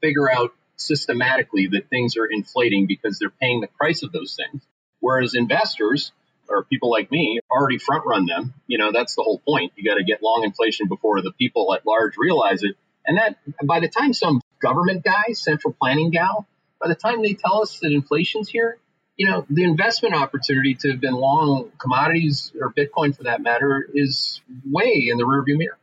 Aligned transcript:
figure 0.00 0.30
out 0.30 0.52
systematically 0.76 1.68
that 1.68 1.88
things 1.90 2.16
are 2.16 2.26
inflating 2.26 2.86
because 2.86 3.18
they're 3.18 3.30
paying 3.30 3.60
the 3.60 3.66
price 3.66 4.02
of 4.02 4.12
those 4.12 4.36
things. 4.36 4.62
Whereas 5.00 5.34
investors 5.34 6.12
or 6.48 6.64
people 6.64 6.90
like 6.90 7.10
me 7.10 7.40
already 7.50 7.78
front 7.78 8.04
run 8.06 8.26
them. 8.26 8.54
You 8.66 8.78
know, 8.78 8.92
that's 8.92 9.14
the 9.14 9.22
whole 9.22 9.38
point. 9.38 9.72
You 9.76 9.88
got 9.88 9.96
to 9.96 10.04
get 10.04 10.22
long 10.22 10.42
inflation 10.44 10.88
before 10.88 11.20
the 11.20 11.32
people 11.32 11.74
at 11.74 11.86
large 11.86 12.14
realize 12.16 12.62
it. 12.62 12.76
And 13.06 13.18
that 13.18 13.38
by 13.64 13.80
the 13.80 13.88
time 13.88 14.12
some 14.12 14.40
government 14.60 15.04
guy, 15.04 15.32
central 15.32 15.74
planning 15.78 16.10
gal, 16.10 16.46
by 16.80 16.88
the 16.88 16.94
time 16.94 17.22
they 17.22 17.34
tell 17.34 17.62
us 17.62 17.78
that 17.80 17.92
inflation's 17.92 18.48
here, 18.48 18.78
you 19.16 19.28
know, 19.28 19.44
the 19.50 19.64
investment 19.64 20.14
opportunity 20.14 20.74
to 20.76 20.92
have 20.92 21.00
been 21.00 21.14
long 21.14 21.72
commodities 21.78 22.52
or 22.60 22.72
Bitcoin 22.72 23.16
for 23.16 23.24
that 23.24 23.42
matter 23.42 23.88
is 23.92 24.40
way 24.64 25.08
in 25.10 25.18
the 25.18 25.24
rearview 25.24 25.58
mirror. 25.58 25.78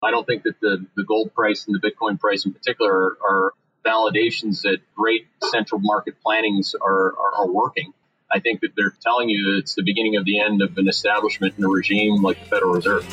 I 0.00 0.12
don't 0.12 0.24
think 0.24 0.44
that 0.44 0.60
the, 0.60 0.86
the 0.96 1.02
gold 1.02 1.34
price 1.34 1.66
and 1.66 1.74
the 1.74 1.80
Bitcoin 1.80 2.20
price 2.20 2.46
in 2.46 2.52
particular 2.52 2.92
are, 2.92 3.16
are 3.20 3.52
validations 3.84 4.62
that 4.62 4.78
great 4.94 5.26
central 5.50 5.80
market 5.80 6.14
plannings 6.22 6.76
are, 6.80 7.14
are, 7.18 7.34
are 7.38 7.48
working. 7.48 7.92
I 8.30 8.38
think 8.38 8.60
that 8.60 8.76
they're 8.76 8.94
telling 9.02 9.28
you 9.28 9.58
it's 9.58 9.74
the 9.74 9.82
beginning 9.82 10.14
of 10.14 10.24
the 10.24 10.38
end 10.38 10.62
of 10.62 10.78
an 10.78 10.86
establishment 10.86 11.54
and 11.56 11.64
a 11.64 11.68
regime 11.68 12.22
like 12.22 12.38
the 12.38 12.46
Federal 12.46 12.74
Reserve. 12.74 13.04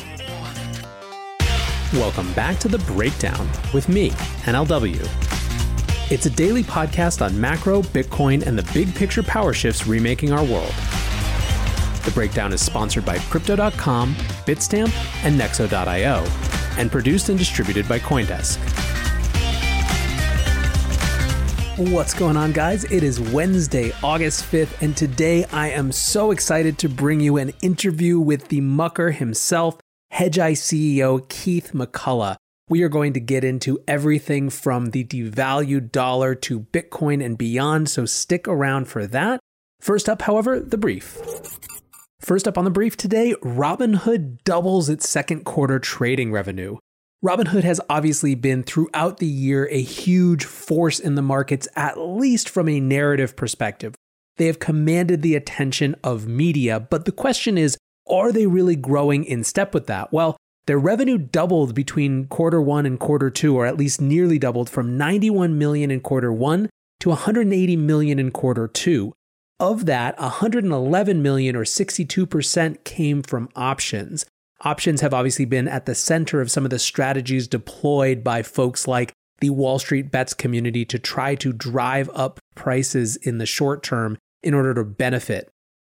Welcome 1.94 2.32
back 2.34 2.58
to 2.60 2.68
The 2.68 2.78
Breakdown 2.78 3.48
with 3.74 3.88
me, 3.88 4.10
NLW. 4.44 6.12
It's 6.12 6.26
a 6.26 6.30
daily 6.30 6.62
podcast 6.62 7.20
on 7.24 7.40
macro, 7.40 7.82
Bitcoin, 7.82 8.46
and 8.46 8.56
the 8.56 8.72
big 8.72 8.94
picture 8.94 9.24
power 9.24 9.52
shifts 9.52 9.88
remaking 9.88 10.32
our 10.32 10.44
world. 10.44 10.74
The 12.04 12.12
Breakdown 12.14 12.52
is 12.52 12.60
sponsored 12.60 13.04
by 13.04 13.18
Crypto.com, 13.18 14.14
Bitstamp, 14.14 14.94
and 15.24 15.40
Nexo.io, 15.40 16.55
and 16.76 16.90
produced 16.90 17.28
and 17.28 17.38
distributed 17.38 17.88
by 17.88 17.98
Coindesk. 17.98 18.58
What's 21.78 22.14
going 22.14 22.38
on, 22.38 22.52
guys? 22.52 22.84
It 22.84 23.02
is 23.02 23.20
Wednesday, 23.20 23.92
August 24.02 24.44
5th, 24.50 24.80
and 24.80 24.96
today 24.96 25.44
I 25.52 25.68
am 25.68 25.92
so 25.92 26.30
excited 26.30 26.78
to 26.78 26.88
bring 26.88 27.20
you 27.20 27.36
an 27.36 27.52
interview 27.60 28.18
with 28.18 28.48
the 28.48 28.62
mucker 28.62 29.10
himself, 29.10 29.78
Hedgeye 30.10 30.52
CEO 30.52 31.28
Keith 31.28 31.72
McCullough. 31.74 32.36
We 32.70 32.82
are 32.82 32.88
going 32.88 33.12
to 33.12 33.20
get 33.20 33.44
into 33.44 33.78
everything 33.86 34.48
from 34.48 34.92
the 34.92 35.04
devalued 35.04 35.92
dollar 35.92 36.34
to 36.34 36.60
Bitcoin 36.60 37.22
and 37.22 37.36
beyond, 37.36 37.90
so 37.90 38.06
stick 38.06 38.48
around 38.48 38.88
for 38.88 39.06
that. 39.08 39.38
First 39.78 40.08
up, 40.08 40.22
however, 40.22 40.58
the 40.58 40.78
brief. 40.78 41.18
First 42.26 42.48
up 42.48 42.58
on 42.58 42.64
the 42.64 42.72
brief 42.72 42.96
today, 42.96 43.36
Robinhood 43.40 44.42
doubles 44.42 44.88
its 44.88 45.08
second 45.08 45.44
quarter 45.44 45.78
trading 45.78 46.32
revenue. 46.32 46.78
Robinhood 47.24 47.62
has 47.62 47.80
obviously 47.88 48.34
been 48.34 48.64
throughout 48.64 49.18
the 49.18 49.28
year 49.28 49.68
a 49.70 49.80
huge 49.80 50.44
force 50.44 50.98
in 50.98 51.14
the 51.14 51.22
markets, 51.22 51.68
at 51.76 52.00
least 52.00 52.48
from 52.48 52.68
a 52.68 52.80
narrative 52.80 53.36
perspective. 53.36 53.94
They 54.38 54.46
have 54.46 54.58
commanded 54.58 55.22
the 55.22 55.36
attention 55.36 55.94
of 56.02 56.26
media, 56.26 56.80
but 56.80 57.04
the 57.04 57.12
question 57.12 57.56
is 57.56 57.78
are 58.08 58.32
they 58.32 58.48
really 58.48 58.74
growing 58.74 59.22
in 59.22 59.44
step 59.44 59.72
with 59.72 59.86
that? 59.86 60.12
Well, 60.12 60.36
their 60.66 60.80
revenue 60.80 61.18
doubled 61.18 61.76
between 61.76 62.26
quarter 62.26 62.60
one 62.60 62.86
and 62.86 62.98
quarter 62.98 63.30
two, 63.30 63.56
or 63.56 63.66
at 63.66 63.76
least 63.76 64.00
nearly 64.00 64.40
doubled 64.40 64.68
from 64.68 64.98
91 64.98 65.56
million 65.56 65.92
in 65.92 66.00
quarter 66.00 66.32
one 66.32 66.70
to 66.98 67.10
180 67.10 67.76
million 67.76 68.18
in 68.18 68.32
quarter 68.32 68.66
two. 68.66 69.12
Of 69.58 69.86
that, 69.86 70.18
111 70.20 71.22
million 71.22 71.56
or 71.56 71.64
62% 71.64 72.84
came 72.84 73.22
from 73.22 73.48
options. 73.56 74.26
Options 74.62 75.00
have 75.00 75.14
obviously 75.14 75.46
been 75.46 75.66
at 75.66 75.86
the 75.86 75.94
center 75.94 76.42
of 76.42 76.50
some 76.50 76.64
of 76.64 76.70
the 76.70 76.78
strategies 76.78 77.48
deployed 77.48 78.22
by 78.22 78.42
folks 78.42 78.86
like 78.86 79.12
the 79.40 79.50
Wall 79.50 79.78
Street 79.78 80.10
bets 80.10 80.34
community 80.34 80.84
to 80.84 80.98
try 80.98 81.34
to 81.36 81.52
drive 81.52 82.10
up 82.14 82.38
prices 82.54 83.16
in 83.16 83.38
the 83.38 83.46
short 83.46 83.82
term 83.82 84.18
in 84.42 84.52
order 84.52 84.74
to 84.74 84.84
benefit. 84.84 85.50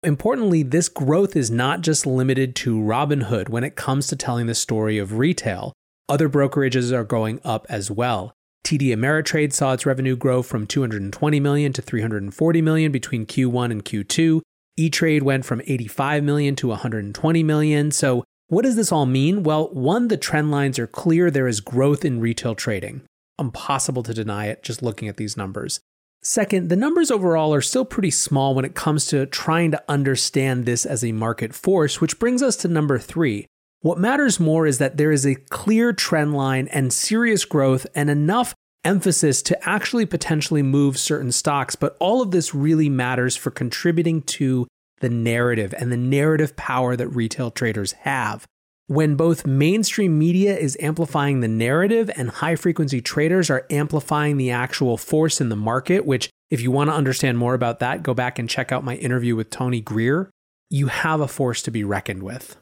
Importantly, 0.04 0.62
this 0.62 0.90
growth 0.90 1.36
is 1.36 1.50
not 1.50 1.82
just 1.82 2.06
limited 2.06 2.56
to 2.58 2.80
Robinhood 2.80 3.50
when 3.50 3.64
it 3.64 3.76
comes 3.76 4.08
to 4.08 4.16
telling 4.16 4.46
the 4.46 4.56
story 4.56 5.00
of 5.00 5.18
retail. 5.18 5.74
Other 6.08 6.30
brokerages 6.30 6.92
are 6.92 7.04
going 7.04 7.42
up 7.44 7.66
as 7.70 7.90
well. 7.90 8.34
TD 8.64 8.90
Ameritrade 8.90 9.54
saw 9.54 9.74
its 9.74 9.86
revenue 9.86 10.16
grow 10.16 10.42
from 10.44 10.68
220 10.68 11.40
million 11.40 11.74
to 11.74 11.82
340 11.82 12.62
million 12.62 12.92
between 12.92 13.26
Q1 13.26 13.72
and 13.72 13.86
Q2. 13.86 14.42
E-Trade 14.78 15.24
went 15.24 15.46
from 15.46 15.62
85 15.66 16.24
million 16.24 16.56
to 16.58 16.68
120 16.68 17.44
million. 17.44 17.92
So 17.92 18.24
what 18.48 18.64
does 18.64 18.76
this 18.76 18.92
all 18.92 19.06
mean? 19.06 19.44
Well, 19.44 19.70
one, 19.74 20.08
the 20.08 20.18
trend 20.18 20.52
lines 20.52 20.80
are 20.80 20.88
clear. 20.88 21.32
There 21.32 21.48
is 21.48 21.60
growth 21.60 22.06
in 22.06 22.20
retail 22.20 22.56
trading. 22.56 23.02
Impossible 23.40 24.04
to 24.04 24.14
deny 24.14 24.48
it 24.48 24.64
just 24.64 24.82
looking 24.82 25.08
at 25.08 25.18
these 25.18 25.36
numbers. 25.36 25.80
Second, 26.24 26.70
the 26.70 26.76
numbers 26.76 27.12
overall 27.12 27.54
are 27.54 27.62
still 27.62 27.86
pretty 27.86 28.12
small 28.12 28.56
when 28.56 28.66
it 28.66 28.76
comes 28.76 29.06
to 29.08 29.26
trying 29.28 29.72
to 29.72 29.84
understand 29.88 30.66
this 30.66 30.86
as 30.86 31.04
a 31.04 31.12
market 31.12 31.54
force, 31.54 32.02
which 32.02 32.20
brings 32.20 32.42
us 32.42 32.56
to 32.58 32.68
number 32.68 32.98
three. 32.98 33.46
What 33.88 34.00
matters 34.00 34.38
more 34.38 34.68
is 34.68 34.80
that 34.80 34.98
there 34.98 35.14
is 35.14 35.26
a 35.26 35.36
clear 35.36 35.94
trend 35.94 36.34
line 36.34 36.68
and 36.74 36.92
serious 36.92 37.46
growth 37.46 37.88
and 37.96 38.10
enough 38.10 38.54
emphasis 38.84 39.42
to 39.44 39.58
actually 39.70 40.06
potentially 40.06 40.62
move 40.62 40.98
certain 40.98 41.32
stocks, 41.32 41.78
but 41.78 41.96
all 42.02 42.22
of 42.22 42.32
this 42.32 42.54
really 42.54 42.90
matters 42.90 43.38
for 43.38 43.50
contributing 43.50 44.24
to 44.24 44.68
the 45.00 45.08
narrative 45.08 45.74
and 45.78 45.90
the 45.90 45.96
narrative 45.96 46.54
power 46.58 46.98
that 46.98 47.08
retail 47.08 47.50
traders 47.50 47.94
have. 47.94 48.46
When 48.88 49.16
both 49.16 49.48
mainstream 49.48 50.20
media 50.20 50.58
is 50.58 50.76
amplifying 50.82 51.40
the 51.40 51.48
narrative 51.48 52.12
and 52.18 52.30
high 52.30 52.58
frequency 52.58 53.00
traders 53.00 53.50
are 53.50 53.66
amplifying 53.70 54.36
the 54.36 54.52
actual 54.52 54.98
force 54.98 55.40
in 55.40 55.48
the 55.48 55.56
market, 55.56 56.06
which, 56.06 56.30
if 56.52 56.60
you 56.60 56.72
want 56.72 56.90
to 56.90 56.94
understand 56.94 57.38
more 57.38 57.54
about 57.54 57.80
that, 57.80 58.04
go 58.04 58.14
back 58.14 58.38
and 58.38 58.50
check 58.50 58.74
out 58.74 58.84
my 58.84 58.98
interview 58.98 59.38
with 59.38 59.50
Tony 59.50 59.80
Greer, 59.80 60.30
you 60.70 60.88
have 60.88 61.22
a 61.22 61.28
force 61.30 61.62
to 61.62 61.72
be 61.72 61.86
reckoned 61.86 62.22
with. 62.22 62.58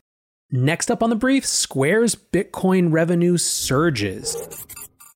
Next 0.51 0.91
up 0.91 1.01
on 1.01 1.09
the 1.09 1.15
brief 1.15 1.45
Square's 1.45 2.15
Bitcoin 2.15 2.91
revenue 2.91 3.35
surges. 3.37 4.35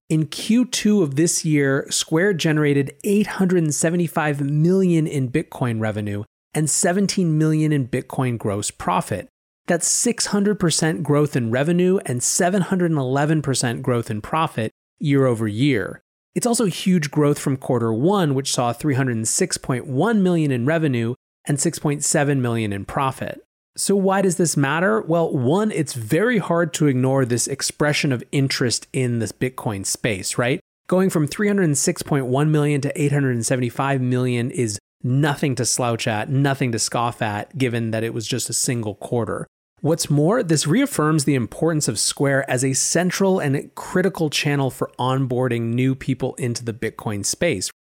In 0.09 0.25
Q2 0.25 1.03
of 1.03 1.15
this 1.15 1.45
year, 1.45 1.85
Square 1.91 2.33
generated 2.33 2.95
875 3.03 4.41
million 4.41 5.05
in 5.05 5.29
Bitcoin 5.29 5.79
revenue, 5.79 6.23
and 6.55 6.67
17 6.67 7.37
million 7.37 7.71
in 7.71 7.87
Bitcoin 7.87 8.39
gross 8.39 8.71
profit. 8.71 9.29
That's 9.67 9.87
600% 9.87 11.03
growth 11.03 11.35
in 11.35 11.51
revenue 11.51 11.99
and 12.07 12.21
711% 12.21 13.81
growth 13.83 14.09
in 14.09 14.21
profit 14.21 14.71
year 14.97 15.27
over 15.27 15.47
year. 15.47 16.01
It's 16.33 16.47
also 16.47 16.65
huge 16.65 17.11
growth 17.11 17.37
from 17.37 17.55
quarter 17.55 17.93
1 17.93 18.33
which 18.33 18.51
saw 18.51 18.73
306.1 18.73 20.21
million 20.21 20.51
in 20.51 20.65
revenue 20.65 21.13
and 21.45 21.59
6.7 21.59 22.39
million 22.39 22.73
in 22.73 22.85
profit. 22.85 23.43
So 23.77 23.95
why 23.95 24.21
does 24.21 24.35
this 24.37 24.57
matter? 24.57 25.01
Well, 25.01 25.31
one, 25.31 25.71
it's 25.71 25.93
very 25.93 26.37
hard 26.37 26.73
to 26.75 26.87
ignore 26.87 27.25
this 27.25 27.47
expression 27.47 28.11
of 28.11 28.23
interest 28.31 28.87
in 28.91 29.19
this 29.19 29.31
Bitcoin 29.31 29.85
space, 29.85 30.37
right? 30.37 30.59
Going 30.87 31.09
from 31.09 31.27
306.1 31.27 32.49
million 32.49 32.81
to 32.81 33.01
875 33.01 34.01
million 34.01 34.51
is 34.51 34.79
nothing 35.03 35.55
to 35.55 35.65
slouch 35.65 36.07
at, 36.07 36.29
nothing 36.29 36.71
to 36.71 36.79
scoff 36.79 37.21
at, 37.21 37.57
given 37.57 37.91
that 37.91 38.03
it 38.03 38.13
was 38.13 38.27
just 38.27 38.49
a 38.49 38.53
single 38.53 38.95
quarter. 38.95 39.47
What's 39.81 40.09
more, 40.09 40.43
this 40.43 40.67
reaffirms 40.67 41.23
the 41.23 41.35
importance 41.35 41.87
of 41.87 41.99
Square 41.99 42.49
as 42.51 42.65
a 42.65 42.73
central 42.73 43.39
and 43.39 43.73
critical 43.75 44.29
channel 44.29 44.69
for 44.69 44.91
onboarding 44.99 45.73
new 45.73 45.95
people 45.95 46.35
into 46.35 46.65
the 46.65 46.73
Bitcoin 46.73 47.25
space. 47.25 47.71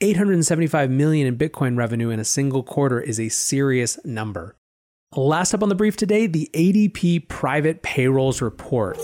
875 0.00 0.90
million 0.90 1.26
in 1.26 1.36
Bitcoin 1.36 1.76
revenue 1.76 2.08
in 2.08 2.18
a 2.18 2.24
single 2.24 2.62
quarter 2.62 3.00
is 3.00 3.20
a 3.20 3.28
serious 3.28 3.98
number. 4.02 4.56
Last 5.14 5.52
up 5.52 5.62
on 5.62 5.68
the 5.68 5.74
brief 5.74 5.98
today, 5.98 6.26
the 6.26 6.48
ADP 6.54 7.28
private 7.28 7.82
payrolls 7.82 8.40
report. 8.40 8.98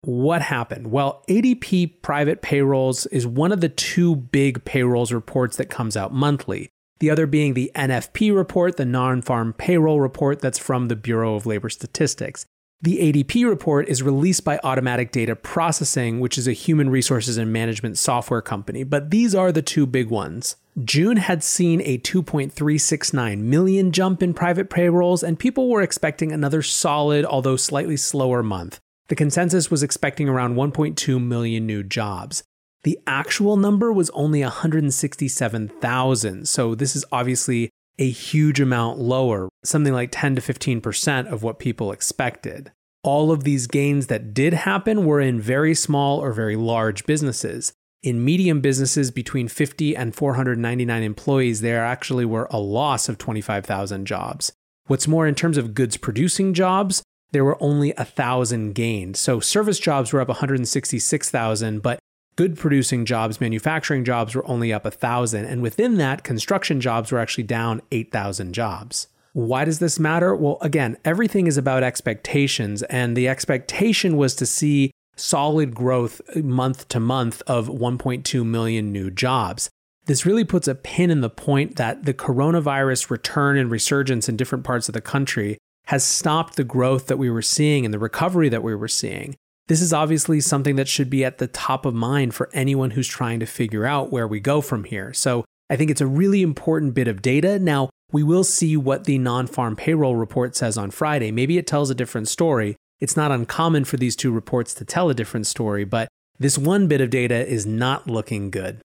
What 0.00 0.40
happened? 0.40 0.90
Well, 0.90 1.22
ADP 1.28 2.00
private 2.00 2.40
payrolls 2.40 3.04
is 3.06 3.26
one 3.26 3.52
of 3.52 3.60
the 3.60 3.68
two 3.68 4.16
big 4.16 4.64
payrolls 4.64 5.12
reports 5.12 5.58
that 5.58 5.66
comes 5.66 5.98
out 5.98 6.14
monthly. 6.14 6.70
The 7.00 7.10
other 7.10 7.26
being 7.26 7.52
the 7.52 7.70
NFP 7.74 8.34
report, 8.34 8.78
the 8.78 8.86
non 8.86 9.20
farm 9.20 9.52
payroll 9.52 10.00
report 10.00 10.40
that's 10.40 10.58
from 10.58 10.88
the 10.88 10.96
Bureau 10.96 11.34
of 11.34 11.44
Labor 11.44 11.68
Statistics. 11.68 12.46
The 12.80 13.12
ADP 13.12 13.44
report 13.44 13.88
is 13.88 14.04
released 14.04 14.44
by 14.44 14.60
Automatic 14.62 15.10
Data 15.10 15.34
Processing, 15.34 16.20
which 16.20 16.38
is 16.38 16.46
a 16.46 16.52
human 16.52 16.90
resources 16.90 17.36
and 17.36 17.52
management 17.52 17.98
software 17.98 18.40
company, 18.40 18.84
but 18.84 19.10
these 19.10 19.34
are 19.34 19.50
the 19.50 19.62
two 19.62 19.84
big 19.84 20.10
ones. 20.10 20.54
June 20.84 21.16
had 21.16 21.42
seen 21.42 21.80
a 21.80 21.98
2.369 21.98 23.38
million 23.38 23.90
jump 23.90 24.22
in 24.22 24.32
private 24.32 24.70
payrolls, 24.70 25.24
and 25.24 25.40
people 25.40 25.68
were 25.68 25.82
expecting 25.82 26.30
another 26.30 26.62
solid, 26.62 27.24
although 27.24 27.56
slightly 27.56 27.96
slower 27.96 28.44
month. 28.44 28.78
The 29.08 29.16
consensus 29.16 29.72
was 29.72 29.82
expecting 29.82 30.28
around 30.28 30.54
1.2 30.54 31.20
million 31.20 31.66
new 31.66 31.82
jobs. 31.82 32.44
The 32.84 33.00
actual 33.08 33.56
number 33.56 33.92
was 33.92 34.08
only 34.10 34.42
167,000, 34.42 36.48
so 36.48 36.76
this 36.76 36.94
is 36.94 37.04
obviously 37.10 37.70
a 37.98 38.10
huge 38.10 38.60
amount 38.60 38.98
lower, 38.98 39.48
something 39.64 39.92
like 39.92 40.10
10 40.12 40.36
to 40.36 40.40
15% 40.40 41.26
of 41.30 41.42
what 41.42 41.58
people 41.58 41.92
expected. 41.92 42.72
All 43.02 43.30
of 43.30 43.44
these 43.44 43.66
gains 43.66 44.08
that 44.08 44.34
did 44.34 44.52
happen 44.52 45.04
were 45.04 45.20
in 45.20 45.40
very 45.40 45.74
small 45.74 46.18
or 46.18 46.32
very 46.32 46.56
large 46.56 47.06
businesses. 47.06 47.72
In 48.02 48.24
medium 48.24 48.60
businesses 48.60 49.10
between 49.10 49.48
50 49.48 49.96
and 49.96 50.14
499 50.14 51.02
employees, 51.02 51.60
there 51.60 51.84
actually 51.84 52.24
were 52.24 52.46
a 52.50 52.58
loss 52.58 53.08
of 53.08 53.18
25,000 53.18 54.06
jobs. 54.06 54.52
What's 54.86 55.08
more, 55.08 55.26
in 55.26 55.34
terms 55.34 55.58
of 55.58 55.74
goods 55.74 55.96
producing 55.96 56.54
jobs, 56.54 57.02
there 57.32 57.44
were 57.44 57.62
only 57.62 57.92
a 57.92 58.04
thousand 58.04 58.74
gained. 58.74 59.16
So 59.16 59.40
service 59.40 59.78
jobs 59.78 60.12
were 60.12 60.20
up 60.20 60.28
166,000, 60.28 61.82
but 61.82 61.98
good 62.38 62.56
producing 62.56 63.04
jobs, 63.04 63.40
manufacturing 63.40 64.04
jobs 64.04 64.32
were 64.32 64.48
only 64.48 64.72
up 64.72 64.86
a 64.86 64.92
thousand. 64.92 65.44
And 65.46 65.60
within 65.60 65.96
that, 65.96 66.22
construction 66.22 66.80
jobs 66.80 67.10
were 67.10 67.18
actually 67.18 67.42
down 67.42 67.82
8,000 67.90 68.52
jobs. 68.52 69.08
Why 69.32 69.64
does 69.64 69.80
this 69.80 69.98
matter? 69.98 70.36
Well, 70.36 70.56
again, 70.60 70.98
everything 71.04 71.48
is 71.48 71.58
about 71.58 71.82
expectations, 71.82 72.84
and 72.84 73.16
the 73.16 73.26
expectation 73.26 74.16
was 74.16 74.36
to 74.36 74.46
see 74.46 74.92
solid 75.16 75.74
growth 75.74 76.20
month 76.36 76.86
to 76.90 77.00
month 77.00 77.42
of 77.48 77.66
1.2 77.66 78.46
million 78.46 78.92
new 78.92 79.10
jobs. 79.10 79.68
This 80.06 80.24
really 80.24 80.44
puts 80.44 80.68
a 80.68 80.76
pin 80.76 81.10
in 81.10 81.22
the 81.22 81.28
point 81.28 81.74
that 81.74 82.04
the 82.04 82.14
coronavirus 82.14 83.10
return 83.10 83.58
and 83.58 83.68
resurgence 83.68 84.28
in 84.28 84.36
different 84.36 84.62
parts 84.62 84.88
of 84.88 84.92
the 84.92 85.00
country 85.00 85.58
has 85.86 86.04
stopped 86.04 86.54
the 86.54 86.62
growth 86.62 87.08
that 87.08 87.18
we 87.18 87.30
were 87.30 87.42
seeing 87.42 87.84
and 87.84 87.92
the 87.92 87.98
recovery 87.98 88.48
that 88.48 88.62
we 88.62 88.76
were 88.76 88.86
seeing. 88.86 89.34
This 89.68 89.82
is 89.82 89.92
obviously 89.92 90.40
something 90.40 90.76
that 90.76 90.88
should 90.88 91.10
be 91.10 91.26
at 91.26 91.36
the 91.36 91.46
top 91.46 91.84
of 91.84 91.94
mind 91.94 92.34
for 92.34 92.48
anyone 92.54 92.92
who's 92.92 93.06
trying 93.06 93.38
to 93.40 93.46
figure 93.46 93.84
out 93.84 94.10
where 94.10 94.26
we 94.26 94.40
go 94.40 94.62
from 94.62 94.84
here. 94.84 95.12
So 95.12 95.44
I 95.68 95.76
think 95.76 95.90
it's 95.90 96.00
a 96.00 96.06
really 96.06 96.40
important 96.40 96.94
bit 96.94 97.06
of 97.06 97.20
data. 97.20 97.58
Now, 97.58 97.90
we 98.10 98.22
will 98.22 98.44
see 98.44 98.78
what 98.78 99.04
the 99.04 99.18
non 99.18 99.46
farm 99.46 99.76
payroll 99.76 100.16
report 100.16 100.56
says 100.56 100.78
on 100.78 100.90
Friday. 100.90 101.30
Maybe 101.30 101.58
it 101.58 101.66
tells 101.66 101.90
a 101.90 101.94
different 101.94 102.28
story. 102.28 102.76
It's 102.98 103.16
not 103.16 103.30
uncommon 103.30 103.84
for 103.84 103.98
these 103.98 104.16
two 104.16 104.32
reports 104.32 104.72
to 104.74 104.86
tell 104.86 105.10
a 105.10 105.14
different 105.14 105.46
story, 105.46 105.84
but 105.84 106.08
this 106.38 106.56
one 106.56 106.88
bit 106.88 107.02
of 107.02 107.10
data 107.10 107.46
is 107.46 107.66
not 107.66 108.08
looking 108.08 108.50
good. 108.50 108.80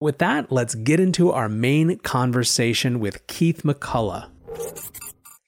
With 0.00 0.18
that, 0.18 0.50
let's 0.50 0.74
get 0.74 0.98
into 0.98 1.30
our 1.30 1.48
main 1.48 1.98
conversation 1.98 2.98
with 2.98 3.24
Keith 3.28 3.62
McCullough. 3.62 4.28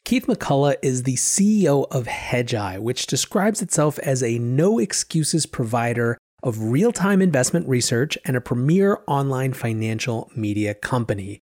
Keith 0.07 0.27
McCullough 0.29 0.77
is 0.83 1.03
the 1.03 1.17
CEO 1.17 1.85
of 1.91 2.07
Hedgeye, 2.07 2.79
which 2.79 3.09
describes 3.09 3.61
itself 3.61 3.99
as 3.99 4.23
a 4.23 4.39
no 4.39 4.79
excuses 4.79 5.47
provider 5.47 6.17
of 6.45 6.71
real 6.71 6.93
time 6.93 7.21
investment 7.21 7.69
research 7.69 8.17
and 8.25 8.37
a 8.37 8.41
premier 8.41 9.01
online 9.09 9.53
financial 9.53 10.31
media 10.37 10.75
company. 10.75 11.41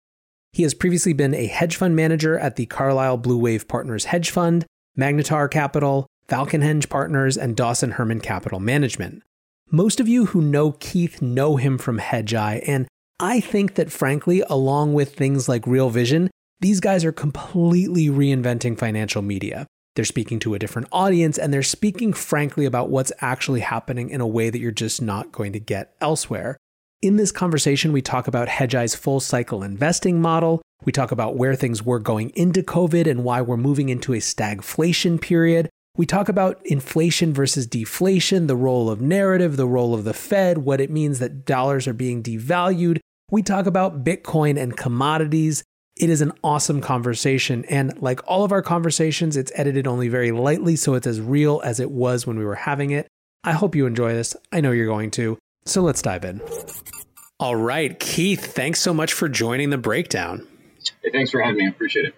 He 0.53 0.63
has 0.63 0.75
previously 0.75 1.13
been 1.13 1.35
a 1.35 1.47
hedge 1.49 1.75
fund 1.75 1.97
manager 1.97 2.39
at 2.39 2.55
the 2.55 2.67
Carlyle 2.67 3.17
Blue 3.17 3.37
Wave 3.37 3.67
Partners 3.67 4.05
Hedge 4.05 4.31
Fund, 4.31 4.65
Magnetar 4.97 5.51
Capital, 5.51 6.07
Falconhenge 6.29 6.89
Partners, 6.89 7.37
and 7.37 7.57
Dawson 7.57 7.91
Herman 7.91 8.21
Capital 8.21 8.61
Management. 8.61 9.25
Most 9.73 9.99
of 9.99 10.07
you 10.07 10.27
who 10.27 10.41
know 10.41 10.77
Keith 10.79 11.21
know 11.21 11.57
him 11.57 11.79
from 11.79 11.99
Hedgeye, 11.99 12.63
and 12.69 12.87
I 13.19 13.41
think 13.41 13.75
that 13.75 13.91
frankly, 13.91 14.45
along 14.49 14.95
with 14.95 15.17
things 15.17 15.49
like 15.49 15.67
Real 15.67 15.91
Vision, 15.91 16.31
these 16.63 16.79
guys 16.79 17.05
are 17.05 17.13
completely 17.13 18.07
reinventing 18.07 18.79
financial 18.79 19.21
media. 19.21 19.67
They're 19.97 20.05
speaking 20.05 20.39
to 20.41 20.55
a 20.55 20.59
different 20.59 20.89
audience 20.93 21.37
and 21.37 21.53
they're 21.53 21.63
speaking 21.63 22.13
frankly 22.13 22.65
about 22.65 22.89
what's 22.89 23.13
actually 23.21 23.61
happening 23.61 24.11
in 24.11 24.21
a 24.21 24.27
way 24.27 24.49
that 24.49 24.61
you're 24.61 24.71
just 24.71 25.03
not 25.03 25.33
going 25.33 25.53
to 25.53 25.61
get 25.61 25.95
elsewhere. 26.01 26.57
In 27.03 27.17
this 27.17 27.33
conversation, 27.33 27.93
we 27.93 28.01
talk 28.01 28.29
about 28.29 28.49
Hedgeye's 28.49 28.95
full 28.95 29.19
cycle 29.19 29.65
investing 29.65 30.21
model. 30.21 30.63
We 30.85 30.93
talk 30.93 31.11
about 31.11 31.37
where 31.37 31.57
things 31.57 31.83
were 31.83 31.99
going 31.99 32.31
into 32.31 32.63
COVID 32.63 33.11
and 33.11 33.25
why 33.25 33.41
we're 33.41 33.57
moving 33.57 33.89
into 33.89 34.15
a 34.15 34.19
stagflation 34.19 35.21
period. 35.21 35.69
We 35.97 36.07
talk 36.07 36.29
about 36.29 36.65
inflation 36.65 37.35
versus 37.35 37.67
deflation, 37.67 38.47
the 38.47 38.57
role 38.57 38.89
of 38.89 39.01
narrative, 39.01 39.57
the 39.57 39.67
role 39.67 39.95
of 39.95 40.05
the 40.05 40.15
Fed, 40.15 40.59
what 40.59 40.81
it 40.81 40.91
means 40.91 41.19
that 41.19 41.45
dollars 41.45 41.89
are 41.89 41.93
being 41.93 42.23
devalued. 42.23 43.01
We 43.31 43.43
talk 43.43 43.67
about 43.67 44.05
Bitcoin 44.05 44.61
and 44.61 44.77
commodities. 44.77 45.65
It 45.97 46.11
is 46.11 46.21
an 46.23 46.33
awesome 46.43 46.81
conversation. 46.81 47.65
And 47.67 48.01
like 48.01 48.21
all 48.27 48.45
of 48.45 48.53
our 48.53 48.63
conversations, 48.63 49.37
it's 49.37 49.53
edited 49.55 49.87
only 49.87 50.09
very 50.09 50.33
lightly, 50.33 50.77
so 50.77 50.95
it's 50.95 51.07
as 51.07 51.21
real 51.21 51.61
as 51.65 51.81
it 51.81 51.91
was 51.91 52.27
when 52.27 52.39
we 52.39 52.45
were 52.45 52.55
having 52.55 52.91
it. 52.91 53.07
I 53.45 53.53
hope 53.53 53.75
you 53.75 53.87
enjoy 53.87 54.15
this. 54.15 54.37
I 54.53 54.61
know 54.61 54.71
you're 54.71 54.87
going 54.87 55.11
to. 55.13 55.39
So 55.65 55.83
let's 55.83 56.03
dive 56.03 56.25
in. 56.25 56.41
All 57.39 57.57
right, 57.57 57.99
Keith, 57.99 58.55
thanks 58.55 58.81
so 58.81 58.95
much 58.95 59.13
for 59.13 59.29
joining 59.29 59.71
the 59.71 59.79
breakdown. 59.79 60.47
Hey, 61.03 61.11
thanks 61.11 61.31
for 61.31 61.41
having 61.41 61.59
me. 61.59 61.67
I 61.67 61.69
appreciate 61.71 62.07
it. 62.07 62.15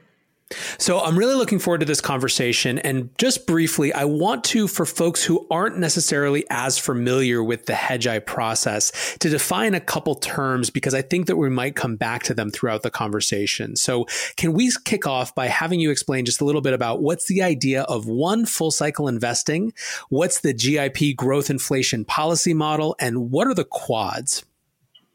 So 0.78 1.00
I'm 1.00 1.18
really 1.18 1.34
looking 1.34 1.58
forward 1.58 1.78
to 1.78 1.86
this 1.86 2.00
conversation. 2.00 2.78
And 2.78 3.10
just 3.18 3.46
briefly, 3.46 3.92
I 3.92 4.04
want 4.04 4.44
to, 4.44 4.68
for 4.68 4.84
folks 4.84 5.24
who 5.24 5.46
aren't 5.50 5.78
necessarily 5.78 6.44
as 6.50 6.78
familiar 6.78 7.42
with 7.42 7.66
the 7.66 7.72
Hedgeye 7.72 8.26
process, 8.26 9.16
to 9.20 9.30
define 9.30 9.74
a 9.74 9.80
couple 9.80 10.14
terms 10.14 10.70
because 10.70 10.94
I 10.94 11.02
think 11.02 11.26
that 11.26 11.36
we 11.36 11.48
might 11.48 11.76
come 11.76 11.96
back 11.96 12.22
to 12.24 12.34
them 12.34 12.50
throughout 12.50 12.82
the 12.82 12.90
conversation. 12.90 13.74
So 13.76 14.06
can 14.36 14.52
we 14.52 14.70
kick 14.84 15.06
off 15.06 15.34
by 15.34 15.46
having 15.46 15.80
you 15.80 15.90
explain 15.90 16.24
just 16.24 16.40
a 16.40 16.44
little 16.44 16.60
bit 16.60 16.74
about 16.74 17.02
what's 17.02 17.26
the 17.26 17.42
idea 17.42 17.82
of 17.82 18.06
one 18.06 18.44
full 18.44 18.70
cycle 18.70 19.08
investing? 19.08 19.72
What's 20.10 20.40
the 20.40 20.52
GIP 20.52 21.16
growth 21.16 21.48
inflation 21.48 22.04
policy 22.04 22.54
model? 22.54 22.96
And 23.00 23.30
what 23.30 23.46
are 23.46 23.54
the 23.54 23.64
quads? 23.64 24.44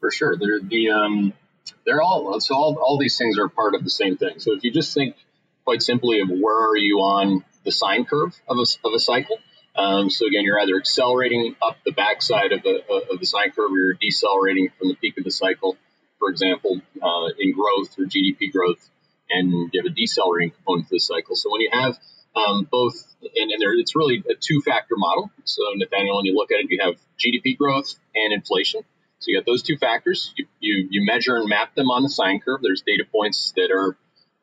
For 0.00 0.10
sure. 0.10 0.36
They're 0.36 0.60
the, 0.60 0.90
um, 0.90 1.32
they're 1.86 2.02
all 2.02 2.40
so 2.40 2.54
all, 2.54 2.78
all 2.78 2.98
these 2.98 3.16
things 3.16 3.38
are 3.38 3.48
part 3.48 3.74
of 3.74 3.84
the 3.84 3.90
same 3.90 4.16
thing. 4.16 4.38
So 4.38 4.52
if 4.54 4.64
you 4.64 4.70
just 4.70 4.94
think 4.94 5.16
quite 5.64 5.82
simply 5.82 6.20
of 6.20 6.28
where 6.28 6.70
are 6.70 6.76
you 6.76 6.98
on 6.98 7.44
the 7.64 7.72
sine 7.72 8.04
curve 8.04 8.34
of 8.48 8.56
a, 8.58 8.66
of 8.86 8.94
a 8.94 8.98
cycle. 8.98 9.38
Um, 9.76 10.10
so 10.10 10.26
again, 10.26 10.42
you're 10.44 10.58
either 10.60 10.76
accelerating 10.76 11.54
up 11.62 11.76
the 11.84 11.92
backside 11.92 12.52
of, 12.52 12.62
the 12.62 12.82
of 13.12 13.20
the 13.20 13.26
sine 13.26 13.52
curve 13.52 13.70
or 13.70 13.76
you're 13.76 13.94
decelerating 13.94 14.68
from 14.78 14.88
the 14.88 14.96
peak 14.96 15.16
of 15.18 15.24
the 15.24 15.30
cycle, 15.30 15.76
for 16.18 16.28
example, 16.28 16.80
uh, 17.00 17.28
in 17.38 17.52
growth 17.52 17.98
or 17.98 18.04
GDP 18.04 18.52
growth, 18.52 18.88
and 19.28 19.70
you 19.72 19.80
have 19.80 19.86
a 19.86 19.94
decelerating 19.94 20.50
component 20.50 20.88
to 20.88 20.96
the 20.96 21.00
cycle. 21.00 21.36
So 21.36 21.50
when 21.52 21.60
you 21.60 21.70
have 21.72 21.98
um, 22.34 22.66
both, 22.70 22.94
and, 23.22 23.50
and 23.50 23.60
there, 23.60 23.72
it's 23.74 23.94
really 23.94 24.22
a 24.28 24.34
two 24.34 24.60
factor 24.60 24.94
model. 24.96 25.30
So 25.44 25.62
Nathaniel, 25.76 26.16
when 26.16 26.26
you 26.26 26.34
look 26.34 26.50
at 26.50 26.60
it, 26.60 26.66
you 26.68 26.78
have 26.82 26.96
GDP 27.18 27.56
growth 27.56 27.94
and 28.14 28.32
inflation. 28.32 28.82
So 29.20 29.30
you 29.30 29.38
got 29.38 29.46
those 29.46 29.62
two 29.62 29.76
factors. 29.76 30.32
You, 30.36 30.46
you, 30.60 30.88
you 30.90 31.04
measure 31.04 31.36
and 31.36 31.48
map 31.48 31.74
them 31.74 31.90
on 31.90 32.02
the 32.02 32.08
sine 32.08 32.40
curve. 32.40 32.60
There's 32.62 32.82
data 32.82 33.04
points 33.04 33.52
that 33.56 33.70
are 33.70 33.96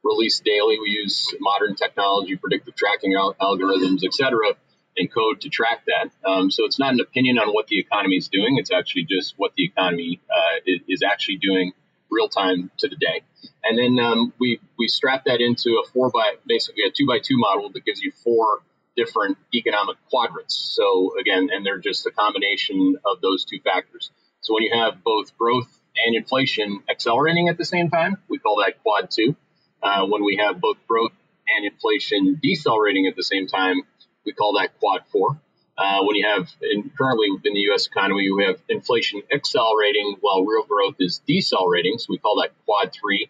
released 0.03 0.43
daily. 0.43 0.79
We 0.79 0.91
use 0.91 1.33
modern 1.39 1.75
technology, 1.75 2.35
predictive 2.35 2.75
tracking 2.75 3.15
al- 3.15 3.33
algorithms, 3.41 4.03
et 4.03 4.13
cetera, 4.13 4.53
and 4.95 5.11
code 5.11 5.41
to 5.41 5.49
track 5.49 5.83
that. 5.87 6.11
Um, 6.27 6.51
so 6.51 6.65
it's 6.65 6.77
not 6.77 6.93
an 6.93 6.99
opinion 6.99 7.39
on 7.39 7.53
what 7.53 7.67
the 7.67 7.79
economy 7.79 8.17
is 8.17 8.27
doing. 8.27 8.57
It's 8.57 8.71
actually 8.71 9.05
just 9.05 9.33
what 9.37 9.53
the 9.55 9.65
economy 9.65 10.21
uh, 10.29 10.59
is, 10.65 10.81
is, 10.87 11.03
actually 11.03 11.37
doing 11.37 11.73
real 12.11 12.29
time 12.29 12.69
to 12.77 12.87
the 12.87 12.95
day. 12.95 13.21
And 13.63 13.77
then 13.77 14.03
um, 14.03 14.33
we 14.39 14.59
we 14.77 14.87
strap 14.87 15.25
that 15.25 15.41
into 15.41 15.81
a 15.83 15.89
four 15.91 16.09
by 16.11 16.35
basically 16.45 16.83
a 16.83 16.91
two 16.91 17.07
by 17.07 17.17
two 17.17 17.37
model 17.37 17.69
that 17.71 17.83
gives 17.83 18.01
you 18.01 18.11
four 18.11 18.61
different 18.95 19.37
economic 19.53 19.97
quadrants. 20.09 20.55
So 20.55 21.17
again, 21.19 21.49
and 21.51 21.65
they're 21.65 21.79
just 21.79 22.05
a 22.05 22.11
combination 22.11 22.97
of 23.05 23.21
those 23.21 23.43
two 23.43 23.59
factors. 23.63 24.11
So 24.41 24.53
when 24.53 24.63
you 24.63 24.71
have 24.73 25.03
both 25.03 25.37
growth 25.37 25.67
and 25.95 26.15
inflation 26.15 26.83
accelerating 26.89 27.49
at 27.49 27.57
the 27.57 27.65
same 27.65 27.89
time, 27.89 28.17
we 28.29 28.37
call 28.37 28.57
that 28.65 28.81
quad 28.83 29.09
two. 29.11 29.35
Uh, 29.81 30.05
when 30.07 30.23
we 30.23 30.37
have 30.37 30.59
both 30.59 30.77
growth 30.87 31.11
and 31.47 31.65
inflation 31.65 32.39
decelerating 32.41 33.07
at 33.07 33.15
the 33.15 33.23
same 33.23 33.47
time, 33.47 33.81
we 34.25 34.33
call 34.33 34.57
that 34.59 34.79
quad 34.79 35.03
four. 35.11 35.39
Uh, 35.77 36.03
when 36.03 36.15
you 36.15 36.25
have 36.27 36.49
currently 36.97 37.27
in 37.45 37.53
the 37.53 37.59
U.S. 37.71 37.85
economy, 37.85 38.31
we 38.31 38.45
have 38.45 38.59
inflation 38.67 39.21
accelerating 39.31 40.17
while 40.21 40.43
real 40.43 40.63
growth 40.63 40.95
is 40.99 41.21
decelerating. 41.27 41.99
So 41.99 42.07
we 42.09 42.17
call 42.17 42.41
that 42.41 42.51
quad 42.65 42.91
three 42.99 43.29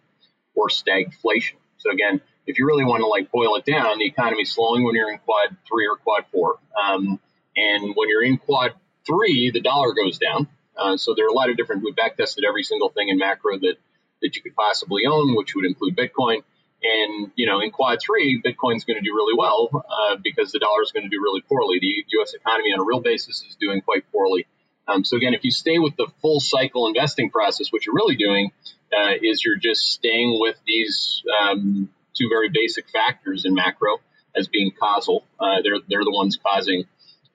or 0.55 0.69
stagflation. 0.69 1.55
So 1.77 1.91
again, 1.91 2.21
if 2.47 2.57
you 2.57 2.65
really 2.65 2.85
want 2.85 3.01
to 3.01 3.07
like 3.07 3.31
boil 3.31 3.55
it 3.57 3.65
down, 3.65 3.99
the 3.99 4.05
economy 4.05 4.43
is 4.43 4.53
slowing 4.53 4.83
when 4.83 4.95
you're 4.95 5.11
in 5.11 5.19
quad 5.19 5.57
three 5.67 5.87
or 5.87 5.97
quad 5.97 6.25
four, 6.31 6.57
um, 6.81 7.19
and 7.55 7.93
when 7.95 8.09
you're 8.09 8.23
in 8.23 8.37
quad 8.37 8.73
three, 9.05 9.51
the 9.51 9.61
dollar 9.61 9.93
goes 9.93 10.17
down. 10.17 10.47
Uh, 10.77 10.97
so 10.97 11.13
there 11.15 11.25
are 11.25 11.29
a 11.29 11.33
lot 11.33 11.49
of 11.49 11.57
different. 11.57 11.83
We 11.83 11.93
backtested 11.93 12.43
every 12.47 12.63
single 12.63 12.89
thing 12.89 13.09
in 13.09 13.17
macro 13.17 13.57
that 13.59 13.75
that 14.21 14.35
you 14.35 14.41
could 14.41 14.55
possibly 14.55 15.03
own, 15.07 15.35
which 15.35 15.55
would 15.55 15.65
include 15.65 15.95
Bitcoin. 15.95 16.43
And 16.83 17.31
you 17.35 17.47
know, 17.47 17.59
in 17.59 17.71
quad 17.71 17.99
three, 18.05 18.41
Bitcoin's 18.41 18.83
going 18.83 18.97
to 18.97 19.03
do 19.03 19.13
really 19.15 19.35
well 19.37 19.69
uh, 19.73 20.17
because 20.23 20.51
the 20.51 20.59
dollar 20.59 20.83
is 20.83 20.91
going 20.91 21.03
to 21.03 21.09
do 21.09 21.21
really 21.21 21.41
poorly. 21.41 21.79
The 21.79 22.05
U.S. 22.19 22.33
economy, 22.33 22.69
on 22.71 22.79
a 22.79 22.83
real 22.83 23.01
basis, 23.01 23.43
is 23.47 23.55
doing 23.59 23.81
quite 23.81 24.09
poorly. 24.11 24.45
Um, 24.87 25.03
so 25.03 25.17
again, 25.17 25.33
if 25.33 25.43
you 25.43 25.51
stay 25.51 25.79
with 25.79 25.95
the 25.97 26.07
full 26.21 26.39
cycle 26.39 26.87
investing 26.87 27.29
process, 27.29 27.73
what 27.73 27.85
you're 27.85 27.95
really 27.95 28.15
doing 28.15 28.51
uh, 28.95 29.13
is 29.21 29.43
you're 29.43 29.57
just 29.57 29.91
staying 29.91 30.37
with 30.39 30.55
these 30.65 31.23
um, 31.41 31.89
two 32.15 32.29
very 32.29 32.49
basic 32.49 32.89
factors 32.89 33.43
in 33.45 33.53
macro 33.53 33.97
as 34.35 34.47
being 34.47 34.71
causal. 34.79 35.25
Uh, 35.39 35.61
they're 35.63 35.79
they're 35.89 36.05
the 36.05 36.11
ones 36.11 36.37
causing 36.41 36.85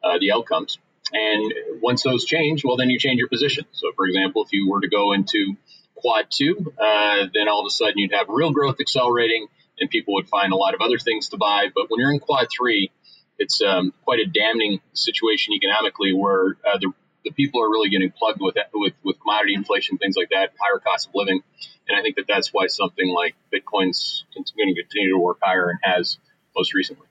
uh, 0.02 0.18
the 0.18 0.32
outcomes. 0.32 0.78
And 1.12 1.52
once 1.82 2.02
those 2.02 2.24
change, 2.24 2.64
well, 2.64 2.76
then 2.76 2.88
you 2.88 2.98
change 2.98 3.18
your 3.18 3.28
position. 3.28 3.66
So, 3.72 3.92
for 3.94 4.06
example, 4.06 4.44
if 4.44 4.52
you 4.52 4.70
were 4.70 4.80
to 4.80 4.88
go 4.88 5.12
into 5.12 5.56
quad 5.94 6.26
two, 6.30 6.72
uh, 6.78 7.26
then 7.34 7.48
all 7.48 7.60
of 7.60 7.66
a 7.66 7.70
sudden 7.70 7.94
you'd 7.96 8.12
have 8.12 8.26
real 8.28 8.50
growth 8.50 8.76
accelerating 8.80 9.46
and 9.78 9.90
people 9.90 10.14
would 10.14 10.28
find 10.28 10.52
a 10.52 10.56
lot 10.56 10.74
of 10.74 10.80
other 10.80 10.98
things 10.98 11.28
to 11.30 11.36
buy. 11.36 11.66
But 11.74 11.86
when 11.90 12.00
you're 12.00 12.12
in 12.12 12.18
quad 12.20 12.48
three, 12.56 12.90
it's 13.38 13.60
um, 13.62 13.92
quite 14.04 14.20
a 14.20 14.26
damning 14.26 14.80
situation 14.94 15.54
economically 15.54 16.12
where 16.12 16.56
uh, 16.66 16.78
the, 16.80 16.92
the 17.24 17.30
people 17.30 17.62
are 17.62 17.68
really 17.68 17.90
getting 17.90 18.10
plugged 18.10 18.40
with, 18.40 18.56
with, 18.72 18.94
with 19.02 19.20
commodity 19.20 19.54
inflation, 19.54 19.98
things 19.98 20.16
like 20.16 20.30
that, 20.30 20.52
higher 20.58 20.78
cost 20.78 21.08
of 21.08 21.14
living. 21.14 21.42
And 21.88 21.98
I 21.98 22.02
think 22.02 22.16
that 22.16 22.26
that's 22.28 22.52
why 22.52 22.68
something 22.68 23.08
like 23.08 23.34
Bitcoin's 23.52 24.24
going 24.34 24.74
to 24.74 24.82
continue 24.82 25.12
to 25.12 25.18
work 25.18 25.38
higher 25.42 25.68
and 25.70 25.78
has 25.82 26.18
most 26.56 26.74
recently. 26.74 27.06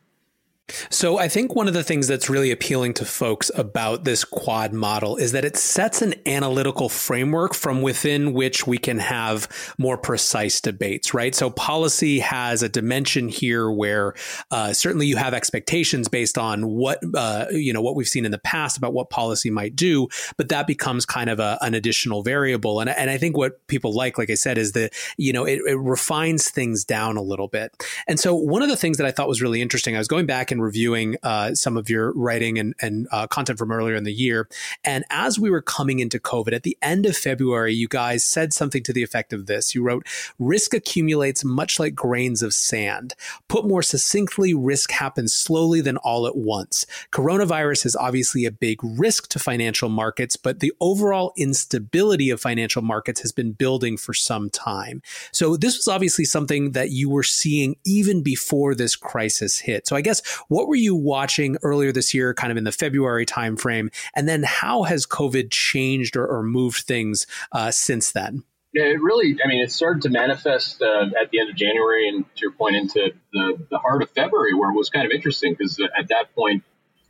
So 1.01 1.17
I 1.17 1.29
think 1.29 1.55
one 1.55 1.67
of 1.67 1.73
the 1.73 1.83
things 1.83 2.07
that's 2.07 2.29
really 2.29 2.51
appealing 2.51 2.93
to 2.93 3.05
folks 3.05 3.49
about 3.55 4.03
this 4.03 4.23
quad 4.23 4.71
model 4.71 5.17
is 5.17 5.31
that 5.31 5.43
it 5.43 5.57
sets 5.57 6.03
an 6.03 6.13
analytical 6.27 6.89
framework 6.89 7.55
from 7.55 7.81
within 7.81 8.33
which 8.33 8.67
we 8.67 8.77
can 8.77 8.99
have 8.99 9.47
more 9.79 9.97
precise 9.97 10.61
debates, 10.61 11.11
right? 11.11 11.33
So 11.33 11.49
policy 11.49 12.19
has 12.19 12.61
a 12.61 12.69
dimension 12.69 13.29
here 13.29 13.71
where 13.71 14.13
uh, 14.51 14.73
certainly 14.73 15.07
you 15.07 15.17
have 15.17 15.33
expectations 15.33 16.07
based 16.07 16.37
on 16.37 16.67
what 16.67 16.99
uh, 17.15 17.47
you 17.49 17.73
know 17.73 17.81
what 17.81 17.95
we've 17.95 18.07
seen 18.07 18.23
in 18.23 18.31
the 18.31 18.37
past 18.37 18.77
about 18.77 18.93
what 18.93 19.09
policy 19.09 19.49
might 19.49 19.75
do, 19.75 20.07
but 20.37 20.49
that 20.49 20.67
becomes 20.67 21.07
kind 21.07 21.31
of 21.31 21.39
a, 21.39 21.57
an 21.61 21.73
additional 21.73 22.21
variable. 22.21 22.79
And, 22.79 22.91
and 22.91 23.09
I 23.09 23.17
think 23.17 23.35
what 23.35 23.65
people 23.65 23.91
like, 23.91 24.19
like 24.19 24.29
I 24.29 24.35
said, 24.35 24.59
is 24.59 24.73
that 24.73 24.93
you 25.17 25.33
know 25.33 25.45
it, 25.45 25.61
it 25.65 25.77
refines 25.77 26.51
things 26.51 26.85
down 26.85 27.17
a 27.17 27.23
little 27.23 27.47
bit. 27.47 27.73
And 28.07 28.19
so 28.19 28.35
one 28.35 28.61
of 28.61 28.69
the 28.69 28.77
things 28.77 28.97
that 28.97 29.07
I 29.07 29.11
thought 29.11 29.27
was 29.27 29.41
really 29.41 29.63
interesting, 29.63 29.95
I 29.95 29.97
was 29.97 30.07
going 30.07 30.27
back 30.27 30.51
and 30.51 30.61
reviewing 30.61 30.90
uh, 31.23 31.55
some 31.55 31.77
of 31.77 31.89
your 31.89 32.13
writing 32.13 32.57
and, 32.59 32.73
and 32.81 33.07
uh, 33.11 33.27
content 33.27 33.59
from 33.59 33.71
earlier 33.71 33.95
in 33.95 34.03
the 34.03 34.13
year. 34.13 34.47
And 34.83 35.05
as 35.09 35.39
we 35.39 35.49
were 35.49 35.61
coming 35.61 35.99
into 35.99 36.19
COVID, 36.19 36.53
at 36.53 36.63
the 36.63 36.77
end 36.81 37.05
of 37.05 37.15
February, 37.15 37.73
you 37.73 37.87
guys 37.87 38.23
said 38.23 38.53
something 38.53 38.83
to 38.83 38.93
the 38.93 39.03
effect 39.03 39.33
of 39.33 39.45
this. 39.45 39.73
You 39.75 39.83
wrote, 39.83 40.05
Risk 40.39 40.73
accumulates 40.73 41.43
much 41.43 41.79
like 41.79 41.95
grains 41.95 42.41
of 42.41 42.53
sand. 42.53 43.15
Put 43.47 43.65
more 43.65 43.83
succinctly, 43.83 44.53
risk 44.53 44.91
happens 44.91 45.33
slowly 45.33 45.81
than 45.81 45.97
all 45.97 46.27
at 46.27 46.35
once. 46.35 46.85
Coronavirus 47.11 47.85
is 47.85 47.95
obviously 47.95 48.45
a 48.45 48.51
big 48.51 48.79
risk 48.83 49.27
to 49.29 49.39
financial 49.39 49.89
markets, 49.89 50.35
but 50.35 50.59
the 50.59 50.73
overall 50.79 51.33
instability 51.37 52.29
of 52.29 52.41
financial 52.41 52.81
markets 52.81 53.21
has 53.21 53.31
been 53.31 53.51
building 53.51 53.97
for 53.97 54.13
some 54.13 54.49
time. 54.49 55.01
So 55.31 55.57
this 55.57 55.77
was 55.77 55.87
obviously 55.87 56.25
something 56.25 56.71
that 56.71 56.91
you 56.91 57.09
were 57.09 57.23
seeing 57.23 57.75
even 57.85 58.21
before 58.23 58.75
this 58.75 58.95
crisis 58.95 59.59
hit. 59.59 59.87
So 59.87 59.95
I 59.95 60.01
guess 60.01 60.21
what 60.47 60.67
were 60.71 60.75
you 60.77 60.95
watching 60.95 61.57
earlier 61.63 61.91
this 61.91 62.13
year, 62.13 62.33
kind 62.33 62.49
of 62.49 62.55
in 62.55 62.63
the 62.63 62.71
February 62.71 63.25
timeframe? 63.25 63.91
And 64.15 64.27
then 64.27 64.41
how 64.41 64.83
has 64.83 65.05
COVID 65.05 65.51
changed 65.51 66.15
or, 66.15 66.25
or 66.25 66.43
moved 66.43 66.85
things 66.85 67.27
uh, 67.51 67.71
since 67.71 68.13
then? 68.13 68.45
Yeah, 68.71 68.85
it 68.85 69.01
really, 69.01 69.37
I 69.43 69.49
mean, 69.49 69.61
it 69.61 69.69
started 69.69 70.03
to 70.03 70.09
manifest 70.09 70.81
uh, 70.81 71.07
at 71.21 71.29
the 71.29 71.41
end 71.41 71.49
of 71.49 71.57
January 71.57 72.07
and 72.07 72.23
to 72.23 72.41
your 72.41 72.53
point 72.53 72.77
into 72.77 73.11
the, 73.33 73.59
the 73.69 73.77
heart 73.79 74.01
of 74.01 74.09
February, 74.11 74.53
where 74.53 74.69
it 74.69 74.75
was 74.75 74.89
kind 74.89 75.05
of 75.05 75.11
interesting 75.11 75.53
because 75.53 75.77
at 75.77 76.07
that 76.07 76.33
point, 76.33 76.63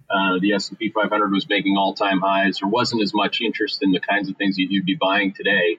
uh, 0.10 0.40
the 0.42 0.54
S&P 0.54 0.90
500 0.90 1.32
was 1.32 1.48
making 1.48 1.78
all-time 1.78 2.20
highs. 2.20 2.62
There 2.62 2.68
wasn't 2.68 3.04
as 3.04 3.14
much 3.14 3.42
interest 3.42 3.84
in 3.84 3.92
the 3.92 4.00
kinds 4.00 4.28
of 4.28 4.38
things 4.38 4.56
that 4.56 4.66
you'd 4.72 4.88
be 4.88 4.98
buying 5.00 5.34
today. 5.34 5.78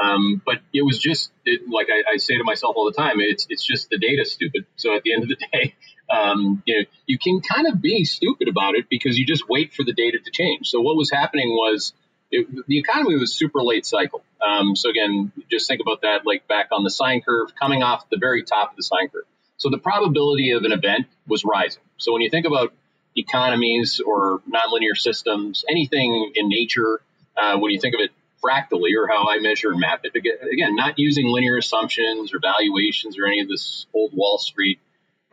Um, 0.00 0.40
but 0.46 0.60
it 0.72 0.82
was 0.82 1.00
just 1.00 1.32
it, 1.44 1.62
like 1.68 1.88
I, 1.90 2.14
I, 2.14 2.16
say 2.16 2.36
to 2.36 2.42
myself 2.44 2.74
all 2.76 2.84
the 2.84 2.96
time, 2.96 3.16
it's 3.18 3.46
it's 3.48 3.64
just 3.64 3.90
the 3.90 3.98
data 3.98 4.24
stupid. 4.24 4.66
So 4.74 4.96
at 4.96 5.04
the 5.04 5.14
end 5.14 5.22
of 5.22 5.28
the 5.28 5.36
day, 5.52 5.74
um, 6.10 6.62
you 6.66 6.78
know, 6.78 6.84
you 7.06 7.18
can 7.18 7.40
kind 7.40 7.66
of 7.66 7.80
be 7.80 8.04
stupid 8.04 8.48
about 8.48 8.74
it 8.74 8.86
because 8.88 9.18
you 9.18 9.26
just 9.26 9.48
wait 9.48 9.72
for 9.72 9.84
the 9.84 9.92
data 9.92 10.18
to 10.24 10.30
change. 10.30 10.68
So 10.68 10.80
what 10.80 10.96
was 10.96 11.10
happening 11.10 11.50
was 11.50 11.92
it, 12.30 12.46
the 12.66 12.78
economy 12.78 13.16
was 13.16 13.34
super 13.34 13.62
late 13.62 13.86
cycle. 13.86 14.22
Um, 14.44 14.76
so 14.76 14.90
again, 14.90 15.32
just 15.50 15.68
think 15.68 15.80
about 15.80 16.02
that, 16.02 16.26
like 16.26 16.46
back 16.46 16.68
on 16.72 16.84
the 16.84 16.90
sine 16.90 17.22
curve, 17.22 17.54
coming 17.60 17.82
off 17.82 18.08
the 18.10 18.18
very 18.18 18.42
top 18.42 18.70
of 18.70 18.76
the 18.76 18.82
sine 18.82 19.08
curve. 19.08 19.24
So 19.56 19.70
the 19.70 19.78
probability 19.78 20.50
of 20.50 20.64
an 20.64 20.72
event 20.72 21.06
was 21.26 21.44
rising. 21.44 21.82
So 21.96 22.12
when 22.12 22.22
you 22.22 22.30
think 22.30 22.46
about 22.46 22.74
economies 23.16 24.00
or 24.04 24.40
nonlinear 24.50 24.96
systems, 24.96 25.64
anything 25.68 26.32
in 26.34 26.48
nature, 26.48 27.00
uh, 27.36 27.58
when 27.58 27.70
you 27.72 27.80
think 27.80 27.94
of 27.94 28.00
it 28.00 28.10
fractally 28.42 28.94
or 28.94 29.06
how 29.06 29.28
I 29.28 29.38
measure 29.38 29.70
and 29.70 29.80
map 29.80 30.00
it, 30.04 30.14
again, 30.16 30.76
not 30.76 30.98
using 30.98 31.28
linear 31.28 31.56
assumptions 31.56 32.34
or 32.34 32.40
valuations 32.40 33.18
or 33.18 33.26
any 33.26 33.40
of 33.40 33.48
this 33.48 33.86
old 33.94 34.12
Wall 34.12 34.38
Street 34.38 34.80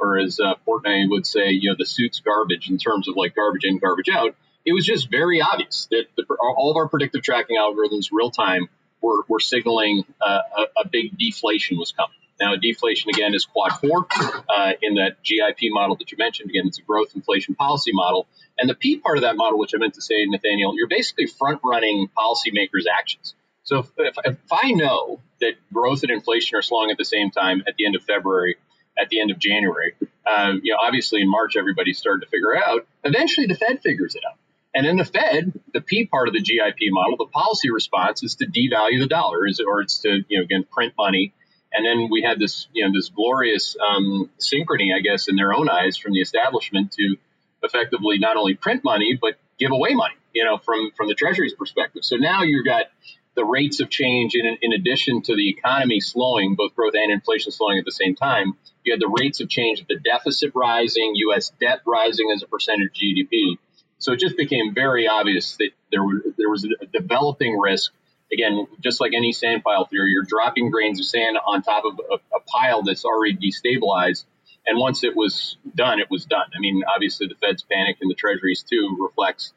or 0.02 0.18
as 0.18 0.40
uh, 0.40 0.56
Portnoy 0.68 1.10
would 1.10 1.28
say, 1.28 1.52
you 1.52 1.70
know, 1.70 1.76
the 1.78 1.86
suit's 1.86 2.20
garbage 2.20 2.70
in 2.70 2.78
terms 2.78 3.08
of 3.08 3.16
like 3.16 3.36
garbage 3.36 3.64
in, 3.64 3.78
garbage 3.78 4.10
out. 4.10 4.36
It 4.66 4.74
was 4.74 4.86
just 4.86 5.10
very 5.10 5.42
obvious 5.42 5.88
that 5.92 6.06
the, 6.18 6.26
all 6.40 6.72
of 6.72 6.78
our 6.78 6.88
predictive 6.88 7.22
tracking 7.22 7.58
algorithms, 7.58 8.10
real 8.12 8.32
time, 8.32 8.68
were, 9.02 9.24
were 9.28 9.40
signaling 9.40 10.04
uh, 10.22 10.40
a, 10.58 10.82
a, 10.82 10.88
big 10.88 11.18
deflation 11.18 11.78
was 11.78 11.92
coming. 11.92 12.16
Now, 12.40 12.56
deflation 12.56 13.10
again 13.10 13.34
is 13.34 13.46
quad 13.46 13.74
four 13.80 14.08
uh, 14.50 14.74
in 14.82 14.96
that 14.96 15.24
GIP 15.24 15.72
model 15.72 15.96
that 15.98 16.12
you 16.12 16.18
mentioned. 16.18 16.50
Again, 16.50 16.68
it's 16.68 16.80
a 16.80 16.84
growth 16.84 17.16
inflation 17.16 17.56
policy 17.56 17.92
model. 17.94 18.28
And 18.58 18.70
the 18.70 18.76
P 18.76 18.98
part 18.98 19.18
of 19.18 19.24
that 19.24 19.36
model, 19.36 19.58
which 19.58 19.74
I 19.76 19.80
meant 19.80 19.96
to 19.96 20.02
say, 20.02 20.26
Nathaniel, 20.26 20.76
you're 20.76 20.88
basically 20.88 21.28
front 21.28 21.62
running 21.64 22.10
policymakers' 22.18 22.86
actions. 22.92 23.36
So 23.64 23.80
if, 23.80 23.90
if, 23.98 24.16
if 24.24 24.38
I 24.52 24.72
know 24.72 25.20
that 25.40 25.54
growth 25.72 26.04
and 26.04 26.12
inflation 26.12 26.58
are 26.58 26.62
slowing 26.62 26.92
at 26.92 26.98
the 26.98 27.06
same 27.06 27.32
time 27.32 27.64
at 27.68 27.76
the 27.78 27.86
end 27.86 27.96
of 27.96 28.04
February, 28.04 28.58
at 29.00 29.10
the 29.10 29.22
end 29.22 29.32
of 29.32 29.40
January. 29.40 29.94
Uh, 30.26 30.54
you 30.62 30.74
know, 30.74 30.80
obviously 30.82 31.22
in 31.22 31.30
March, 31.30 31.56
everybody 31.58 31.94
started 31.94 32.26
to 32.26 32.30
figure 32.30 32.56
out. 32.56 32.88
Eventually, 33.04 33.48
the 33.48 33.56
Fed 33.56 33.82
figures 33.82 34.16
it 34.16 34.24
out. 34.30 34.38
And 34.74 34.86
then 34.86 34.98
the 34.98 35.06
Fed, 35.06 35.60
the 35.74 35.82
P 35.82 36.06
part 36.06 36.28
of 36.28 36.34
the 36.34 36.42
GIP 36.42 36.78
model, 36.92 37.18
the 37.18 37.26
policy 37.26 37.70
response 37.72 38.24
is 38.24 38.36
to 38.36 38.46
devalue 38.46 39.00
the 39.00 39.08
dollar, 39.08 39.40
or 39.68 39.82
it's 39.82 40.00
to, 40.00 40.24
you 40.30 40.40
know, 40.40 40.44
again, 40.44 40.64
print 40.64 40.94
money. 40.98 41.34
And 41.74 41.86
then 41.86 42.10
we 42.10 42.22
had 42.22 42.40
this, 42.40 42.68
you 42.74 42.86
know, 42.86 42.94
this 42.94 43.10
glorious 43.10 43.76
um, 43.86 44.30
synchrony, 44.40 44.96
I 44.96 45.02
guess, 45.02 45.28
in 45.28 45.36
their 45.36 45.54
own 45.54 45.70
eyes 45.70 45.98
from 45.98 46.14
the 46.14 46.22
establishment 46.22 46.94
to 46.94 47.16
effectively 47.64 48.18
not 48.18 48.38
only 48.38 48.56
print 48.56 48.84
money, 48.84 49.18
but 49.20 49.36
give 49.60 49.72
away 49.72 49.94
money, 49.94 50.16
you 50.34 50.44
know, 50.44 50.58
from, 50.58 50.92
from 50.96 51.08
the 51.08 51.16
Treasury's 51.16 51.54
perspective. 51.54 52.04
So 52.04 52.16
now 52.16 52.44
you've 52.44 52.66
got 52.66 52.86
the 53.36 53.46
rates 53.46 53.80
of 53.80 53.90
change, 53.90 54.36
in, 54.36 54.58
in 54.62 54.74
addition 54.74 55.22
to 55.24 55.36
the 55.36 55.50
economy 55.50 56.00
slowing, 56.00 56.56
both 56.56 56.76
growth 56.76 56.94
and 56.96 57.12
inflation 57.12 57.52
slowing 57.52 57.80
at 57.80 57.86
the 57.86 57.92
same 57.92 58.16
time, 58.16 58.58
you 58.84 58.94
had 58.94 59.00
the 59.00 59.14
rates 59.22 59.40
of 59.40 59.50
change, 59.50 59.86
the 59.88 60.00
deficit 60.00 60.52
rising, 60.56 61.14
U.S. 61.16 61.52
debt 61.60 61.82
rising 61.86 62.32
as 62.34 62.44
a 62.44 62.48
percentage 62.48 62.88
of 62.88 62.94
GDP. 62.94 63.58
So 64.00 64.14
it 64.14 64.20
just 64.20 64.36
became 64.36 64.74
very 64.74 65.08
obvious 65.08 65.56
that 65.58 65.70
there, 65.92 66.02
there 66.38 66.50
was 66.50 66.66
a 66.66 66.86
developing 66.88 67.58
risk. 67.58 67.92
Again, 68.34 68.66
just 68.80 69.00
like 69.00 69.14
any 69.14 69.32
sand 69.32 69.64
pile 69.64 69.86
theory, 69.86 70.12
you're 70.12 70.24
dropping 70.24 70.72
grains 70.72 71.00
of 71.00 71.06
sand 71.06 71.38
on 71.46 71.62
top 71.62 71.84
of 71.86 72.00
a, 72.00 72.16
a 72.36 72.40
pile 72.48 72.82
that's 72.82 73.06
already 73.06 73.38
destabilized. 73.38 74.26
And 74.66 74.80
once 74.80 75.04
it 75.04 75.16
was 75.16 75.58
done, 75.76 76.00
it 76.00 76.10
was 76.10 76.26
done. 76.26 76.48
I 76.56 76.60
mean, 76.60 76.84
obviously 76.94 77.28
the 77.28 77.36
Fed's 77.36 77.64
panic 77.64 77.98
and 78.02 78.10
the 78.10 78.16
Treasuries 78.16 78.64
too 78.64 78.98
reflects 79.00 79.54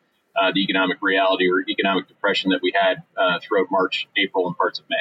the 0.53 0.61
economic 0.61 0.99
reality 1.01 1.49
or 1.51 1.65
economic 1.69 2.09
depression 2.09 2.51
that 2.51 2.61
we 2.63 2.73
had 2.75 3.03
uh, 3.17 3.39
throughout 3.41 3.69
March, 3.71 4.09
April, 4.17 4.47
and 4.47 4.57
parts 4.57 4.79
of 4.79 4.85
May. 4.89 4.97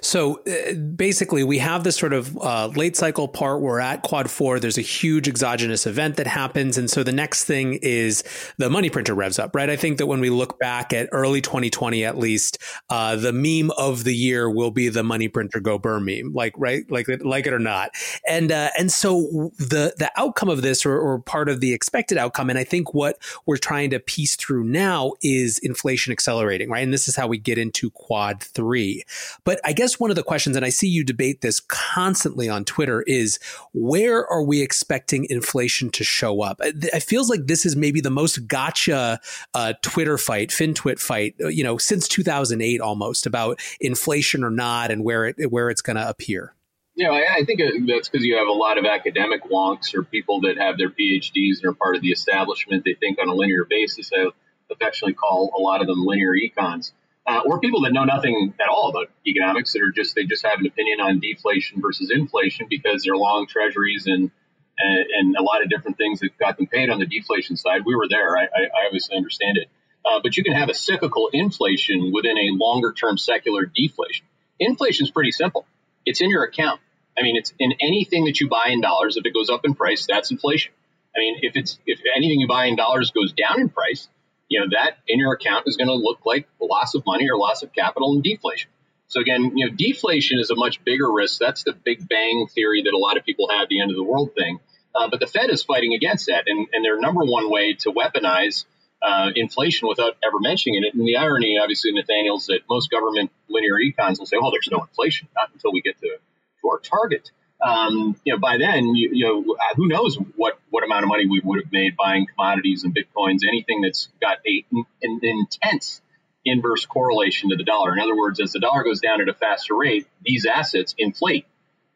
So 0.00 0.40
uh, 0.46 0.74
basically, 0.74 1.44
we 1.44 1.58
have 1.58 1.84
this 1.84 1.96
sort 1.96 2.12
of 2.12 2.36
uh, 2.38 2.68
late 2.68 2.96
cycle 2.96 3.28
part. 3.28 3.60
We're 3.60 3.80
at 3.80 4.02
quad 4.02 4.30
four. 4.30 4.60
There's 4.60 4.78
a 4.78 4.82
huge 4.82 5.28
exogenous 5.28 5.86
event 5.86 6.16
that 6.16 6.26
happens. 6.26 6.78
And 6.78 6.90
so 6.90 7.02
the 7.02 7.12
next 7.12 7.44
thing 7.44 7.74
is 7.82 8.22
the 8.58 8.70
money 8.70 8.90
printer 8.90 9.14
revs 9.14 9.38
up, 9.38 9.54
right? 9.54 9.68
I 9.70 9.76
think 9.76 9.98
that 9.98 10.06
when 10.06 10.20
we 10.20 10.30
look 10.30 10.58
back 10.58 10.92
at 10.92 11.08
early 11.12 11.40
2020, 11.40 12.04
at 12.04 12.18
least, 12.18 12.58
uh, 12.90 13.16
the 13.16 13.32
meme 13.32 13.70
of 13.76 14.04
the 14.04 14.14
year 14.14 14.48
will 14.48 14.70
be 14.70 14.88
the 14.88 15.02
money 15.02 15.28
printer 15.28 15.60
go 15.60 15.78
brrr 15.78 16.02
meme, 16.02 16.32
like, 16.32 16.54
right? 16.56 16.88
Like, 16.90 17.08
like 17.20 17.46
it 17.46 17.52
or 17.52 17.58
not. 17.58 17.90
And, 18.26 18.52
uh, 18.52 18.70
and 18.78 18.92
so 18.92 19.50
the, 19.58 19.94
the 19.98 20.10
outcome 20.16 20.48
of 20.48 20.62
this 20.62 20.86
or, 20.86 20.98
or 20.98 21.18
part 21.18 21.48
of 21.48 21.60
the 21.60 21.72
expected 21.72 22.18
outcome, 22.18 22.50
and 22.50 22.58
I 22.58 22.64
think 22.64 22.94
what 22.94 23.18
we're 23.46 23.56
trying 23.56 23.90
to 23.90 24.00
piece 24.00 24.36
through 24.36 24.64
now 24.64 25.12
is 25.22 25.58
inflation 25.58 26.12
accelerating, 26.12 26.70
right? 26.70 26.82
And 26.82 26.92
this 26.92 27.08
is 27.08 27.16
how 27.16 27.26
we 27.26 27.38
get 27.38 27.58
into 27.58 27.90
quad 27.90 28.40
three. 28.40 29.04
But 29.48 29.62
I 29.64 29.72
guess 29.72 29.98
one 29.98 30.10
of 30.10 30.16
the 30.16 30.22
questions, 30.22 30.56
and 30.56 30.64
I 30.66 30.68
see 30.68 30.88
you 30.88 31.02
debate 31.02 31.40
this 31.40 31.58
constantly 31.58 32.50
on 32.50 32.66
Twitter, 32.66 33.00
is 33.06 33.38
where 33.72 34.26
are 34.26 34.42
we 34.42 34.60
expecting 34.60 35.26
inflation 35.30 35.88
to 35.92 36.04
show 36.04 36.42
up? 36.42 36.60
It 36.60 37.02
feels 37.02 37.30
like 37.30 37.46
this 37.46 37.64
is 37.64 37.74
maybe 37.74 38.02
the 38.02 38.10
most 38.10 38.46
gotcha 38.46 39.18
uh, 39.54 39.72
Twitter 39.80 40.18
fight, 40.18 40.50
FinTwit 40.50 40.98
fight, 41.00 41.34
uh, 41.42 41.48
you 41.48 41.64
know, 41.64 41.78
since 41.78 42.08
2008 42.08 42.82
almost 42.82 43.24
about 43.24 43.58
inflation 43.80 44.44
or 44.44 44.50
not 44.50 44.90
and 44.90 45.02
where 45.02 45.24
it 45.24 45.50
where 45.50 45.70
it's 45.70 45.80
going 45.80 45.96
to 45.96 46.06
appear. 46.06 46.52
You 46.94 47.06
know, 47.06 47.14
I, 47.14 47.36
I 47.36 47.44
think 47.46 47.62
that's 47.88 48.10
because 48.10 48.26
you 48.26 48.36
have 48.36 48.48
a 48.48 48.52
lot 48.52 48.76
of 48.76 48.84
academic 48.84 49.44
wonks 49.44 49.94
or 49.94 50.02
people 50.02 50.42
that 50.42 50.58
have 50.58 50.76
their 50.76 50.90
PhDs 50.90 51.62
and 51.62 51.70
are 51.70 51.72
part 51.72 51.96
of 51.96 52.02
the 52.02 52.10
establishment. 52.10 52.84
They 52.84 52.96
think 53.00 53.18
on 53.18 53.30
a 53.30 53.34
linear 53.34 53.64
basis. 53.64 54.10
I 54.14 54.26
affectionately 54.70 55.14
call 55.14 55.54
a 55.56 55.60
lot 55.62 55.80
of 55.80 55.86
them 55.86 56.04
linear 56.04 56.32
econs 56.34 56.92
uh, 57.28 57.42
or 57.44 57.60
people 57.60 57.82
that 57.82 57.92
know 57.92 58.04
nothing 58.04 58.54
at 58.58 58.68
all 58.68 58.88
about 58.88 59.10
economics 59.26 59.74
that 59.74 59.82
are 59.82 59.90
just 59.90 60.14
they 60.14 60.24
just 60.24 60.44
have 60.46 60.58
an 60.60 60.66
opinion 60.66 61.00
on 61.00 61.20
deflation 61.20 61.80
versus 61.82 62.10
inflation 62.10 62.66
because 62.70 63.02
they're 63.02 63.16
long 63.16 63.46
treasuries 63.46 64.06
and 64.06 64.30
and, 64.78 65.06
and 65.18 65.36
a 65.36 65.42
lot 65.42 65.62
of 65.62 65.68
different 65.68 65.98
things 65.98 66.20
that 66.20 66.38
got 66.38 66.56
them 66.56 66.66
paid 66.66 66.88
on 66.88 66.98
the 67.00 67.06
deflation 67.06 67.56
side. 67.56 67.82
We 67.84 67.96
were 67.96 68.08
there. 68.08 68.36
I, 68.36 68.44
I, 68.44 68.46
I 68.46 68.86
obviously 68.86 69.16
understand 69.16 69.58
it. 69.58 69.68
Uh, 70.04 70.20
but 70.22 70.36
you 70.36 70.44
can 70.44 70.54
have 70.54 70.68
a 70.68 70.74
cyclical 70.74 71.28
inflation 71.32 72.12
within 72.12 72.38
a 72.38 72.50
longer 72.52 72.92
term 72.92 73.18
secular 73.18 73.66
deflation. 73.66 74.24
Inflation 74.58 75.04
is 75.04 75.10
pretty 75.10 75.32
simple. 75.32 75.66
It's 76.06 76.20
in 76.20 76.30
your 76.30 76.44
account. 76.44 76.80
I 77.18 77.22
mean, 77.22 77.36
it's 77.36 77.52
in 77.58 77.72
anything 77.80 78.24
that 78.26 78.40
you 78.40 78.48
buy 78.48 78.68
in 78.68 78.80
dollars. 78.80 79.16
If 79.16 79.26
it 79.26 79.34
goes 79.34 79.50
up 79.50 79.64
in 79.64 79.74
price, 79.74 80.06
that's 80.08 80.30
inflation. 80.30 80.72
I 81.14 81.18
mean, 81.18 81.40
if 81.42 81.56
it's 81.56 81.78
if 81.84 82.00
anything 82.16 82.40
you 82.40 82.46
buy 82.46 82.66
in 82.66 82.76
dollars 82.76 83.10
goes 83.10 83.32
down 83.32 83.60
in 83.60 83.68
price, 83.68 84.08
you 84.48 84.60
know, 84.60 84.66
that 84.70 84.98
in 85.06 85.18
your 85.18 85.34
account 85.34 85.64
is 85.66 85.76
going 85.76 85.88
to 85.88 85.94
look 85.94 86.20
like 86.24 86.48
loss 86.60 86.94
of 86.94 87.04
money 87.06 87.28
or 87.30 87.36
loss 87.36 87.62
of 87.62 87.72
capital 87.72 88.14
and 88.14 88.22
deflation. 88.22 88.70
So 89.08 89.20
again, 89.20 89.52
you 89.56 89.66
know, 89.66 89.74
deflation 89.76 90.38
is 90.38 90.50
a 90.50 90.56
much 90.56 90.84
bigger 90.84 91.10
risk. 91.10 91.38
That's 91.40 91.64
the 91.64 91.72
big 91.72 92.06
bang 92.08 92.46
theory 92.54 92.82
that 92.82 92.92
a 92.92 92.98
lot 92.98 93.16
of 93.16 93.24
people 93.24 93.48
have, 93.50 93.68
the 93.68 93.80
end 93.80 93.90
of 93.90 93.96
the 93.96 94.02
world 94.02 94.32
thing. 94.34 94.60
Uh, 94.94 95.08
but 95.10 95.20
the 95.20 95.26
Fed 95.26 95.50
is 95.50 95.62
fighting 95.62 95.94
against 95.94 96.26
that, 96.26 96.44
and, 96.46 96.66
and 96.72 96.84
their 96.84 96.98
number 96.98 97.24
one 97.24 97.50
way 97.50 97.74
to 97.74 97.92
weaponize 97.92 98.64
uh, 99.00 99.30
inflation 99.34 99.88
without 99.88 100.16
ever 100.24 100.40
mentioning 100.40 100.82
it. 100.82 100.94
And 100.94 101.06
the 101.06 101.16
irony, 101.16 101.58
obviously, 101.60 101.92
Nathaniel, 101.92 102.36
is 102.36 102.46
that 102.46 102.60
most 102.68 102.90
government 102.90 103.30
linear 103.48 103.74
econs 103.74 104.18
will 104.18 104.26
say, 104.26 104.36
"Well, 104.40 104.50
there's 104.50 104.68
no 104.70 104.80
inflation, 104.80 105.28
not 105.36 105.50
until 105.52 105.72
we 105.72 105.82
get 105.82 105.98
to, 106.00 106.08
to 106.08 106.68
our 106.68 106.78
target." 106.78 107.30
Um, 107.60 108.16
you 108.24 108.32
know, 108.32 108.38
by 108.38 108.56
then, 108.58 108.94
you, 108.94 109.10
you, 109.12 109.24
know, 109.24 109.56
who 109.76 109.88
knows 109.88 110.16
what, 110.36 110.58
what 110.70 110.84
amount 110.84 111.02
of 111.02 111.08
money 111.08 111.26
we 111.26 111.40
would 111.42 111.60
have 111.62 111.72
made 111.72 111.96
buying 111.96 112.26
commodities 112.26 112.84
and 112.84 112.94
bitcoins, 112.94 113.40
anything 113.46 113.80
that's 113.80 114.08
got 114.20 114.38
a, 114.46 114.64
an 115.02 115.20
intense 115.22 116.00
inverse 116.44 116.86
correlation 116.86 117.50
to 117.50 117.56
the 117.56 117.64
dollar. 117.64 117.92
In 117.92 118.00
other 118.00 118.16
words, 118.16 118.40
as 118.40 118.52
the 118.52 118.60
dollar 118.60 118.84
goes 118.84 119.00
down 119.00 119.20
at 119.20 119.28
a 119.28 119.34
faster 119.34 119.74
rate, 119.74 120.06
these 120.22 120.46
assets 120.46 120.94
inflate 120.98 121.46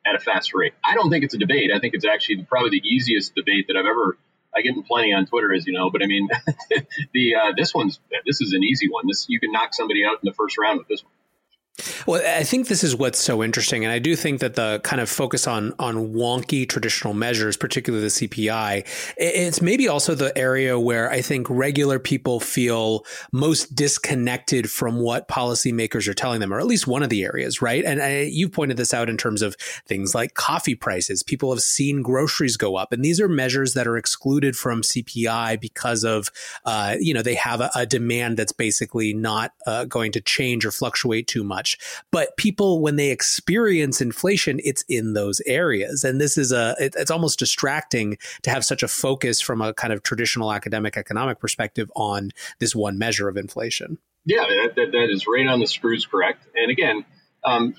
at 0.04 0.16
a 0.16 0.18
faster 0.18 0.58
rate. 0.58 0.74
I 0.84 0.94
don't 0.94 1.10
think 1.10 1.24
it's 1.24 1.34
a 1.34 1.38
debate. 1.38 1.70
I 1.74 1.78
think 1.78 1.94
it's 1.94 2.06
actually 2.06 2.42
probably 2.44 2.70
the 2.70 2.86
easiest 2.86 3.34
debate 3.34 3.66
that 3.68 3.76
I've 3.76 3.86
ever. 3.86 4.18
I 4.54 4.60
get 4.60 4.76
in 4.76 4.82
plenty 4.82 5.14
on 5.14 5.26
Twitter, 5.26 5.54
as 5.54 5.66
you 5.66 5.72
know, 5.72 5.90
but 5.90 6.02
I 6.02 6.06
mean, 6.06 6.28
the 7.14 7.34
uh, 7.36 7.52
this 7.56 7.72
one's 7.72 8.00
this 8.26 8.42
is 8.42 8.52
an 8.52 8.62
easy 8.62 8.88
one. 8.90 9.04
This 9.06 9.26
you 9.28 9.40
can 9.40 9.50
knock 9.50 9.72
somebody 9.72 10.04
out 10.04 10.18
in 10.22 10.24
the 10.24 10.34
first 10.34 10.58
round 10.58 10.78
with 10.78 10.88
this 10.88 11.02
one. 11.02 11.12
Well, 12.06 12.20
I 12.38 12.44
think 12.44 12.68
this 12.68 12.84
is 12.84 12.94
what's 12.94 13.18
so 13.18 13.42
interesting, 13.42 13.82
and 13.82 13.92
I 13.92 13.98
do 13.98 14.14
think 14.14 14.40
that 14.40 14.56
the 14.56 14.80
kind 14.84 15.00
of 15.00 15.08
focus 15.08 15.46
on 15.46 15.72
on 15.78 16.12
wonky 16.12 16.68
traditional 16.68 17.14
measures, 17.14 17.56
particularly 17.56 18.04
the 18.04 18.10
CPI, 18.10 18.86
it's 19.16 19.62
maybe 19.62 19.88
also 19.88 20.14
the 20.14 20.36
area 20.36 20.78
where 20.78 21.10
I 21.10 21.22
think 21.22 21.48
regular 21.48 21.98
people 21.98 22.40
feel 22.40 23.06
most 23.32 23.74
disconnected 23.74 24.70
from 24.70 25.00
what 25.00 25.28
policymakers 25.28 26.06
are 26.08 26.14
telling 26.14 26.40
them, 26.40 26.52
or 26.52 26.60
at 26.60 26.66
least 26.66 26.86
one 26.86 27.02
of 27.02 27.08
the 27.08 27.24
areas, 27.24 27.62
right? 27.62 27.84
And 27.84 28.02
I, 28.02 28.20
you've 28.30 28.52
pointed 28.52 28.76
this 28.76 28.92
out 28.92 29.08
in 29.08 29.16
terms 29.16 29.40
of 29.40 29.54
things 29.86 30.14
like 30.14 30.34
coffee 30.34 30.74
prices. 30.74 31.22
People 31.22 31.50
have 31.52 31.62
seen 31.62 32.02
groceries 32.02 32.58
go 32.58 32.76
up, 32.76 32.92
and 32.92 33.02
these 33.02 33.18
are 33.18 33.28
measures 33.28 33.72
that 33.72 33.86
are 33.86 33.96
excluded 33.96 34.56
from 34.56 34.82
CPI 34.82 35.58
because 35.58 36.04
of, 36.04 36.28
uh, 36.66 36.96
you 37.00 37.14
know, 37.14 37.22
they 37.22 37.34
have 37.34 37.62
a, 37.62 37.70
a, 37.74 37.86
demand 37.86 38.36
that's 38.36 38.52
basically 38.52 39.14
not 39.14 39.52
uh, 39.66 39.84
going 39.86 40.12
to 40.12 40.20
change 40.20 40.64
or 40.66 40.70
fluctuate 40.70 41.26
too 41.26 41.42
much 41.42 41.61
much. 41.62 41.78
But 42.10 42.36
people, 42.36 42.80
when 42.80 42.96
they 42.96 43.10
experience 43.10 44.00
inflation, 44.00 44.60
it's 44.64 44.84
in 44.88 45.12
those 45.12 45.40
areas. 45.46 46.04
And 46.04 46.20
this 46.20 46.36
is 46.36 46.52
a, 46.52 46.74
it, 46.78 46.94
it's 46.98 47.10
almost 47.10 47.38
distracting 47.38 48.18
to 48.42 48.50
have 48.50 48.64
such 48.64 48.82
a 48.82 48.88
focus 48.88 49.40
from 49.40 49.60
a 49.62 49.72
kind 49.72 49.92
of 49.92 50.02
traditional 50.02 50.52
academic 50.52 50.96
economic 50.96 51.38
perspective 51.38 51.90
on 51.94 52.30
this 52.58 52.74
one 52.74 52.98
measure 52.98 53.28
of 53.28 53.36
inflation. 53.36 53.98
Yeah, 54.24 54.46
that, 54.46 54.74
that, 54.76 54.92
that 54.92 55.08
is 55.10 55.26
right 55.26 55.46
on 55.46 55.60
the 55.60 55.66
screws 55.66 56.06
correct. 56.06 56.44
And 56.54 56.70
again, 56.70 57.04
um, 57.44 57.74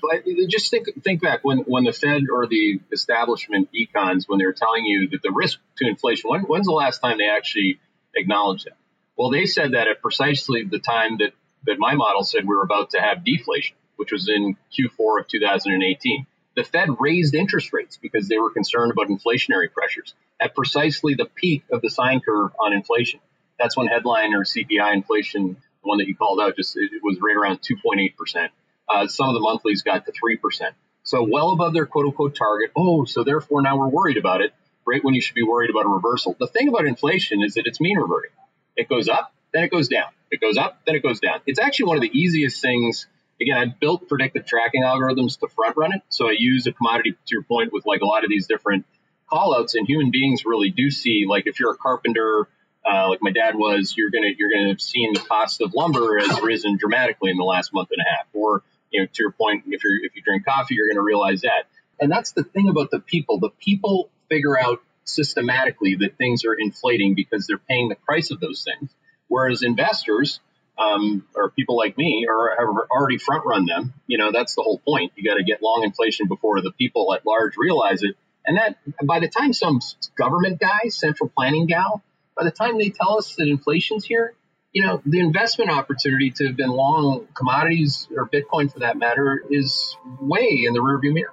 just 0.50 0.70
think 0.70 0.88
think 1.02 1.22
back 1.22 1.40
when, 1.42 1.58
when 1.60 1.84
the 1.84 1.92
Fed 1.92 2.24
or 2.30 2.46
the 2.46 2.80
establishment 2.92 3.70
econs 3.72 4.24
when 4.26 4.38
they 4.38 4.44
were 4.44 4.52
telling 4.52 4.84
you 4.84 5.08
that 5.10 5.22
the 5.22 5.32
risk 5.32 5.58
to 5.78 5.88
inflation. 5.88 6.28
When, 6.28 6.42
when's 6.42 6.66
the 6.66 6.72
last 6.72 6.98
time 6.98 7.16
they 7.16 7.28
actually 7.28 7.78
acknowledged 8.14 8.66
that? 8.66 8.76
Well, 9.16 9.30
they 9.30 9.46
said 9.46 9.72
that 9.72 9.88
at 9.88 10.02
precisely 10.02 10.64
the 10.64 10.80
time 10.80 11.16
that 11.18 11.32
that 11.66 11.78
my 11.78 11.94
model 11.94 12.22
said 12.22 12.46
we 12.46 12.54
were 12.54 12.62
about 12.62 12.90
to 12.90 13.00
have 13.00 13.24
deflation, 13.24 13.76
which 13.96 14.12
was 14.12 14.28
in 14.28 14.56
Q4 14.78 15.20
of 15.20 15.28
2018. 15.28 16.26
The 16.56 16.64
Fed 16.64 16.88
raised 17.00 17.34
interest 17.34 17.72
rates 17.72 17.96
because 17.96 18.28
they 18.28 18.38
were 18.38 18.50
concerned 18.50 18.92
about 18.92 19.08
inflationary 19.08 19.72
pressures 19.72 20.14
at 20.40 20.54
precisely 20.54 21.14
the 21.14 21.26
peak 21.26 21.64
of 21.72 21.82
the 21.82 21.90
sine 21.90 22.20
curve 22.20 22.52
on 22.60 22.72
inflation. 22.72 23.20
That's 23.58 23.76
when 23.76 23.86
headline 23.86 24.34
or 24.34 24.44
CPI 24.44 24.94
inflation, 24.94 25.56
the 25.82 25.88
one 25.88 25.98
that 25.98 26.06
you 26.06 26.14
called 26.14 26.40
out, 26.40 26.56
just 26.56 26.76
it 26.76 27.02
was 27.02 27.18
right 27.20 27.36
around 27.36 27.60
2.8%. 27.60 28.48
Uh, 28.88 29.06
some 29.06 29.28
of 29.28 29.34
the 29.34 29.40
monthlies 29.40 29.82
got 29.82 30.06
to 30.06 30.12
3%. 30.12 30.38
So 31.02 31.26
well 31.28 31.50
above 31.52 31.74
their 31.74 31.86
quote 31.86 32.06
unquote 32.06 32.34
target. 32.34 32.70
Oh, 32.76 33.04
so 33.04 33.24
therefore 33.24 33.62
now 33.62 33.76
we're 33.76 33.88
worried 33.88 34.16
about 34.16 34.40
it, 34.40 34.52
right 34.86 35.04
when 35.04 35.14
you 35.14 35.20
should 35.20 35.34
be 35.34 35.42
worried 35.42 35.70
about 35.70 35.86
a 35.86 35.88
reversal. 35.88 36.36
The 36.38 36.46
thing 36.46 36.68
about 36.68 36.86
inflation 36.86 37.42
is 37.42 37.54
that 37.54 37.66
it's 37.66 37.80
mean 37.80 37.98
reverting. 37.98 38.30
It 38.76 38.88
goes 38.88 39.08
up, 39.08 39.32
then 39.52 39.64
it 39.64 39.70
goes 39.70 39.88
down. 39.88 40.08
It 40.34 40.40
goes 40.40 40.56
up, 40.56 40.80
then 40.86 40.96
it 40.96 41.02
goes 41.02 41.20
down. 41.20 41.40
It's 41.46 41.60
actually 41.60 41.86
one 41.86 41.96
of 41.96 42.02
the 42.02 42.10
easiest 42.12 42.60
things. 42.60 43.06
Again, 43.40 43.56
I 43.56 43.66
built 43.66 44.08
predictive 44.08 44.46
tracking 44.46 44.82
algorithms 44.82 45.38
to 45.40 45.48
front 45.48 45.76
run 45.76 45.92
it. 45.92 46.02
So 46.08 46.28
I 46.28 46.34
use 46.36 46.66
a 46.66 46.72
commodity, 46.72 47.12
to 47.12 47.18
your 47.30 47.42
point, 47.42 47.72
with 47.72 47.86
like 47.86 48.00
a 48.00 48.06
lot 48.06 48.24
of 48.24 48.30
these 48.30 48.46
different 48.46 48.84
callouts. 49.30 49.74
And 49.74 49.86
human 49.86 50.10
beings 50.10 50.44
really 50.44 50.70
do 50.70 50.90
see, 50.90 51.24
like, 51.28 51.46
if 51.46 51.58
you're 51.58 51.72
a 51.72 51.76
carpenter, 51.76 52.48
uh, 52.84 53.08
like 53.08 53.20
my 53.22 53.30
dad 53.30 53.54
was, 53.56 53.94
you're 53.96 54.10
gonna 54.10 54.30
you're 54.36 54.50
gonna 54.50 54.68
have 54.68 54.80
seen 54.80 55.14
the 55.14 55.20
cost 55.20 55.60
of 55.60 55.72
lumber 55.74 56.18
has 56.18 56.40
risen 56.42 56.76
dramatically 56.76 57.30
in 57.30 57.36
the 57.36 57.44
last 57.44 57.72
month 57.72 57.88
and 57.92 58.00
a 58.00 58.10
half. 58.10 58.26
Or 58.32 58.62
you 58.90 59.00
know, 59.00 59.06
to 59.06 59.22
your 59.22 59.32
point, 59.32 59.64
if 59.68 59.82
you 59.82 60.00
if 60.02 60.14
you 60.16 60.22
drink 60.22 60.44
coffee, 60.44 60.74
you're 60.74 60.88
gonna 60.88 61.02
realize 61.02 61.42
that. 61.42 61.64
And 62.00 62.10
that's 62.10 62.32
the 62.32 62.44
thing 62.44 62.68
about 62.68 62.90
the 62.90 63.00
people. 63.00 63.38
The 63.38 63.50
people 63.50 64.10
figure 64.28 64.58
out 64.58 64.82
systematically 65.04 65.96
that 65.96 66.18
things 66.18 66.44
are 66.44 66.54
inflating 66.54 67.14
because 67.14 67.46
they're 67.46 67.58
paying 67.58 67.88
the 67.88 67.94
price 67.94 68.30
of 68.30 68.40
those 68.40 68.64
things. 68.64 68.90
Whereas 69.34 69.64
investors, 69.64 70.38
um, 70.78 71.26
or 71.34 71.50
people 71.50 71.76
like 71.76 71.98
me, 71.98 72.24
are 72.30 72.54
have 72.56 72.68
already 72.88 73.18
front 73.18 73.44
run 73.44 73.66
them. 73.66 73.92
You 74.06 74.18
know, 74.18 74.30
that's 74.30 74.54
the 74.54 74.62
whole 74.62 74.78
point. 74.78 75.10
You 75.16 75.28
got 75.28 75.38
to 75.38 75.42
get 75.42 75.60
long 75.60 75.82
inflation 75.82 76.28
before 76.28 76.60
the 76.60 76.70
people 76.70 77.12
at 77.12 77.26
large 77.26 77.56
realize 77.56 78.04
it. 78.04 78.16
And 78.46 78.58
that 78.58 78.76
by 79.04 79.18
the 79.18 79.26
time 79.28 79.52
some 79.52 79.80
government 80.16 80.60
guy, 80.60 80.88
central 80.88 81.28
planning 81.36 81.66
gal, 81.66 82.00
by 82.36 82.44
the 82.44 82.52
time 82.52 82.78
they 82.78 82.90
tell 82.90 83.18
us 83.18 83.34
that 83.34 83.48
inflation's 83.48 84.04
here, 84.04 84.34
you 84.72 84.86
know, 84.86 85.02
the 85.04 85.18
investment 85.18 85.68
opportunity 85.68 86.30
to 86.30 86.46
have 86.46 86.56
been 86.56 86.70
long 86.70 87.26
commodities 87.34 88.06
or 88.16 88.28
Bitcoin 88.28 88.72
for 88.72 88.80
that 88.80 88.96
matter 88.96 89.42
is 89.50 89.96
way 90.20 90.64
in 90.64 90.74
the 90.74 90.80
rearview 90.80 91.12
mirror. 91.12 91.32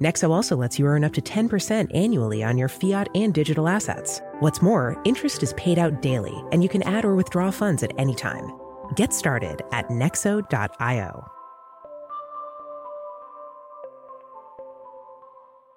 Nexo 0.00 0.30
also 0.30 0.56
lets 0.56 0.78
you 0.78 0.86
earn 0.86 1.04
up 1.04 1.12
to 1.14 1.22
10% 1.22 1.90
annually 1.94 2.44
on 2.44 2.58
your 2.58 2.68
fiat 2.68 3.08
and 3.14 3.32
digital 3.32 3.68
assets. 3.68 4.20
What's 4.40 4.62
more, 4.62 5.00
interest 5.04 5.42
is 5.42 5.52
paid 5.54 5.78
out 5.78 6.02
daily, 6.02 6.34
and 6.52 6.62
you 6.62 6.68
can 6.68 6.82
add 6.82 7.04
or 7.04 7.14
withdraw 7.14 7.50
funds 7.50 7.82
at 7.82 7.92
any 7.98 8.14
time. 8.14 8.52
Get 8.94 9.12
started 9.12 9.62
at 9.72 9.88
nexo.io. 9.88 11.26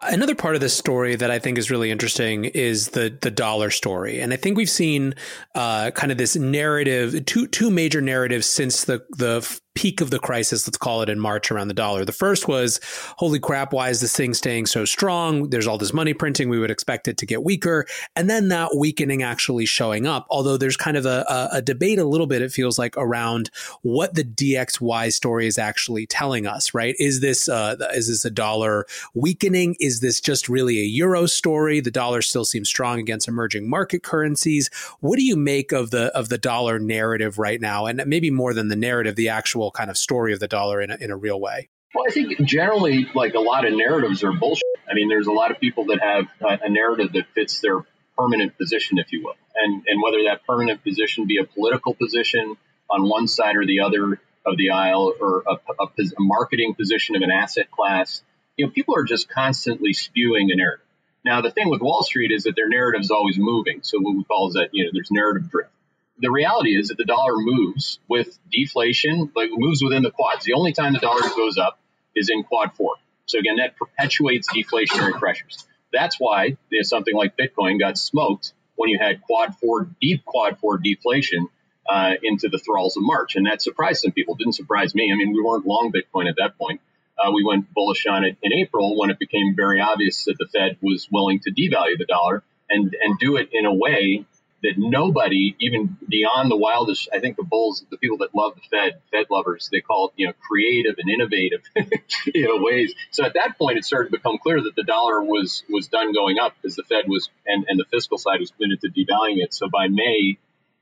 Another 0.02 0.34
part 0.34 0.56
of 0.56 0.62
this 0.62 0.76
story 0.76 1.18
that 1.18 1.30
I 1.30 1.40
think 1.40 1.58
is 1.58 1.70
really 1.70 1.92
interesting 1.92 2.46
is 2.46 2.90
the 2.90 3.18
the 3.22 3.30
dollar 3.30 3.70
story, 3.70 4.22
and 4.22 4.32
I 4.32 4.38
think 4.38 4.56
we've 4.56 4.70
seen 4.70 5.14
uh, 5.56 5.92
kind 5.92 6.10
of 6.10 6.18
this 6.18 6.38
narrative, 6.38 7.26
two 7.26 7.48
two 7.48 7.70
major 7.70 8.00
narratives 8.00 8.48
since 8.48 8.86
the 8.86 9.06
the 9.18 9.46
peak 9.76 10.02
of 10.02 10.12
the 10.12 10.20
crisis, 10.20 10.68
let's 10.68 10.78
call 10.78 11.02
it 11.02 11.10
in 11.10 11.20
March 11.20 11.52
around 11.52 11.68
the 11.68 11.74
dollar. 11.74 12.04
The 12.06 12.12
first 12.12 12.48
was, 12.48 12.80
holy 13.18 13.40
crap, 13.40 13.72
why 13.72 13.90
is 13.90 14.02
this 14.02 14.16
thing 14.16 14.34
staying 14.34 14.66
so 14.66 14.84
strong? 14.86 15.50
There's 15.50 15.68
all 15.68 15.78
this 15.78 15.94
money 15.94 16.14
printing. 16.14 16.50
We 16.50 16.60
would 16.60 16.72
expect 16.72 17.08
it 17.08 17.18
to 17.18 17.26
get 17.26 17.44
weaker. 17.44 17.86
And 18.16 18.30
then 18.30 18.50
that 18.50 18.76
weakening 18.76 19.24
actually 19.24 19.66
showing 19.66 20.06
up. 20.06 20.28
Although 20.30 20.58
there's 20.58 20.78
kind 20.78 20.98
of 20.98 21.06
a, 21.06 21.26
a, 21.30 21.58
a 21.58 21.62
debate 21.62 22.00
a 22.00 22.04
little 22.04 22.28
bit, 22.28 22.42
it 22.42 22.52
feels 22.52 22.78
like, 22.78 22.96
around 22.98 23.50
what 23.82 24.16
the 24.16 24.24
DXY 24.24 25.14
story 25.14 25.48
is 25.48 25.58
actually 25.58 26.06
telling 26.06 26.46
us, 26.46 26.74
right? 26.74 26.96
Is 27.00 27.22
this, 27.22 27.48
uh, 27.48 27.76
is 27.94 28.08
this 28.10 28.26
a 28.26 28.32
dollar 28.32 28.86
weakening? 29.14 29.76
Is 29.80 30.02
this 30.02 30.20
just 30.20 30.50
really 30.50 30.80
a 30.80 30.84
euro 30.84 31.26
story? 31.26 31.80
The 31.80 31.92
dollar 31.92 32.22
still 32.22 32.46
seems 32.46 32.68
strong 32.68 33.00
against 33.00 33.28
emerging 33.28 33.70
market 33.70 34.04
currencies. 34.04 34.70
What 35.00 35.18
do 35.18 35.24
you 35.24 35.38
make 35.38 35.72
of 35.72 35.92
the, 35.92 36.16
of 36.18 36.30
the 36.30 36.38
dollar 36.38 36.80
narrative 36.80 37.40
right 37.40 37.62
now? 37.62 37.86
And 37.86 38.04
maybe 38.06 38.30
more 38.30 38.54
than 38.54 38.68
the 38.68 38.76
narrative, 38.76 39.16
the 39.16 39.30
kind 39.72 39.90
of 39.90 39.98
story 39.98 40.34
of 40.34 40.40
the 40.40 40.48
dollar 40.48 40.82
in 40.82 40.92
a, 40.92 40.98
in 41.00 41.12
a 41.12 41.18
real 41.18 41.40
way? 41.40 41.70
Well, 41.94 42.06
I 42.08 42.12
think 42.12 42.40
generally, 42.46 43.08
like 43.16 43.34
a 43.34 43.40
lot 43.40 43.66
of 43.66 43.74
narratives 43.74 44.24
are 44.24 44.32
bullshit. 44.32 44.64
I 44.90 44.94
mean, 44.94 45.10
there's 45.10 45.28
a 45.28 45.32
lot 45.32 45.52
of 45.52 45.60
people 45.60 45.86
that 45.86 46.00
have 46.02 46.26
a 46.42 46.70
narrative 46.70 47.14
that 47.14 47.26
fits 47.34 47.62
their 47.62 47.86
permanent 48.18 48.58
position, 48.58 48.98
if 49.00 49.12
you 49.12 49.24
will, 49.24 49.36
and 49.56 49.84
and 49.88 50.02
whether 50.02 50.24
that 50.26 50.46
permanent 50.46 50.84
position 50.84 51.26
be 51.26 51.38
a 51.38 51.46
political 51.46 51.94
position 51.94 52.58
on 52.90 53.08
one 53.08 53.28
side 53.28 53.56
or 53.56 53.66
the 53.66 53.82
other 53.82 54.20
of 54.46 54.58
the 54.58 54.72
aisle, 54.72 55.14
or 55.20 55.44
a, 55.48 55.54
a, 55.54 55.86
a 55.86 56.22
marketing 56.22 56.76
position 56.76 57.16
of 57.16 57.22
an 57.22 57.32
asset 57.32 57.70
class, 57.72 58.24
you 58.56 58.66
know, 58.66 58.72
people 58.72 58.96
are 58.96 59.04
just 59.04 59.30
constantly 59.30 59.94
spewing 59.94 60.52
a 60.52 60.56
narrative. 60.56 60.86
Now, 61.26 61.42
the 61.42 61.52
thing 61.52 61.70
with 61.70 61.82
Wall 61.82 62.04
Street 62.04 62.32
is 62.32 62.44
that 62.44 62.56
their 62.56 62.70
narrative 62.70 63.02
is 63.02 63.12
always 63.12 63.38
moving. 63.38 63.80
So 63.84 64.00
what 64.00 64.16
we 64.16 64.24
call 64.24 64.48
is 64.50 64.54
that 64.54 64.70
you 64.74 64.86
know 64.86 64.92
there's 64.94 65.12
narrative 65.12 65.50
drift 65.50 65.72
the 66.20 66.32
reality 66.32 66.78
is 66.78 66.90
that 66.90 66.98
the 66.98 67.06
dollar 67.06 67.34
moves 67.38 68.00
with 68.08 68.38
deflation, 68.52 69.32
like 69.36 69.50
moves 69.52 69.84
within 69.84 70.04
the 70.04 70.12
quads. 70.12 70.46
The 70.46 70.54
only 70.54 70.74
time 70.74 70.94
the 70.94 71.00
dollar 71.00 71.22
goes 71.36 71.58
up 71.58 71.80
is 72.16 72.30
in 72.30 72.44
quad 72.44 72.74
four. 72.76 72.96
So 73.26 73.40
again, 73.40 73.58
that 73.58 73.78
perpetuates 73.78 74.52
deflationary 74.54 75.14
pressures. 75.20 75.66
That's 75.94 76.20
why 76.20 76.58
you 76.70 76.80
know, 76.80 76.82
something 76.84 77.16
like 77.16 77.38
Bitcoin 77.38 77.80
got 77.80 77.98
smoked 77.98 78.54
when 78.76 78.90
you 78.90 79.00
had 79.00 79.22
quad 79.22 79.56
four, 79.58 79.90
deep 80.02 80.26
quad 80.26 80.60
four 80.60 80.78
deflation 80.78 81.48
uh, 81.88 82.14
into 82.22 82.50
the 82.50 82.60
thralls 82.60 82.98
of 82.98 83.04
March. 83.04 83.36
And 83.36 83.46
that 83.48 83.62
surprised 83.62 84.02
some 84.02 84.12
people. 84.12 84.36
It 84.36 84.40
didn't 84.40 84.56
surprise 84.56 84.94
me. 84.96 85.12
I 85.12 85.16
mean, 85.16 85.34
we 85.34 85.42
weren't 85.42 85.66
long 85.66 85.92
Bitcoin 85.92 86.30
at 86.30 86.36
that 86.38 86.58
point. 86.58 86.82
Uh, 87.18 87.32
we 87.34 87.44
went 87.44 87.74
bullish 87.74 88.06
on 88.08 88.24
it 88.24 88.38
in 88.42 88.54
April 88.54 88.98
when 88.98 89.10
it 89.10 89.20
became 89.20 89.56
very 89.56 89.82
obvious 89.82 90.26
that 90.26 90.38
the 90.40 90.48
Fed 90.48 90.78
was 90.82 91.10
willing 91.12 91.40
to 91.42 91.52
devalue 91.52 91.98
the 91.98 92.06
dollar 92.08 92.44
and, 92.70 92.96
and 93.02 93.20
do 93.20 93.36
it 93.36 93.50
in 93.52 93.66
a 93.66 93.74
way 93.74 94.26
that 94.62 94.74
nobody, 94.78 95.56
even 95.60 95.98
beyond 96.08 96.52
the 96.52 96.58
wildest, 96.58 97.10
I 97.14 97.20
think 97.20 97.38
the 97.38 97.44
bulls, 97.44 97.86
the 97.90 97.98
people 97.98 98.18
that 98.18 98.36
love 98.36 98.56
the 98.56 98.62
Fed, 98.70 99.02
Fed 99.12 99.28
lovers, 99.30 99.70
they 99.72 99.80
call 99.80 100.10
it, 100.10 100.14
you 100.18 100.28
know, 100.28 100.34
creative 100.48 100.96
and 100.98 101.10
innovative, 101.10 101.62
you 102.34 102.48
know, 102.48 102.62
ways. 102.62 102.94
So 103.12 103.24
at 103.26 103.36
that 103.36 103.58
point, 103.58 103.78
it 103.78 103.86
started 103.86 104.12
to 104.12 104.18
become 104.18 104.38
clear 104.38 104.62
that 104.62 104.76
the 104.76 104.84
dollar 104.84 105.24
was 105.24 105.64
was 105.70 105.88
done 105.88 106.14
going 106.14 106.40
up 106.40 106.56
because 106.62 106.76
the 106.76 106.84
Fed 106.84 107.06
was 107.08 107.30
and, 107.46 107.66
and 107.68 107.80
the 107.80 107.86
fiscal 107.92 108.18
side 108.18 108.40
was 108.40 108.52
committed 108.52 108.82
to 108.82 108.90
devaluing 108.90 109.38
it. 109.38 109.54
So 109.54 109.70
by 109.70 109.88
May, 109.88 110.38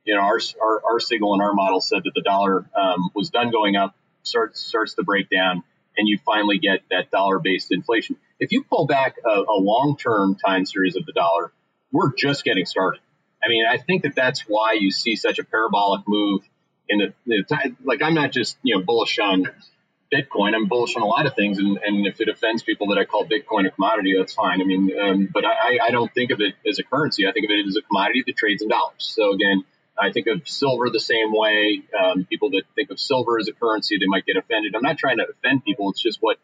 you 0.06 0.16
know, 0.16 0.22
our 0.22 0.40
our, 0.62 0.82
our 0.94 1.00
signal 1.00 1.34
and 1.34 1.42
our 1.42 1.54
model 1.54 1.82
said 1.82 2.02
that 2.04 2.13
the 2.16 2.24
dollar 2.24 2.66
um, 2.76 3.12
was 3.13 3.30
done 3.30 3.52
going 3.52 3.76
up, 3.76 3.96
starts 4.24 4.60
starts 4.60 4.96
to 4.96 5.04
break 5.04 5.30
down, 5.30 5.63
and 5.96 6.08
you 6.08 6.18
finally 6.26 6.58
get 6.58 6.82
that 6.90 7.12
dollar 7.12 7.38
based 7.40 7.72
inflation. 7.72 8.18
If 8.40 8.52
you 8.52 8.63
pull 8.63 8.88
back 8.88 9.16
a, 9.24 9.30
a 9.30 9.60
long 9.60 9.98
term 9.98 10.36
time 10.36 10.66
series 10.66 10.96
of 10.96 11.06
the 11.06 11.13
dollar, 11.13 11.52
we're 11.92 12.13
just 12.16 12.44
getting 12.44 12.66
started 12.66 13.02
I 13.43 13.47
mean, 13.50 13.65
I 13.69 13.78
think 13.78 14.04
that 14.04 14.15
that's 14.15 14.41
why 14.41 14.73
you 14.73 14.91
see 14.91 15.15
such 15.15 15.39
a 15.39 15.43
parabolic 15.43 16.02
move 16.08 16.41
in 16.89 17.00
the, 17.00 17.13
the. 17.26 17.76
Like, 17.84 18.02
I'm 18.02 18.13
not 18.13 18.32
just, 18.32 18.58
you 18.63 18.78
know, 18.78 18.84
bullish 18.84 19.19
on 19.19 19.47
Bitcoin. 20.12 20.56
I'm 20.56 20.67
bullish 20.67 20.95
on 20.95 21.02
a 21.02 21.06
lot 21.06 21.26
of 21.26 21.36
things. 21.36 21.60
And, 21.60 21.78
and 21.86 22.08
if 22.08 22.19
it 22.21 22.30
offends 22.30 22.63
people 22.63 22.88
that 22.88 22.97
I 22.97 23.06
call 23.06 23.26
Bitcoin 23.26 23.67
a 23.67 23.71
commodity, 23.71 24.15
that's 24.17 24.34
fine. 24.34 24.62
I 24.62 24.65
mean, 24.65 24.91
um, 25.00 25.30
but 25.32 25.45
I, 25.45 25.80
I 25.84 25.91
don't 25.91 26.13
think 26.13 26.32
of 26.32 26.39
it 26.41 26.56
as 26.67 26.80
a 26.80 26.84
currency. 26.84 27.28
I 27.28 27.32
think 27.32 27.45
of 27.45 27.52
it 27.52 27.67
as 27.67 27.76
a 27.76 27.82
commodity 27.82 28.23
that 28.26 28.36
trades 28.38 28.62
in 28.62 28.69
dollars. 28.69 28.93
So 28.97 29.34
again, 29.34 29.63
I 30.00 30.12
think 30.12 30.28
of 30.28 30.47
silver 30.47 30.89
the 30.89 31.00
same 31.00 31.32
way. 31.32 31.82
Um, 31.97 32.26
people 32.26 32.52
that 32.52 32.63
think 32.76 32.91
of 32.91 33.00
silver 33.00 33.39
as 33.39 33.47
a 33.47 33.54
currency, 33.54 33.97
they 33.97 34.06
might 34.08 34.26
get 34.26 34.38
offended. 34.38 34.76
I'm 34.76 34.84
not 34.84 34.97
trying 34.97 35.17
to 35.17 35.26
offend 35.30 35.65
people. 35.65 35.89
It's 35.89 36.02
just 36.02 36.19
what 36.21 36.38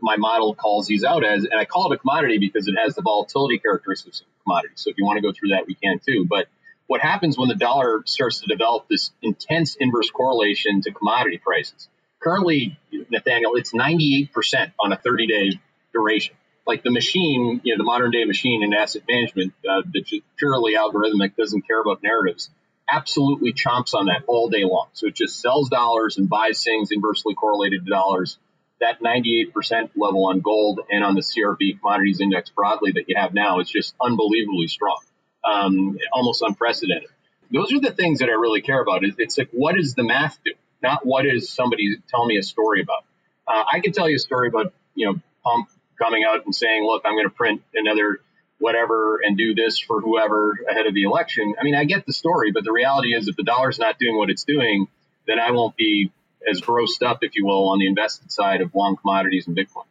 my 0.00 0.16
model 0.16 0.54
calls 0.54 0.86
these 0.86 1.04
out 1.04 1.24
as, 1.24 1.44
and 1.44 1.58
I 1.58 1.64
call 1.64 1.92
it 1.92 1.94
a 1.96 1.98
commodity 1.98 2.38
because 2.38 2.68
it 2.68 2.74
has 2.82 2.94
the 2.94 3.02
volatility 3.02 3.58
characteristics 3.58 4.20
of 4.20 4.26
a 4.26 4.42
commodity. 4.44 4.74
So 4.76 4.90
if 4.90 4.98
you 4.98 5.04
want 5.04 5.18
to 5.18 5.22
go 5.22 5.32
through 5.32 5.50
that, 5.50 5.66
we 5.66 5.74
can 5.74 6.00
too. 6.06 6.26
But 6.28 6.46
what 6.86 7.00
happens 7.00 7.38
when 7.38 7.48
the 7.48 7.54
dollar 7.54 8.02
starts 8.06 8.40
to 8.40 8.46
develop 8.46 8.88
this 8.88 9.10
intense 9.22 9.76
inverse 9.76 10.10
correlation 10.10 10.82
to 10.82 10.92
commodity 10.92 11.38
prices? 11.38 11.88
Currently, 12.20 12.78
Nathaniel, 13.10 13.54
it's 13.56 13.72
98% 13.72 14.72
on 14.78 14.92
a 14.92 14.96
30 14.96 15.26
day 15.26 15.60
duration. 15.92 16.36
Like 16.66 16.84
the 16.84 16.92
machine, 16.92 17.60
you 17.64 17.74
know, 17.74 17.78
the 17.78 17.84
modern 17.84 18.12
day 18.12 18.24
machine 18.24 18.62
in 18.62 18.72
asset 18.72 19.02
management 19.08 19.52
uh, 19.68 19.82
that's 19.92 20.12
purely 20.38 20.74
algorithmic, 20.74 21.34
doesn't 21.34 21.66
care 21.66 21.80
about 21.80 22.02
narratives, 22.04 22.50
absolutely 22.88 23.52
chomps 23.52 23.94
on 23.94 24.06
that 24.06 24.22
all 24.28 24.48
day 24.48 24.64
long. 24.64 24.88
So 24.92 25.06
it 25.08 25.16
just 25.16 25.40
sells 25.40 25.68
dollars 25.68 26.18
and 26.18 26.28
buys 26.28 26.62
things 26.62 26.90
inversely 26.92 27.34
correlated 27.34 27.84
to 27.84 27.90
dollars 27.90 28.38
that 28.82 29.00
98% 29.00 29.90
level 29.96 30.26
on 30.26 30.40
gold 30.40 30.80
and 30.90 31.04
on 31.04 31.14
the 31.14 31.20
CRB 31.20 31.78
commodities 31.78 32.20
index 32.20 32.50
broadly 32.50 32.92
that 32.92 33.08
you 33.08 33.14
have 33.16 33.32
now 33.32 33.60
is 33.60 33.70
just 33.70 33.94
unbelievably 34.00 34.66
strong, 34.66 34.98
um, 35.44 35.98
almost 36.12 36.42
unprecedented. 36.42 37.08
Those 37.52 37.72
are 37.72 37.80
the 37.80 37.92
things 37.92 38.18
that 38.18 38.28
I 38.28 38.32
really 38.32 38.60
care 38.60 38.82
about. 38.82 39.02
It's 39.04 39.38
like, 39.38 39.50
what 39.52 39.76
does 39.76 39.94
the 39.94 40.02
math 40.02 40.38
do? 40.44 40.52
Not 40.82 41.06
what 41.06 41.26
is 41.26 41.48
somebody 41.48 41.96
telling 42.08 42.28
me 42.28 42.38
a 42.38 42.42
story 42.42 42.82
about. 42.82 43.04
Uh, 43.46 43.62
I 43.72 43.80
can 43.80 43.92
tell 43.92 44.08
you 44.08 44.16
a 44.16 44.18
story 44.18 44.48
about, 44.48 44.72
you 44.94 45.06
know, 45.06 45.20
Trump 45.42 45.68
coming 45.96 46.24
out 46.24 46.44
and 46.44 46.54
saying, 46.54 46.84
look, 46.84 47.02
I'm 47.04 47.12
going 47.12 47.28
to 47.28 47.34
print 47.34 47.62
another 47.74 48.20
whatever 48.58 49.20
and 49.24 49.36
do 49.36 49.54
this 49.54 49.78
for 49.78 50.00
whoever 50.00 50.58
ahead 50.68 50.86
of 50.86 50.94
the 50.94 51.02
election. 51.02 51.54
I 51.60 51.64
mean, 51.64 51.74
I 51.74 51.84
get 51.84 52.06
the 52.06 52.12
story, 52.12 52.52
but 52.52 52.64
the 52.64 52.72
reality 52.72 53.14
is 53.14 53.28
if 53.28 53.36
the 53.36 53.42
dollar's 53.42 53.78
not 53.78 53.98
doing 53.98 54.16
what 54.16 54.30
it's 54.30 54.44
doing, 54.44 54.88
then 55.26 55.38
I 55.38 55.50
won't 55.52 55.76
be 55.76 56.10
as 56.50 56.60
grossed 56.60 57.02
up, 57.02 57.18
if 57.22 57.36
you 57.36 57.46
will, 57.46 57.70
on 57.70 57.78
the 57.78 57.86
invested 57.86 58.32
side 58.32 58.60
of 58.60 58.74
long 58.74 58.96
commodities 58.96 59.46
and 59.46 59.56
Bitcoin. 59.56 59.84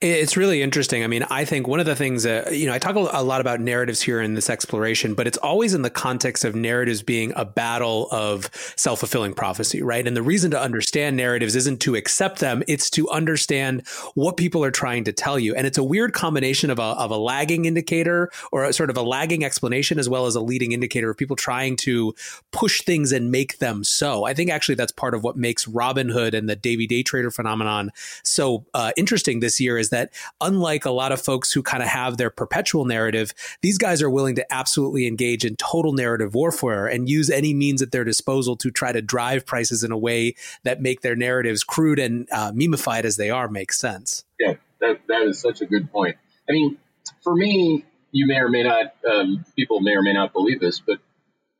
It's 0.00 0.36
really 0.36 0.62
interesting. 0.62 1.02
I 1.02 1.08
mean, 1.08 1.24
I 1.24 1.44
think 1.44 1.66
one 1.66 1.80
of 1.80 1.86
the 1.86 1.96
things 1.96 2.22
that, 2.22 2.56
you 2.56 2.66
know, 2.66 2.72
I 2.72 2.78
talk 2.78 2.94
a 2.94 3.00
lot 3.24 3.40
about 3.40 3.58
narratives 3.58 4.00
here 4.00 4.20
in 4.20 4.34
this 4.34 4.48
exploration, 4.48 5.14
but 5.14 5.26
it's 5.26 5.38
always 5.38 5.74
in 5.74 5.82
the 5.82 5.90
context 5.90 6.44
of 6.44 6.54
narratives 6.54 7.02
being 7.02 7.32
a 7.34 7.44
battle 7.44 8.06
of 8.12 8.48
self 8.76 9.00
fulfilling 9.00 9.34
prophecy, 9.34 9.82
right? 9.82 10.06
And 10.06 10.16
the 10.16 10.22
reason 10.22 10.52
to 10.52 10.60
understand 10.60 11.16
narratives 11.16 11.56
isn't 11.56 11.80
to 11.80 11.96
accept 11.96 12.38
them, 12.38 12.62
it's 12.68 12.90
to 12.90 13.10
understand 13.10 13.84
what 14.14 14.36
people 14.36 14.62
are 14.62 14.70
trying 14.70 15.02
to 15.02 15.12
tell 15.12 15.36
you. 15.36 15.56
And 15.56 15.66
it's 15.66 15.78
a 15.78 15.82
weird 15.82 16.12
combination 16.12 16.70
of 16.70 16.78
a, 16.78 16.82
of 16.82 17.10
a 17.10 17.16
lagging 17.16 17.64
indicator 17.64 18.30
or 18.52 18.66
a 18.66 18.72
sort 18.72 18.90
of 18.90 18.96
a 18.96 19.02
lagging 19.02 19.44
explanation 19.44 19.98
as 19.98 20.08
well 20.08 20.26
as 20.26 20.36
a 20.36 20.40
leading 20.40 20.70
indicator 20.70 21.10
of 21.10 21.16
people 21.16 21.34
trying 21.34 21.74
to 21.78 22.14
push 22.52 22.82
things 22.82 23.10
and 23.10 23.32
make 23.32 23.58
them 23.58 23.82
so. 23.82 24.22
I 24.22 24.32
think 24.32 24.48
actually 24.48 24.76
that's 24.76 24.92
part 24.92 25.14
of 25.14 25.24
what 25.24 25.36
makes 25.36 25.66
Robinhood 25.66 26.34
and 26.34 26.48
the 26.48 26.54
Davey 26.54 26.86
Day 26.86 27.02
Trader 27.02 27.32
phenomenon 27.32 27.90
so 28.22 28.64
uh, 28.74 28.92
interesting 28.96 29.40
this 29.40 29.58
year 29.58 29.76
is 29.76 29.87
is 29.88 29.90
that 29.90 30.12
unlike 30.40 30.84
a 30.84 30.90
lot 30.90 31.12
of 31.12 31.20
folks 31.20 31.52
who 31.52 31.62
kind 31.62 31.82
of 31.82 31.88
have 31.88 32.16
their 32.16 32.30
perpetual 32.30 32.84
narrative, 32.84 33.32
these 33.62 33.78
guys 33.78 34.02
are 34.02 34.10
willing 34.10 34.34
to 34.36 34.52
absolutely 34.52 35.06
engage 35.06 35.44
in 35.44 35.56
total 35.56 35.92
narrative 35.92 36.34
warfare 36.34 36.86
and 36.86 37.08
use 37.08 37.30
any 37.30 37.54
means 37.54 37.82
at 37.82 37.90
their 37.90 38.04
disposal 38.04 38.56
to 38.56 38.70
try 38.70 38.92
to 38.92 39.02
drive 39.02 39.46
prices 39.46 39.82
in 39.82 39.92
a 39.92 39.98
way 39.98 40.34
that 40.64 40.80
make 40.80 41.00
their 41.00 41.16
narratives 41.16 41.64
crude 41.64 41.98
and 41.98 42.28
uh, 42.32 42.52
as 42.88 43.16
they 43.16 43.30
are 43.30 43.48
make 43.48 43.72
sense. 43.72 44.24
Yeah, 44.38 44.54
that, 44.80 45.00
that 45.08 45.22
is 45.22 45.40
such 45.40 45.60
a 45.60 45.66
good 45.66 45.90
point. 45.90 46.16
I 46.48 46.52
mean, 46.52 46.78
for 47.22 47.34
me, 47.34 47.84
you 48.12 48.26
may 48.26 48.38
or 48.38 48.48
may 48.48 48.62
not, 48.62 48.94
um, 49.10 49.44
people 49.56 49.80
may 49.80 49.92
or 49.92 50.02
may 50.02 50.12
not 50.12 50.32
believe 50.32 50.60
this, 50.60 50.80
but 50.80 50.98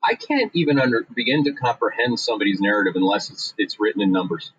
I 0.02 0.14
can't 0.14 0.50
even 0.54 0.78
under, 0.78 1.06
begin 1.14 1.44
to 1.44 1.52
comprehend 1.52 2.20
somebody's 2.20 2.60
narrative 2.60 2.94
unless 2.96 3.30
it's 3.30 3.54
it's 3.58 3.80
written 3.80 4.00
in 4.00 4.12
numbers. 4.12 4.52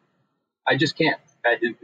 I 0.67 0.75
just 0.75 0.97
can't 0.97 1.19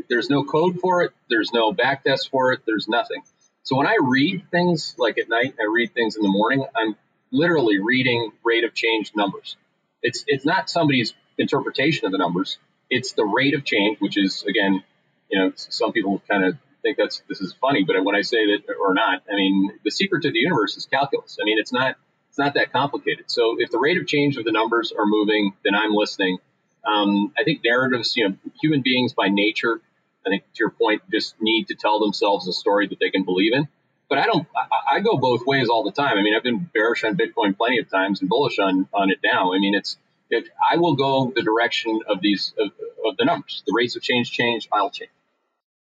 there's 0.10 0.30
no 0.30 0.44
code 0.44 0.80
for 0.80 1.04
it. 1.04 1.12
There's 1.30 1.52
no 1.54 1.74
backtest 1.74 2.30
for 2.30 2.54
it. 2.54 2.62
There's 2.66 2.88
nothing. 2.88 3.24
So 3.64 3.76
when 3.76 3.88
I 3.88 3.98
read 4.02 4.44
things 4.52 4.96
like 4.98 5.18
at 5.18 5.28
night, 5.28 5.56
I 5.60 5.66
read 5.72 5.94
things 5.94 6.16
in 6.16 6.22
the 6.22 6.30
morning. 6.30 6.66
I'm 6.76 6.96
literally 7.32 7.80
reading 7.80 8.32
rate 8.44 8.64
of 8.64 8.74
change 8.74 9.12
numbers. 9.16 9.58
It's 10.02 10.24
it's 10.28 10.46
not 10.46 10.70
somebody's 10.70 11.14
interpretation 11.38 12.06
of 12.06 12.12
the 12.12 12.18
numbers. 12.18 12.58
It's 12.90 13.14
the 13.14 13.26
rate 13.26 13.56
of 13.56 13.66
change, 13.66 14.00
which 14.00 14.18
is 14.18 14.44
again, 14.44 14.84
you 15.30 15.40
know, 15.40 15.52
some 15.56 15.92
people 15.92 16.22
kind 16.30 16.46
of 16.46 16.58
think 16.84 16.98
that's 16.98 17.24
this 17.28 17.42
is 17.42 17.54
funny, 17.60 17.84
but 17.84 17.96
when 18.04 18.16
I 18.16 18.22
say 18.22 18.46
that 18.46 18.76
or 18.80 18.94
not, 18.94 19.24
I 19.32 19.36
mean 19.36 19.72
the 19.84 19.92
secret 19.92 20.22
to 20.24 20.32
the 20.32 20.40
universe 20.40 20.78
is 20.78 20.86
calculus. 20.86 21.38
I 21.42 21.46
mean 21.46 21.58
it's 21.60 21.74
not 21.74 21.96
it's 22.30 22.38
not 22.38 22.54
that 22.54 22.72
complicated. 22.72 23.26
So 23.32 23.56
if 23.58 23.72
the 23.72 23.80
rate 23.80 23.98
of 23.98 24.06
change 24.06 24.38
of 24.38 24.46
the 24.46 24.52
numbers 24.52 24.92
are 24.92 25.06
moving, 25.06 25.54
then 25.64 25.74
I'm 25.74 25.92
listening. 25.92 26.38
Um, 26.86 27.34
I 27.38 27.44
think 27.44 27.62
narratives, 27.64 28.16
you 28.16 28.30
know, 28.30 28.36
human 28.62 28.82
beings 28.82 29.14
by 29.14 29.28
nature, 29.30 29.82
I 30.26 30.30
think 30.30 30.44
to 30.44 30.60
your 30.60 30.70
point, 30.70 31.02
just 31.12 31.36
need 31.42 31.68
to 31.68 31.76
tell 31.76 32.00
themselves 32.00 32.48
a 32.48 32.54
story 32.54 32.88
that 32.88 33.00
they 33.00 33.10
can 33.10 33.24
believe 33.24 33.54
in. 33.54 33.68
But 34.10 34.20
I 34.20 34.26
don't, 34.26 34.48
I, 34.56 34.98
I 34.98 35.00
go 35.00 35.18
both 35.18 35.46
ways 35.46 35.68
all 35.70 35.84
the 35.84 35.92
time. 35.92 36.18
I 36.18 36.22
mean, 36.22 36.36
I've 36.36 36.44
been 36.44 36.70
bearish 36.74 37.04
on 37.04 37.18
Bitcoin 37.18 37.58
plenty 37.58 37.80
of 37.80 37.90
times 37.90 38.22
and 38.22 38.30
bullish 38.30 38.60
on, 38.60 38.88
on 38.94 39.10
it 39.10 39.20
now. 39.24 39.54
I 39.54 39.60
mean, 39.60 39.74
it's, 39.74 39.98
if 40.30 40.48
I 40.72 40.78
will 40.78 40.96
go 40.96 41.32
the 41.36 41.42
direction 41.42 42.02
of 42.08 42.22
these, 42.22 42.54
of, 42.58 42.72
of 43.06 43.18
the 43.18 43.26
numbers, 43.26 43.64
the 43.66 43.74
rates 43.76 43.96
of 43.96 44.02
change 44.02 44.32
change, 44.32 44.68
I'll 44.72 44.92
change. 44.92 45.12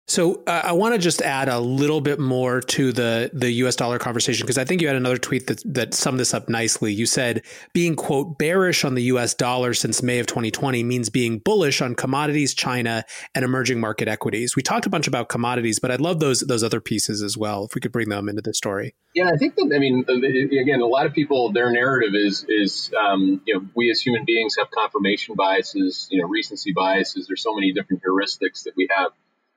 So 0.08 0.42
uh, 0.46 0.62
I 0.64 0.72
want 0.72 0.94
to 0.94 1.00
just 1.00 1.20
add 1.20 1.48
a 1.48 1.58
little 1.58 2.00
bit 2.00 2.20
more 2.20 2.60
to 2.60 2.92
the 2.92 3.28
the 3.32 3.50
U.S. 3.52 3.74
dollar 3.74 3.98
conversation 3.98 4.44
because 4.44 4.56
I 4.56 4.64
think 4.64 4.80
you 4.80 4.86
had 4.86 4.96
another 4.96 5.18
tweet 5.18 5.48
that 5.48 5.62
that 5.64 5.94
summed 5.94 6.20
this 6.20 6.32
up 6.32 6.48
nicely. 6.48 6.92
You 6.92 7.06
said 7.06 7.42
being 7.72 7.96
quote 7.96 8.38
bearish 8.38 8.84
on 8.84 8.94
the 8.94 9.02
U.S. 9.04 9.34
dollar 9.34 9.74
since 9.74 10.04
May 10.04 10.20
of 10.20 10.26
2020 10.26 10.84
means 10.84 11.10
being 11.10 11.38
bullish 11.38 11.82
on 11.82 11.96
commodities, 11.96 12.54
China, 12.54 13.04
and 13.34 13.44
emerging 13.44 13.80
market 13.80 14.06
equities. 14.06 14.54
We 14.54 14.62
talked 14.62 14.86
a 14.86 14.90
bunch 14.90 15.08
about 15.08 15.28
commodities, 15.28 15.80
but 15.80 15.90
I'd 15.90 16.00
love 16.00 16.20
those 16.20 16.40
those 16.40 16.62
other 16.62 16.80
pieces 16.80 17.20
as 17.20 17.36
well 17.36 17.64
if 17.64 17.74
we 17.74 17.80
could 17.80 17.92
bring 17.92 18.08
them 18.08 18.28
into 18.28 18.42
the 18.42 18.54
story. 18.54 18.94
Yeah, 19.12 19.30
I 19.30 19.36
think 19.36 19.56
that 19.56 19.72
I 19.74 19.80
mean 19.80 20.04
again, 20.08 20.82
a 20.82 20.86
lot 20.86 21.06
of 21.06 21.14
people 21.14 21.50
their 21.50 21.72
narrative 21.72 22.14
is 22.14 22.46
is 22.48 22.92
um, 22.96 23.42
you 23.44 23.54
know 23.54 23.66
we 23.74 23.90
as 23.90 24.00
human 24.00 24.24
beings 24.24 24.54
have 24.56 24.70
confirmation 24.70 25.34
biases, 25.34 26.06
you 26.12 26.22
know 26.22 26.28
recency 26.28 26.72
biases. 26.72 27.26
There's 27.26 27.42
so 27.42 27.56
many 27.56 27.72
different 27.72 28.04
heuristics 28.04 28.62
that 28.64 28.74
we 28.76 28.88
have 28.96 29.10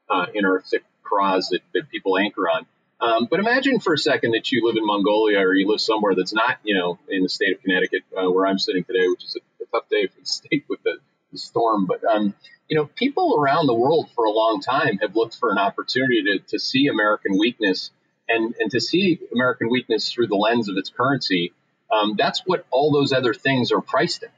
uh, 0.10 0.26
in 0.34 0.46
our 0.46 0.62
thick 0.62 0.84
craws 1.04 1.50
that, 1.50 1.62
that 1.74 1.90
people 1.90 2.18
anchor 2.18 2.50
on. 2.50 2.66
Um, 3.02 3.28
but 3.30 3.40
imagine 3.40 3.80
for 3.80 3.94
a 3.94 3.98
second 3.98 4.32
that 4.32 4.52
you 4.52 4.66
live 4.66 4.76
in 4.76 4.86
Mongolia 4.86 5.40
or 5.40 5.54
you 5.54 5.68
live 5.70 5.80
somewhere 5.80 6.16
that's 6.16 6.34
not, 6.34 6.58
you 6.64 6.76
know, 6.76 7.00
in 7.08 7.24
the 7.24 7.30
state 7.30 7.56
of 7.56 7.62
Connecticut, 7.62 8.04
uh, 8.16 8.30
where 8.30 8.46
I'm 8.46 8.60
sitting 8.60 8.84
today, 8.84 9.08
which 9.08 9.24
is 9.24 9.38
a, 9.38 9.64
a, 9.64 9.68
tough 9.68 9.90
day 9.90 10.08
for 10.08 10.20
the 10.20 10.26
state 10.26 10.66
with 10.68 10.84
the, 10.84 10.98
the 11.32 11.38
storm. 11.38 11.86
But, 11.86 12.04
um, 12.04 12.34
you 12.68 12.78
know, 12.78 12.86
people 12.86 13.38
around 13.40 13.68
the 13.68 13.74
world 13.74 14.10
for 14.16 14.26
a 14.26 14.32
long 14.32 14.62
time 14.62 14.98
have 14.98 15.16
looked 15.16 15.38
for 15.38 15.52
an 15.52 15.58
opportunity 15.58 16.24
to, 16.24 16.40
to 16.50 16.60
see 16.60 16.88
American 16.88 17.38
weakness 17.38 17.92
and, 18.28 18.54
and 18.60 18.70
to 18.72 18.82
see 18.82 19.20
American 19.34 19.70
weakness 19.70 20.12
through 20.12 20.28
the 20.28 20.36
lens 20.36 20.68
of 20.68 20.76
its 20.76 20.90
currency. 20.90 21.54
Um, 21.92 22.16
that's 22.18 22.44
what 22.46 22.66
all 22.70 22.92
those 22.92 23.14
other 23.14 23.34
things 23.34 23.72
are 23.72 23.82
priced 23.82 24.24
in. 24.24 24.30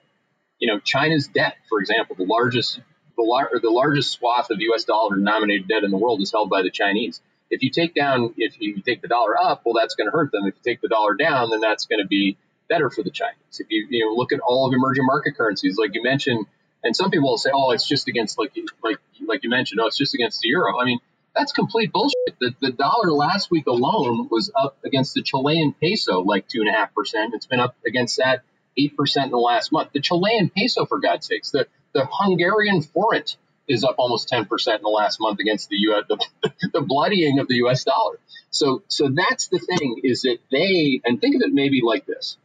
You 0.60 0.68
know, 0.68 0.80
China's 0.80 1.28
debt, 1.28 1.56
for 1.68 1.80
example, 1.80 2.16
the 2.16 2.26
largest 2.26 2.80
the, 3.16 3.24
lar- 3.24 3.52
the 3.62 3.70
largest 3.70 4.12
swath 4.12 4.50
of 4.50 4.60
U.S. 4.60 4.84
dollar 4.84 5.16
denominated 5.16 5.68
debt 5.68 5.84
in 5.84 5.92
the 5.92 5.98
world 5.98 6.22
is 6.22 6.32
held 6.32 6.50
by 6.50 6.62
the 6.62 6.72
Chinese. 6.72 7.22
If 7.50 7.64
you 7.64 7.70
take 7.70 7.94
down, 7.94 8.34
if 8.38 8.60
you 8.60 8.82
take 8.82 9.02
the 9.02 9.08
dollar 9.08 9.38
up, 9.38 9.64
well, 9.66 9.74
that's 9.74 9.96
going 9.96 10.08
to 10.08 10.12
hurt 10.12 10.32
them. 10.32 10.46
If 10.46 10.56
you 10.56 10.62
take 10.64 10.82
the 10.82 10.88
dollar 10.88 11.16
down, 11.16 11.50
then 11.50 11.60
that's 11.60 11.86
going 11.86 12.02
to 12.02 12.08
be 12.08 12.38
better 12.70 12.90
for 12.90 13.04
the 13.04 13.12
Chinese. 13.12 13.60
If 13.60 13.68
you, 13.70 13.88
you 13.90 14.06
know, 14.06 14.14
look 14.14 14.32
at 14.32 14.40
all 14.40 14.68
of 14.68 14.74
emerging 14.74 15.06
market 15.06 15.36
currencies, 15.36 15.78
like 15.78 15.94
you 15.94 16.02
mentioned, 16.02 16.46
and 16.84 16.96
some 16.96 17.12
people 17.12 17.30
will 17.30 17.38
say, 17.38 17.52
oh, 17.54 17.72
it's 17.72 17.88
just 17.88 18.08
against, 18.08 18.40
like, 18.40 18.56
like, 18.84 18.98
like 19.28 19.44
you 19.44 19.50
mentioned, 19.50 19.82
oh, 19.82 19.88
it's 19.88 19.98
just 19.98 20.16
against 20.16 20.40
the 20.40 20.48
euro. 20.48 20.80
I 20.80 20.86
mean, 20.86 21.00
that's 21.36 21.52
complete 21.52 21.92
bullshit. 21.92 22.40
The, 22.40 22.54
the 22.62 22.72
dollar 22.72 23.12
last 23.12 23.52
week 23.52 23.68
alone 23.68 24.28
was 24.30 24.52
up 24.56 24.78
against 24.84 25.14
the 25.14 25.22
Chilean 25.22 25.74
peso 25.74 26.22
like 26.22 26.48
two 26.48 26.60
and 26.60 26.70
a 26.70 26.74
half 26.74 26.94
percent. 26.94 27.34
It's 27.34 27.46
been 27.46 27.60
up 27.60 27.76
against 27.86 28.18
that 28.18 28.42
eight 28.78 28.98
percent 28.98 29.26
in 29.26 29.32
the 29.32 29.38
last 29.38 29.72
month. 29.72 29.92
The 29.94 30.02
Chilean 30.02 30.50
peso, 30.50 30.86
for 30.86 31.00
God's 31.00 31.28
sakes, 31.28 31.52
the 31.52 31.68
the 31.94 32.08
Hungarian 32.10 32.82
forint 32.82 33.38
is 33.68 33.84
up 33.84 33.96
almost 33.98 34.30
10% 34.30 34.76
in 34.76 34.82
the 34.82 34.90
last 34.90 35.20
month 35.20 35.40
against 35.40 35.70
the 35.70 35.78
US, 35.78 36.04
the, 36.08 36.52
the 36.74 36.82
bloodying 36.82 37.40
of 37.40 37.48
the 37.48 37.56
US 37.66 37.84
dollar. 37.84 38.20
So, 38.50 38.84
so 38.88 39.10
that's 39.10 39.48
the 39.48 39.60
thing 39.60 40.02
is 40.04 40.24
that 40.24 40.38
they, 40.52 41.02
and 41.06 41.20
think 41.22 41.36
of 41.36 41.42
it 41.42 41.54
maybe 41.54 41.82
like 41.84 42.06
this. 42.06 42.38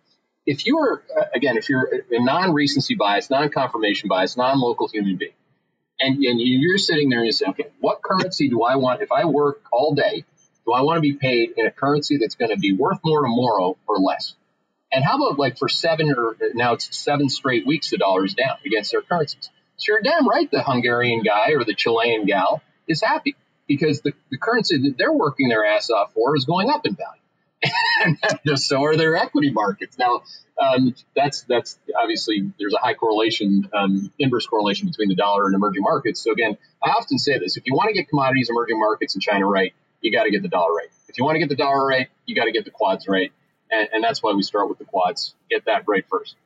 If 0.44 0.66
you're, 0.66 1.02
uh, 1.16 1.24
again, 1.35 1.56
if 1.56 1.68
you're 1.68 1.90
a 2.11 2.22
non-recency 2.22 2.94
bias, 2.94 3.30
non-confirmation 3.30 4.09
bias, 4.09 4.37
non-local 4.37 4.88
human 4.88 5.16
being, 5.16 5.32
and, 5.98 6.22
and 6.22 6.40
you're 6.40 6.78
sitting 6.78 7.09
there 7.09 7.20
and 7.20 7.26
you 7.26 7.32
say, 7.32 7.46
okay, 7.48 7.66
what 7.80 8.02
currency 8.02 8.48
do 8.48 8.62
I 8.62 8.76
want? 8.76 9.02
If 9.02 9.11
I 9.11 9.24
work 9.24 9.62
all 9.72 9.94
day, 9.94 10.24
do 10.64 10.72
I 10.72 10.82
want 10.82 10.98
to 10.98 11.00
be 11.00 11.14
paid 11.14 11.54
in 11.56 11.66
a 11.66 11.70
currency 11.70 12.18
that's 12.18 12.35
going 12.35 12.50
to 12.50 12.59
be 12.59 12.72
worth 12.72 12.98
more 13.04 13.22
tomorrow 13.22 13.76
or 13.88 13.98
less? 13.98 14.35
And 14.96 15.04
how 15.04 15.16
about 15.16 15.38
like 15.38 15.59
for 15.59 15.68
seven 15.68 16.11
or 16.11 16.38
now 16.54 16.72
it's 16.72 16.96
seven 16.96 17.28
straight 17.28 17.66
weeks 17.66 17.90
the 17.90 17.98
dollar 17.98 18.24
is 18.24 18.32
down 18.32 18.56
against 18.64 18.92
their 18.92 19.02
currencies. 19.02 19.50
So 19.76 19.92
you're 19.92 20.00
damn 20.00 20.26
right 20.26 20.50
the 20.50 20.62
Hungarian 20.62 21.22
guy 21.22 21.50
or 21.50 21.64
the 21.64 21.74
Chilean 21.74 22.24
gal 22.24 22.62
is 22.88 23.02
happy 23.02 23.37
because 23.68 24.00
the, 24.00 24.14
the 24.30 24.38
currency 24.38 24.78
that 24.78 24.96
they're 24.96 25.12
working 25.12 25.50
their 25.50 25.66
ass 25.66 25.90
off 25.90 26.14
for 26.14 26.35
is 26.35 26.46
going 26.46 26.70
up 26.70 26.87
in 26.87 26.96
value. 26.96 28.16
and 28.46 28.59
so 28.59 28.85
are 28.85 28.96
their 28.96 29.16
equity 29.16 29.50
markets. 29.50 29.98
Now, 29.98 30.22
um, 30.59 30.94
that's 31.14 31.42
that's 31.42 31.78
obviously 32.00 32.50
there's 32.59 32.72
a 32.72 32.78
high 32.78 32.94
correlation, 32.94 33.68
um, 33.74 34.11
inverse 34.18 34.46
correlation 34.46 34.88
between 34.88 35.11
the 35.11 35.14
dollar 35.14 35.44
and 35.44 35.54
emerging 35.54 35.82
markets. 35.82 36.24
So 36.24 36.32
again, 36.32 36.56
I 36.82 36.88
often 36.88 37.18
say 37.18 37.38
this: 37.38 37.59
if 37.59 37.66
you 37.66 37.74
want 37.74 37.88
to 37.88 37.94
get 37.94 38.09
commodities, 38.09 38.48
emerging 38.48 38.78
markets, 38.78 39.14
and 39.14 39.22
China 39.22 39.46
right, 39.46 39.74
you 40.00 40.11
got 40.11 40.24
to 40.24 40.30
get 40.30 40.40
the 40.40 40.48
dollar 40.48 40.72
right. 40.72 40.88
If 41.09 41.18
you 41.18 41.24
want 41.24 41.35
to 41.35 41.40
get 41.40 41.50
the 41.50 41.56
dollar 41.56 41.87
right, 41.87 42.09
you 42.24 42.35
got 42.35 42.44
to 42.44 42.52
get 42.52 42.64
the 42.64 42.70
quads 42.70 43.06
right 43.09 43.30
and, 43.70 43.88
and 43.92 44.05
that's 44.05 44.22
why 44.22 44.33
we 44.33 44.42
start 44.42 44.68
with 44.68 44.79
the 44.79 44.85
quads. 44.85 45.35
Get 45.50 45.64
that 45.66 45.85
right 45.87 46.05
first. 46.09 46.37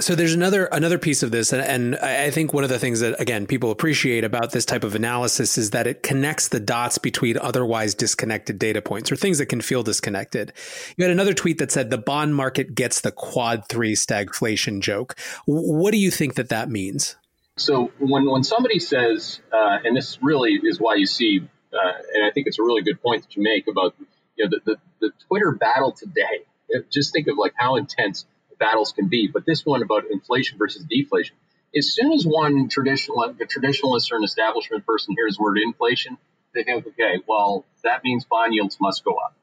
So 0.00 0.14
there's 0.14 0.32
another 0.32 0.64
another 0.64 0.98
piece 0.98 1.22
of 1.22 1.30
this, 1.30 1.52
and, 1.52 1.60
and, 1.60 1.96
I 1.96 2.30
think 2.30 2.54
one 2.54 2.64
of 2.64 2.70
the 2.70 2.78
things 2.78 3.00
that 3.00 3.20
again 3.20 3.46
people 3.46 3.70
appreciate 3.70 4.24
about 4.24 4.50
this 4.50 4.64
type 4.64 4.82
of 4.82 4.94
analysis 4.94 5.58
is 5.58 5.70
that 5.70 5.86
it 5.86 6.02
connects 6.02 6.48
the 6.48 6.58
dots 6.58 6.96
between 6.96 7.36
otherwise 7.36 7.94
disconnected 7.94 8.58
data 8.58 8.80
points 8.80 9.12
or 9.12 9.16
things 9.16 9.36
that 9.38 9.46
can 9.46 9.60
feel 9.60 9.82
disconnected. 9.82 10.54
You 10.96 11.04
had 11.04 11.12
another 11.12 11.34
tweet 11.34 11.58
that 11.58 11.70
said 11.70 11.90
the 11.90 11.98
bond 11.98 12.34
market 12.34 12.74
gets 12.74 13.02
the 13.02 13.12
quad 13.12 13.68
three 13.68 13.94
stagflation 13.94 14.80
joke. 14.80 15.18
What 15.44 15.90
do 15.90 15.98
you 15.98 16.10
think 16.10 16.36
that 16.36 16.48
that 16.48 16.70
means? 16.70 17.16
So 17.58 17.92
when 17.98 18.24
when 18.24 18.42
somebody 18.42 18.78
says, 18.78 19.40
uh, 19.52 19.80
and 19.84 19.94
this 19.94 20.18
really 20.22 20.58
is 20.62 20.80
why 20.80 20.94
you 20.94 21.04
see, 21.04 21.46
uh, 21.74 21.92
and 22.14 22.24
I 22.24 22.30
think 22.30 22.46
it's 22.46 22.58
a 22.58 22.62
really 22.62 22.82
good 22.82 23.02
point 23.02 23.24
that 23.24 23.36
you 23.36 23.42
make 23.42 23.68
about 23.68 23.94
you 24.36 24.44
know, 24.44 24.50
the, 24.50 24.60
the, 24.64 24.80
the 25.00 25.10
Twitter 25.28 25.52
battle 25.52 25.92
today, 25.92 26.44
just 26.90 27.12
think 27.12 27.26
of 27.28 27.38
like 27.38 27.54
how 27.56 27.76
intense 27.76 28.26
battles 28.58 28.92
can 28.92 29.08
be. 29.08 29.28
But 29.28 29.46
this 29.46 29.64
one 29.64 29.82
about 29.82 30.04
inflation 30.10 30.58
versus 30.58 30.84
deflation. 30.84 31.36
As 31.76 31.92
soon 31.92 32.12
as 32.12 32.24
one 32.24 32.68
traditional, 32.68 33.22
a 33.22 33.32
traditionalist 33.32 34.12
or 34.12 34.16
an 34.16 34.24
establishment 34.24 34.84
person 34.86 35.14
hears 35.16 35.36
the 35.36 35.42
word 35.42 35.58
inflation, 35.58 36.18
they 36.54 36.64
think, 36.64 36.86
okay, 36.86 37.20
well, 37.26 37.64
that 37.84 38.02
means 38.02 38.24
bond 38.24 38.54
yields 38.54 38.78
must 38.80 39.04
go 39.04 39.12
up. 39.12 39.34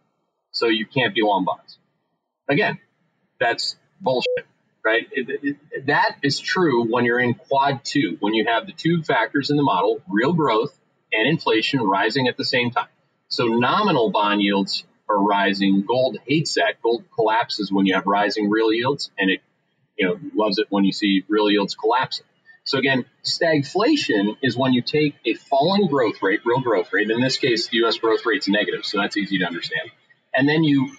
So 0.51 0.67
you 0.67 0.85
can't 0.85 1.15
be 1.15 1.21
long 1.21 1.45
bonds. 1.45 1.77
Again, 2.49 2.79
that's 3.39 3.75
bullshit, 4.01 4.45
right? 4.83 5.07
It, 5.11 5.57
it, 5.71 5.87
that 5.87 6.17
is 6.21 6.39
true 6.39 6.85
when 6.91 7.05
you're 7.05 7.19
in 7.19 7.33
quad 7.33 7.85
two, 7.85 8.17
when 8.19 8.33
you 8.33 8.45
have 8.45 8.65
the 8.65 8.73
two 8.73 9.03
factors 9.03 9.49
in 9.49 9.57
the 9.57 9.63
model, 9.63 10.01
real 10.07 10.33
growth 10.33 10.77
and 11.13 11.27
inflation 11.27 11.81
rising 11.81 12.27
at 12.27 12.37
the 12.37 12.45
same 12.45 12.71
time. 12.71 12.87
So 13.29 13.45
nominal 13.45 14.09
bond 14.09 14.41
yields 14.41 14.83
are 15.09 15.17
rising. 15.21 15.83
Gold 15.85 16.17
hates 16.25 16.55
that. 16.55 16.81
Gold 16.81 17.05
collapses 17.15 17.71
when 17.71 17.85
you 17.85 17.95
have 17.95 18.05
rising 18.05 18.49
real 18.49 18.73
yields, 18.73 19.11
and 19.17 19.29
it 19.29 19.41
you 19.97 20.07
know 20.07 20.19
loves 20.35 20.59
it 20.59 20.67
when 20.69 20.85
you 20.85 20.91
see 20.91 21.23
real 21.27 21.49
yields 21.49 21.75
collapsing. 21.75 22.25
So 22.63 22.77
again, 22.77 23.05
stagflation 23.23 24.35
is 24.43 24.57
when 24.57 24.73
you 24.73 24.81
take 24.81 25.15
a 25.25 25.35
falling 25.35 25.87
growth 25.87 26.21
rate, 26.21 26.41
real 26.45 26.59
growth 26.59 26.91
rate. 26.91 27.09
In 27.09 27.21
this 27.21 27.37
case, 27.37 27.69
the 27.69 27.77
U.S. 27.77 27.97
growth 27.97 28.25
rate's 28.25 28.49
negative, 28.49 28.85
so 28.85 28.97
that's 28.97 29.15
easy 29.15 29.39
to 29.39 29.45
understand. 29.45 29.89
And 30.33 30.49
then 30.49 30.63
you 30.63 30.91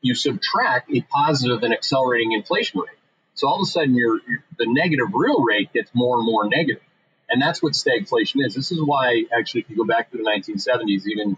you 0.00 0.14
subtract 0.14 0.90
a 0.90 1.02
positive 1.02 1.62
and 1.62 1.74
accelerating 1.74 2.32
inflation 2.32 2.80
rate. 2.80 2.96
So 3.34 3.48
all 3.48 3.56
of 3.56 3.62
a 3.62 3.66
sudden, 3.66 3.94
your, 3.94 4.18
the 4.58 4.66
negative 4.66 5.08
real 5.12 5.42
rate 5.42 5.72
gets 5.72 5.90
more 5.94 6.16
and 6.16 6.26
more 6.26 6.48
negative, 6.48 6.82
and 7.28 7.40
that's 7.40 7.62
what 7.62 7.74
stagflation 7.74 8.44
is. 8.44 8.54
This 8.54 8.72
is 8.72 8.82
why, 8.82 9.24
actually, 9.36 9.62
if 9.62 9.70
you 9.70 9.76
go 9.76 9.84
back 9.84 10.10
to 10.10 10.16
the 10.16 10.24
1970s, 10.24 11.06
even 11.06 11.36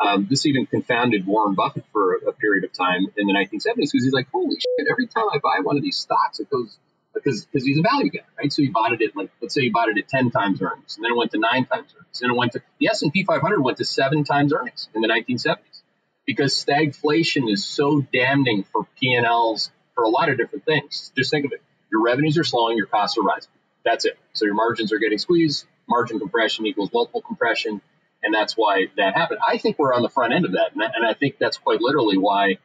um, 0.00 0.26
this 0.30 0.46
even 0.46 0.66
confounded 0.66 1.26
Warren 1.26 1.54
Buffett 1.54 1.84
for 1.92 2.14
a, 2.14 2.28
a 2.28 2.32
period 2.32 2.64
of 2.64 2.72
time 2.72 3.06
in 3.16 3.26
the 3.26 3.32
1970s 3.32 3.74
because 3.76 4.04
he's 4.04 4.12
like, 4.12 4.28
holy 4.30 4.56
shit! 4.56 4.86
Every 4.90 5.06
time 5.06 5.24
I 5.32 5.38
buy 5.38 5.60
one 5.62 5.76
of 5.76 5.82
these 5.82 5.96
stocks, 5.96 6.40
it 6.40 6.50
goes 6.50 6.76
because 7.14 7.44
because 7.44 7.66
he's 7.66 7.78
a 7.78 7.82
value 7.82 8.10
guy, 8.10 8.24
right? 8.38 8.52
So 8.52 8.62
he 8.62 8.68
bought 8.68 8.92
it 8.92 9.02
at 9.02 9.16
like 9.16 9.30
let's 9.40 9.54
say 9.54 9.62
he 9.62 9.70
bought 9.70 9.88
it 9.88 9.98
at 9.98 10.08
10 10.08 10.30
times 10.30 10.62
earnings, 10.62 10.96
and 10.96 11.04
then 11.04 11.12
it 11.12 11.16
went 11.16 11.32
to 11.32 11.38
nine 11.38 11.66
times 11.66 11.92
earnings, 11.96 12.22
and 12.22 12.30
it 12.30 12.36
went 12.36 12.52
to 12.52 12.62
the 12.78 12.88
S&P 12.88 13.24
500 13.24 13.60
went 13.60 13.78
to 13.78 13.84
seven 13.84 14.24
times 14.24 14.52
earnings 14.52 14.88
in 14.94 15.02
the 15.02 15.08
1970s 15.08 15.82
because 16.26 16.52
stagflation 16.52 17.50
is 17.50 17.64
so 17.64 18.00
damning 18.12 18.64
for 18.64 18.86
P&Ls 19.00 19.70
for 19.94 20.04
a 20.04 20.08
lot 20.08 20.28
of 20.28 20.36
different 20.36 20.64
things. 20.64 21.12
Just 21.16 21.30
think 21.30 21.44
of 21.44 21.52
it: 21.52 21.62
your 21.90 22.02
revenues 22.02 22.38
are 22.38 22.44
slowing, 22.44 22.76
your 22.76 22.86
costs 22.86 23.18
are 23.18 23.22
rising. 23.22 23.50
That's 23.84 24.04
it. 24.04 24.18
So 24.32 24.44
your 24.44 24.54
margins 24.54 24.92
are 24.92 24.98
getting 24.98 25.18
squeezed. 25.18 25.66
Margin 25.88 26.18
compression 26.18 26.66
equals 26.66 26.90
multiple 26.92 27.22
compression, 27.22 27.80
and 28.22 28.34
that's 28.34 28.54
why 28.54 28.86
that 28.96 29.14
happened. 29.14 29.40
I 29.46 29.58
think 29.58 29.78
we're 29.78 29.94
on 29.94 30.02
the 30.02 30.08
front 30.08 30.32
end 30.32 30.44
of 30.44 30.52
that, 30.52 30.72
and, 30.74 31.06
I 31.06 31.14
think 31.14 31.36
that's 31.38 31.58
quite 31.58 31.80
literally 31.80 32.18
why 32.18 32.58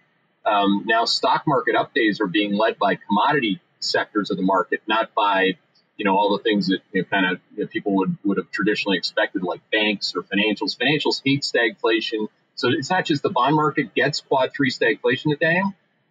um, 0.45 0.83
now 0.85 1.05
stock 1.05 1.43
market 1.47 1.75
up 1.75 1.93
days 1.93 2.19
are 2.21 2.27
being 2.27 2.53
led 2.53 2.77
by 2.77 2.95
commodity 2.95 3.61
sectors 3.79 4.31
of 4.31 4.37
the 4.37 4.43
market, 4.43 4.81
not 4.87 5.13
by 5.13 5.57
you 5.97 6.05
know 6.05 6.17
all 6.17 6.35
the 6.35 6.43
things 6.43 6.67
that 6.67 6.79
you 6.91 7.01
know, 7.01 7.07
kind 7.09 7.39
of 7.57 7.69
people 7.69 7.95
would 7.95 8.17
would 8.23 8.37
have 8.37 8.49
traditionally 8.51 8.97
expected, 8.97 9.43
like 9.43 9.61
banks 9.71 10.13
or 10.15 10.23
financials. 10.23 10.77
Financials 10.77 11.21
hate 11.23 11.43
stagflation, 11.43 12.27
so 12.55 12.69
it's 12.69 12.89
not 12.89 13.05
just 13.05 13.23
the 13.23 13.29
bond 13.29 13.55
market 13.55 13.93
gets 13.93 14.21
quad 14.21 14.51
three 14.55 14.71
stagflation 14.71 15.31
today. 15.31 15.61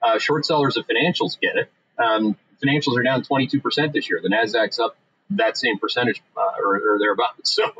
Uh, 0.02 0.18
short 0.18 0.44
sellers 0.44 0.76
of 0.76 0.84
financials 0.86 1.38
get 1.40 1.56
it. 1.56 1.70
Um, 1.98 2.36
financials 2.64 2.98
are 2.98 3.02
down 3.02 3.22
22% 3.22 3.92
this 3.92 4.08
year. 4.08 4.20
The 4.22 4.28
Nasdaq's 4.28 4.78
up 4.78 4.96
that 5.36 5.56
same 5.56 5.78
percentage 5.78 6.22
uh, 6.36 6.40
or, 6.62 6.94
or 6.94 6.98
thereabouts. 6.98 7.32
So 7.62 7.70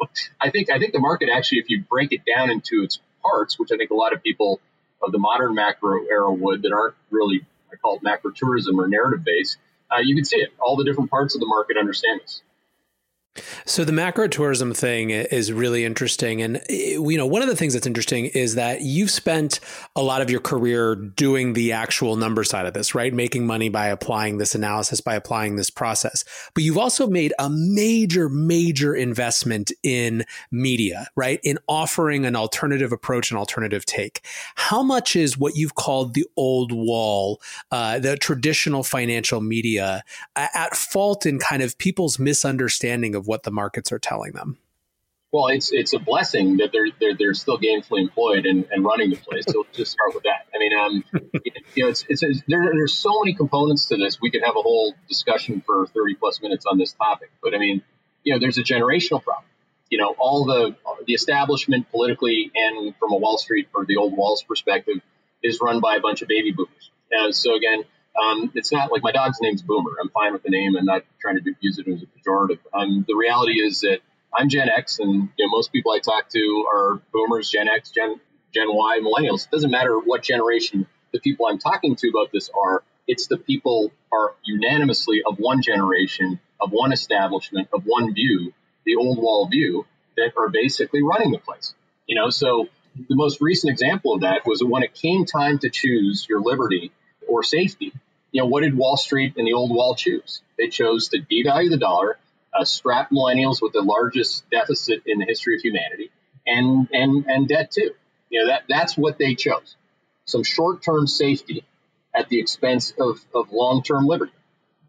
I 0.41 0.51
think 0.51 0.71
I 0.71 0.79
think 0.79 0.93
the 0.93 1.01
market 1.01 1.29
actually, 1.33 1.59
if 1.59 1.71
you 1.71 1.83
break 1.89 2.13
it 2.13 2.23
down 2.25 2.51
into 2.51 2.83
its 2.83 3.01
parts, 3.23 3.59
which 3.59 3.71
I 3.73 3.77
think 3.77 3.91
a 3.91 3.95
lot 3.95 4.13
of 4.13 4.23
people 4.23 4.61
of 5.03 5.13
the 5.13 5.19
modern 5.19 5.55
macro 5.55 6.05
era 6.05 6.33
would 6.33 6.63
that 6.63 6.73
aren't 6.73 6.95
really 7.11 7.45
I 7.73 7.77
call 7.77 7.97
it 7.97 8.03
macro 8.03 8.33
tourism 8.33 8.79
or 8.79 8.87
narrative 8.87 9.25
based, 9.25 9.57
uh, 9.91 10.01
you 10.01 10.15
can 10.15 10.25
see 10.25 10.37
it. 10.37 10.51
All 10.61 10.77
the 10.77 10.85
different 10.85 11.11
parts 11.11 11.35
of 11.35 11.41
the 11.41 11.47
market 11.47 11.77
understand 11.77 12.21
this. 12.21 12.43
So 13.65 13.85
the 13.85 13.93
macro 13.93 14.29
tourism 14.29 14.75
thing 14.75 15.09
is 15.09 15.53
really 15.53 15.87
interesting, 15.87 16.43
and 16.43 16.61
you 16.69 17.17
know 17.17 17.27
one 17.27 17.41
of 17.41 17.49
the 17.49 17.57
things 17.57 17.73
that's 17.73 17.87
interesting 17.87 18.27
is 18.27 18.57
that 18.57 18.83
you've 18.83 19.11
spent 19.11 19.59
a 19.97 20.03
lot 20.03 20.21
of 20.21 20.29
your 20.29 20.41
career 20.41 20.95
doing 20.95 21.55
the 21.55 21.73
actual 21.73 22.17
number 22.17 22.45
side 22.45 22.67
of 22.67 22.75
this, 22.75 22.95
right? 22.95 23.13
Making 23.15 23.47
money 23.47 23.71
by 23.71 23.87
applying 23.87 24.37
this 24.37 24.55
analysis, 24.55 25.01
by 25.01 25.15
applying 25.15 25.57
this 25.57 25.71
process. 25.71 26.25
But 26.53 26.63
you've 26.63 26.77
also 26.77 27.07
made 27.07 27.33
a 27.39 27.49
major, 27.49 28.29
major 28.29 28.95
investment 28.95 29.73
in 29.83 30.25
media, 30.51 31.09
right? 31.17 31.41
In 31.43 31.59
offering 31.69 32.27
an 32.27 32.37
alternative 32.37 32.93
approach, 32.93 33.31
an 33.31 33.39
alternative 33.39 33.87
take. 33.87 34.27
How 34.57 34.83
much 34.83 35.17
is 35.17 35.39
what 35.39 35.57
you've 35.57 35.75
called 35.75 36.13
the 36.13 36.27
old 36.37 36.71
wall, 36.71 37.41
uh, 37.71 37.99
the 37.99 38.19
traditional 38.19 38.83
financial 38.83 39.41
media, 39.41 40.05
at 40.37 40.77
fault 40.77 41.25
in 41.25 41.39
kind 41.39 41.63
of 41.63 41.79
people's 41.79 42.19
misunderstanding 42.19 43.15
of 43.15 43.22
of 43.23 43.29
what 43.29 43.45
the 43.45 43.53
markets 43.53 43.93
are 43.93 44.01
telling 44.01 44.33
them? 44.33 44.59
Well, 45.31 45.47
it's 45.47 45.73
it's 45.73 45.95
a 45.95 45.99
blessing 45.99 46.59
that 46.59 46.73
they're 46.73 46.89
they're, 47.01 47.17
they're 47.17 47.35
still 47.35 47.59
gainfully 47.59 48.01
employed 48.01 48.45
and, 48.45 48.67
and 48.71 48.85
running 48.85 49.11
the 49.11 49.17
place. 49.17 49.45
So 49.49 49.65
just 49.73 49.93
start 49.93 50.15
with 50.15 50.25
that. 50.25 50.47
I 50.55 50.59
mean, 50.59 50.73
um, 50.77 51.05
you 51.75 51.85
know, 51.85 51.89
it's, 51.89 52.05
it's, 52.07 52.23
it's 52.23 52.43
there, 52.47 52.71
there's 52.75 52.93
so 52.93 53.23
many 53.23 53.33
components 53.35 53.87
to 53.87 53.97
this. 53.97 54.19
We 54.21 54.31
could 54.31 54.43
have 54.45 54.57
a 54.57 54.61
whole 54.61 54.95
discussion 55.09 55.63
for 55.65 55.87
30 55.87 56.17
plus 56.17 56.43
minutes 56.43 56.67
on 56.67 56.77
this 56.77 56.93
topic. 56.93 57.31
But 57.43 57.55
I 57.55 57.59
mean, 57.59 57.83
you 58.25 58.35
know, 58.35 58.41
there's 58.41 58.59
a 58.59 58.63
generational 58.63 59.23
problem. 59.23 59.47
You 59.89 59.99
know, 59.99 60.15
all 60.19 60.45
the 60.45 60.77
the 61.07 61.15
establishment 61.15 61.91
politically 61.91 62.51
and 62.55 62.95
from 62.97 63.13
a 63.13 63.17
Wall 63.17 63.39
Street 63.39 63.69
or 63.75 63.87
the 63.87 63.97
old 63.97 64.15
Wall's 64.15 64.43
perspective 64.43 64.97
is 65.43 65.61
run 65.63 65.81
by 65.81 65.97
a 65.97 66.01
bunch 66.01 66.21
of 66.21 66.29
baby 66.29 66.53
boomers. 66.53 66.91
And 67.11 67.35
so 67.35 67.55
again, 67.55 67.85
um, 68.21 68.53
it's 68.55 68.73
not 68.73 68.93
like 68.93 69.03
my 69.03 69.13
dog's 69.13 69.39
name's 69.41 69.63
Boomer. 69.63 69.93
I'm 70.01 70.11
fine 70.11 70.33
with 70.33 70.43
the 70.43 70.51
name. 70.51 70.77
I'm 70.77 70.85
not 70.85 71.03
trying 71.21 71.37
to 71.37 71.55
use 71.61 71.79
it 71.79 71.89
as 71.89 72.03
a 72.03 72.07
pejorative. 72.07 72.59
Um, 72.73 73.05
the 73.07 73.15
reality 73.15 73.63
is 73.63 73.81
that 73.81 74.01
I'm 74.35 74.49
Gen 74.49 74.69
X, 74.69 74.99
and 74.99 75.29
you 75.37 75.47
know, 75.47 75.51
most 75.51 75.73
people 75.73 75.93
I 75.93 75.99
talk 75.99 76.29
to 76.31 76.67
are 76.73 77.01
Boomers, 77.13 77.51
Gen 77.51 77.69
X, 77.69 77.91
Gen 77.91 78.21
Gen 78.53 78.67
Y, 78.69 79.01
Millennials. 79.01 79.47
It 79.47 79.51
doesn't 79.51 79.71
matter 79.71 79.99
what 79.99 80.23
generation 80.23 80.87
the 81.13 81.21
people 81.21 81.47
I'm 81.47 81.59
talking 81.59 81.97
to 81.97 82.09
about 82.09 82.33
this 82.33 82.51
are. 82.51 82.83
It's 83.07 83.27
the 83.27 83.37
people 83.37 83.93
are 84.13 84.35
unanimously 84.45 85.23
of 85.27 85.39
one 85.39 85.63
generation, 85.63 86.39
of 86.61 86.71
one 86.71 86.93
establishment, 86.93 87.69
of 87.73 87.83
one 87.85 88.15
view, 88.15 88.53
the 88.85 88.97
old 88.97 89.19
wall 89.19 89.49
view, 89.49 89.87
that 90.17 90.33
are 90.39 90.49
basically 90.49 91.03
running 91.03 91.33
the 91.33 91.39
place. 91.39 91.75
You 92.07 92.17
know, 92.17 92.31
so 92.31 92.69
the 93.09 93.17
most 93.17 93.41
recent 93.41 93.71
example 93.71 94.15
of 94.15 94.21
that 94.21 94.47
was 94.47 94.63
when 94.63 94.83
it 94.83 94.95
came 94.95 95.25
time 95.25 95.59
to 95.61 95.71
choose 95.71 96.27
your 96.29 96.41
liberty 96.41 96.93
or 97.27 97.43
safety. 97.43 97.93
You 98.33 98.43
know, 98.43 98.47
what 98.47 98.63
did 98.63 98.77
Wall 98.77 98.97
Street 98.97 99.35
and 99.37 99.47
the 99.47 99.53
old 99.53 99.71
wall 99.71 99.95
choose? 99.95 100.43
They 100.59 100.69
chose 100.69 101.09
to 101.09 101.21
devalue 101.21 101.71
the 101.71 101.77
dollar, 101.77 102.19
uh, 102.53 102.65
strap 102.65 103.11
millennials 103.11 103.63
with 103.63 103.73
the 103.73 103.83
largest 103.83 104.49
deficit 104.51 105.03
in 105.07 105.19
the 105.19 105.27
history 105.27 105.57
of 105.57 105.63
humanity, 105.63 106.11
and 106.47 106.89
and 106.93 107.27
and 107.27 107.47
debt 107.47 107.71
too. 107.71 107.91
You 108.31 108.41
know 108.41 108.47
that 108.49 108.65
that's 108.69 108.97
what 108.97 109.19
they 109.19 109.35
chose. 109.35 109.77
Some 110.25 110.45
short-term 110.45 111.07
safety 111.07 111.65
at 112.15 112.29
the 112.29 112.39
expense 112.39 112.93
of, 112.99 113.21
of 113.35 113.53
long-term 113.53 114.07
liberty. 114.07 114.33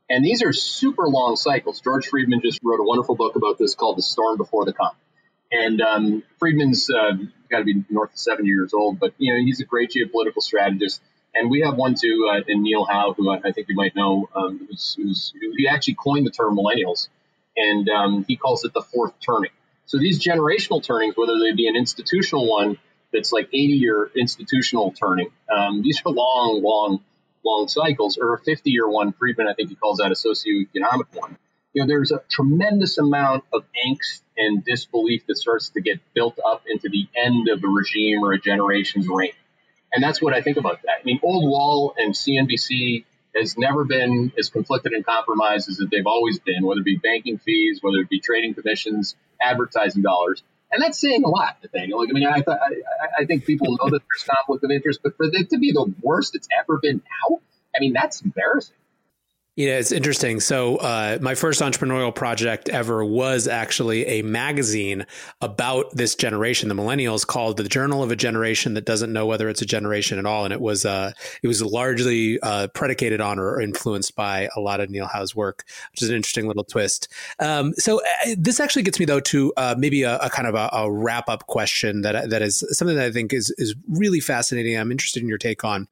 And 0.09 0.23
these 0.23 0.43
are 0.43 0.53
super 0.53 1.07
long 1.07 1.35
cycles. 1.35 1.81
George 1.81 2.07
Friedman 2.07 2.41
just 2.41 2.59
wrote 2.63 2.79
a 2.79 2.83
wonderful 2.83 3.15
book 3.15 3.35
about 3.35 3.57
this 3.57 3.75
called 3.75 3.97
The 3.97 4.03
Storm 4.03 4.37
Before 4.37 4.65
the 4.65 4.73
Calm. 4.73 4.91
And 5.51 5.81
um, 5.81 6.23
Friedman's 6.39 6.89
uh, 6.89 7.13
got 7.49 7.59
to 7.59 7.63
be 7.63 7.83
north 7.89 8.11
of 8.11 8.19
70 8.19 8.47
years 8.47 8.73
old, 8.73 8.99
but 8.99 9.13
you 9.17 9.33
know 9.33 9.39
he's 9.39 9.61
a 9.61 9.65
great 9.65 9.91
geopolitical 9.91 10.41
strategist. 10.41 11.01
And 11.35 11.49
we 11.49 11.61
have 11.61 11.75
one 11.75 11.95
too 11.95 12.29
uh, 12.31 12.41
in 12.47 12.61
Neil 12.61 12.85
Howe, 12.85 13.13
who 13.13 13.29
I, 13.29 13.51
think 13.51 13.67
you 13.67 13.75
might 13.75 13.95
know, 13.95 14.29
um, 14.35 14.67
who's, 14.69 14.95
who's, 14.95 15.33
he 15.57 15.67
actually 15.67 15.95
coined 15.95 16.27
the 16.27 16.31
term 16.31 16.55
millennials, 16.55 17.07
and 17.57 17.89
um, 17.89 18.25
he 18.27 18.35
calls 18.35 18.63
it 18.65 18.73
the 18.73 18.81
fourth 18.81 19.13
turning. 19.19 19.51
So 19.85 19.97
these 19.97 20.23
generational 20.23 20.83
turnings, 20.83 21.15
whether 21.17 21.39
they 21.39 21.51
be 21.53 21.67
an 21.67 21.75
institutional 21.75 22.47
one 22.47 22.77
that's 23.11 23.31
like 23.31 23.47
80 23.47 23.57
year 23.57 24.11
institutional 24.15 24.91
turning, 24.91 25.29
um, 25.53 25.81
these 25.81 26.01
are 26.05 26.11
long, 26.11 26.61
long, 26.61 27.01
long 27.43 27.67
cycles, 27.67 28.17
or 28.17 28.35
a 28.35 28.39
50 28.39 28.69
year 28.69 28.87
one, 28.87 29.11
Friedman, 29.13 29.47
I 29.47 29.53
think 29.53 29.69
he 29.69 29.75
calls 29.75 29.97
that 29.97 30.11
a 30.11 30.15
socioeconomic 30.15 31.13
one. 31.13 31.37
You 31.73 31.81
know, 31.81 31.87
there's 31.87 32.11
a 32.11 32.21
tremendous 32.29 32.99
amount 32.99 33.45
of 33.51 33.63
angst 33.85 34.21
and 34.37 34.63
disbelief 34.63 35.25
that 35.27 35.37
starts 35.37 35.69
to 35.69 35.81
get 35.81 35.99
built 36.13 36.37
up 36.45 36.63
into 36.67 36.89
the 36.89 37.07
end 37.15 37.49
of 37.49 37.63
a 37.63 37.67
regime 37.67 38.23
or 38.23 38.33
a 38.33 38.39
generation's 38.39 39.07
reign. 39.07 39.31
And 39.93 40.03
that's 40.03 40.21
what 40.21 40.33
I 40.33 40.41
think 40.41 40.57
about 40.57 40.81
that. 40.83 40.97
I 41.01 41.03
mean, 41.03 41.19
Old 41.23 41.49
Wall 41.49 41.93
and 41.97 42.13
CNBC 42.13 43.05
has 43.35 43.57
never 43.57 43.85
been 43.85 44.31
as 44.37 44.49
conflicted 44.49 44.91
and 44.93 45.05
compromised 45.05 45.69
as 45.69 45.79
they've 45.91 46.05
always 46.05 46.39
been, 46.39 46.65
whether 46.65 46.81
it 46.81 46.85
be 46.85 46.97
banking 46.97 47.37
fees, 47.37 47.79
whether 47.81 47.97
it 47.97 48.09
be 48.09 48.19
trading 48.19 48.53
commissions, 48.53 49.15
advertising 49.41 50.01
dollars. 50.01 50.43
And 50.71 50.81
that's 50.81 50.99
saying 50.99 51.23
a 51.23 51.29
lot, 51.29 51.57
Nathaniel. 51.61 51.99
Like, 51.99 52.09
I 52.09 52.13
mean, 52.13 52.25
I, 52.25 52.41
th- 52.41 52.47
I, 52.47 53.21
I 53.21 53.25
think 53.25 53.45
people 53.45 53.77
know 53.77 53.89
that 53.91 54.01
there's 54.01 54.23
conflict 54.27 54.63
of 54.63 54.71
interest, 54.71 55.01
but 55.03 55.15
for 55.15 55.27
it 55.31 55.51
to 55.51 55.59
be 55.59 55.71
the 55.71 55.93
worst 56.01 56.35
it's 56.35 56.47
ever 56.59 56.79
been 56.81 57.01
now, 57.29 57.39
I 57.75 57.79
mean, 57.79 57.93
that's 57.93 58.21
embarrassing. 58.21 58.75
Yeah, 59.55 59.77
it's 59.77 59.91
interesting. 59.91 60.39
So, 60.39 60.77
uh, 60.77 61.19
my 61.21 61.35
first 61.35 61.61
entrepreneurial 61.61 62.13
project 62.13 62.69
ever 62.69 63.05
was 63.05 63.47
actually 63.47 64.03
a 64.07 64.23
magazine 64.23 65.05
about 65.41 65.95
this 65.95 66.15
generation, 66.15 66.69
the 66.69 66.75
millennials, 66.75 67.25
called 67.25 67.57
"The 67.57 67.65
Journal 67.65 68.01
of 68.01 68.09
a 68.09 68.15
Generation 68.15 68.73
That 68.73 68.85
Doesn't 68.85 69.13
Know 69.13 69.27
Whether 69.27 69.49
It's 69.49 69.61
a 69.61 69.65
Generation 69.67 70.17
at 70.17 70.25
All," 70.25 70.43
and 70.43 70.51
it 70.51 70.59
was 70.59 70.85
uh, 70.85 71.11
it 71.43 71.47
was 71.47 71.61
largely 71.61 72.39
uh, 72.39 72.69
predicated 72.69 73.21
on 73.21 73.37
or 73.37 73.61
influenced 73.61 74.15
by 74.15 74.49
a 74.55 74.59
lot 74.59 74.79
of 74.79 74.89
Neil 74.89 75.05
Howe's 75.05 75.35
work, 75.35 75.65
which 75.91 76.01
is 76.01 76.09
an 76.09 76.15
interesting 76.15 76.47
little 76.47 76.63
twist. 76.63 77.07
Um, 77.37 77.73
so, 77.75 77.99
uh, 77.99 78.33
this 78.35 78.59
actually 78.59 78.81
gets 78.81 78.99
me 78.99 79.05
though 79.05 79.19
to 79.19 79.53
uh, 79.55 79.75
maybe 79.77 80.01
a, 80.01 80.17
a, 80.17 80.31
kind 80.31 80.47
of 80.47 80.55
a, 80.55 80.67
a 80.73 80.91
wrap 80.91 81.29
up 81.29 81.45
question 81.45 82.01
that 82.01 82.31
that 82.31 82.41
is 82.41 82.65
something 82.71 82.97
that 82.97 83.05
I 83.05 83.11
think 83.11 83.31
is 83.31 83.53
is 83.59 83.75
really 83.87 84.19
fascinating. 84.19 84.79
I'm 84.79 84.91
interested 84.91 85.21
in 85.21 85.29
your 85.29 85.37
take 85.37 85.63
on 85.63 85.87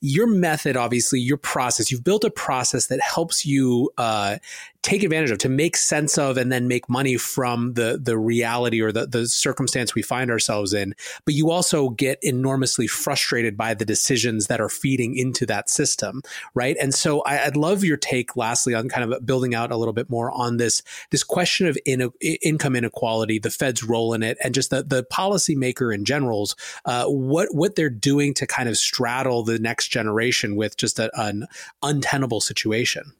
your 0.00 0.26
method. 0.26 0.76
Obviously, 0.76 1.20
your 1.20 1.36
process. 1.36 1.92
You've 1.92 2.02
built 2.02 2.24
a 2.24 2.30
process 2.30 2.88
that 2.88 3.03
helps 3.04 3.44
you 3.44 3.90
uh, 3.98 4.36
take 4.84 5.02
advantage 5.02 5.30
of, 5.30 5.38
to 5.38 5.48
make 5.48 5.78
sense 5.78 6.18
of, 6.18 6.36
and 6.36 6.52
then 6.52 6.68
make 6.68 6.88
money 6.88 7.16
from 7.16 7.72
the 7.72 7.98
the 8.00 8.18
reality 8.18 8.80
or 8.80 8.92
the 8.92 9.06
the 9.06 9.26
circumstance 9.26 9.94
we 9.94 10.02
find 10.02 10.30
ourselves 10.30 10.72
in. 10.72 10.94
But 11.24 11.34
you 11.34 11.50
also 11.50 11.88
get 11.88 12.18
enormously 12.22 12.86
frustrated 12.86 13.56
by 13.56 13.74
the 13.74 13.86
decisions 13.86 14.46
that 14.46 14.60
are 14.60 14.68
feeding 14.68 15.16
into 15.16 15.46
that 15.46 15.70
system, 15.70 16.22
right? 16.54 16.76
And 16.80 16.94
so 16.94 17.22
I, 17.22 17.46
would 17.46 17.56
love 17.56 17.82
your 17.82 17.96
take, 17.96 18.36
lastly, 18.36 18.74
on 18.74 18.88
kind 18.88 19.10
of 19.10 19.24
building 19.24 19.54
out 19.54 19.72
a 19.72 19.76
little 19.76 19.94
bit 19.94 20.10
more 20.10 20.30
on 20.30 20.58
this 20.58 20.82
this 21.10 21.24
question 21.24 21.66
of 21.66 21.78
in, 21.86 22.12
income 22.42 22.76
inequality, 22.76 23.38
the 23.38 23.50
Fed's 23.50 23.82
role 23.82 24.12
in 24.12 24.22
it, 24.22 24.36
and 24.44 24.54
just 24.54 24.68
the 24.68 24.82
the 24.82 25.04
policymaker 25.04 25.94
in 25.94 26.04
general's 26.04 26.54
uh, 26.84 27.06
what 27.06 27.54
what 27.54 27.74
they're 27.74 27.88
doing 27.88 28.34
to 28.34 28.46
kind 28.46 28.68
of 28.68 28.76
straddle 28.76 29.42
the 29.42 29.58
next 29.58 29.88
generation 29.88 30.56
with 30.56 30.76
just 30.76 30.98
a, 30.98 31.10
an 31.18 31.46
untenable 31.82 32.42
situation. 32.42 33.14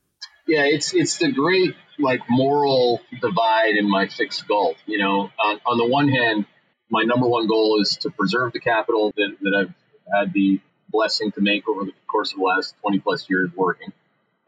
Yeah, 0.47 0.65
it's 0.65 0.93
it's 0.93 1.19
the 1.19 1.33
great 1.33 1.75
like 1.99 2.21
moral 2.29 3.01
divide 3.21 3.77
in 3.77 3.89
my 3.89 4.09
fixed 4.09 4.47
goal. 4.47 4.75
You 4.87 4.99
know, 4.99 5.31
on, 5.43 5.61
on 5.65 5.79
the 5.79 5.87
one 5.87 6.09
hand, 6.09 6.45
my 6.91 7.03
number 7.03 7.27
one 7.27 7.47
goal 7.47 7.81
is 7.81 7.97
to 7.99 8.11
preserve 8.11 8.53
the 8.53 8.61
capital 8.61 9.13
that, 9.17 9.37
that 9.41 9.55
I've 9.55 9.75
had 10.13 10.33
the 10.33 10.61
blessing 10.91 11.33
to 11.33 11.41
make 11.41 11.67
over 11.67 11.85
the 11.85 11.93
course 12.07 12.33
of 12.33 12.39
the 12.39 12.45
last 12.45 12.75
20 12.83 12.99
plus 13.01 13.29
years 13.31 13.51
working, 13.57 13.93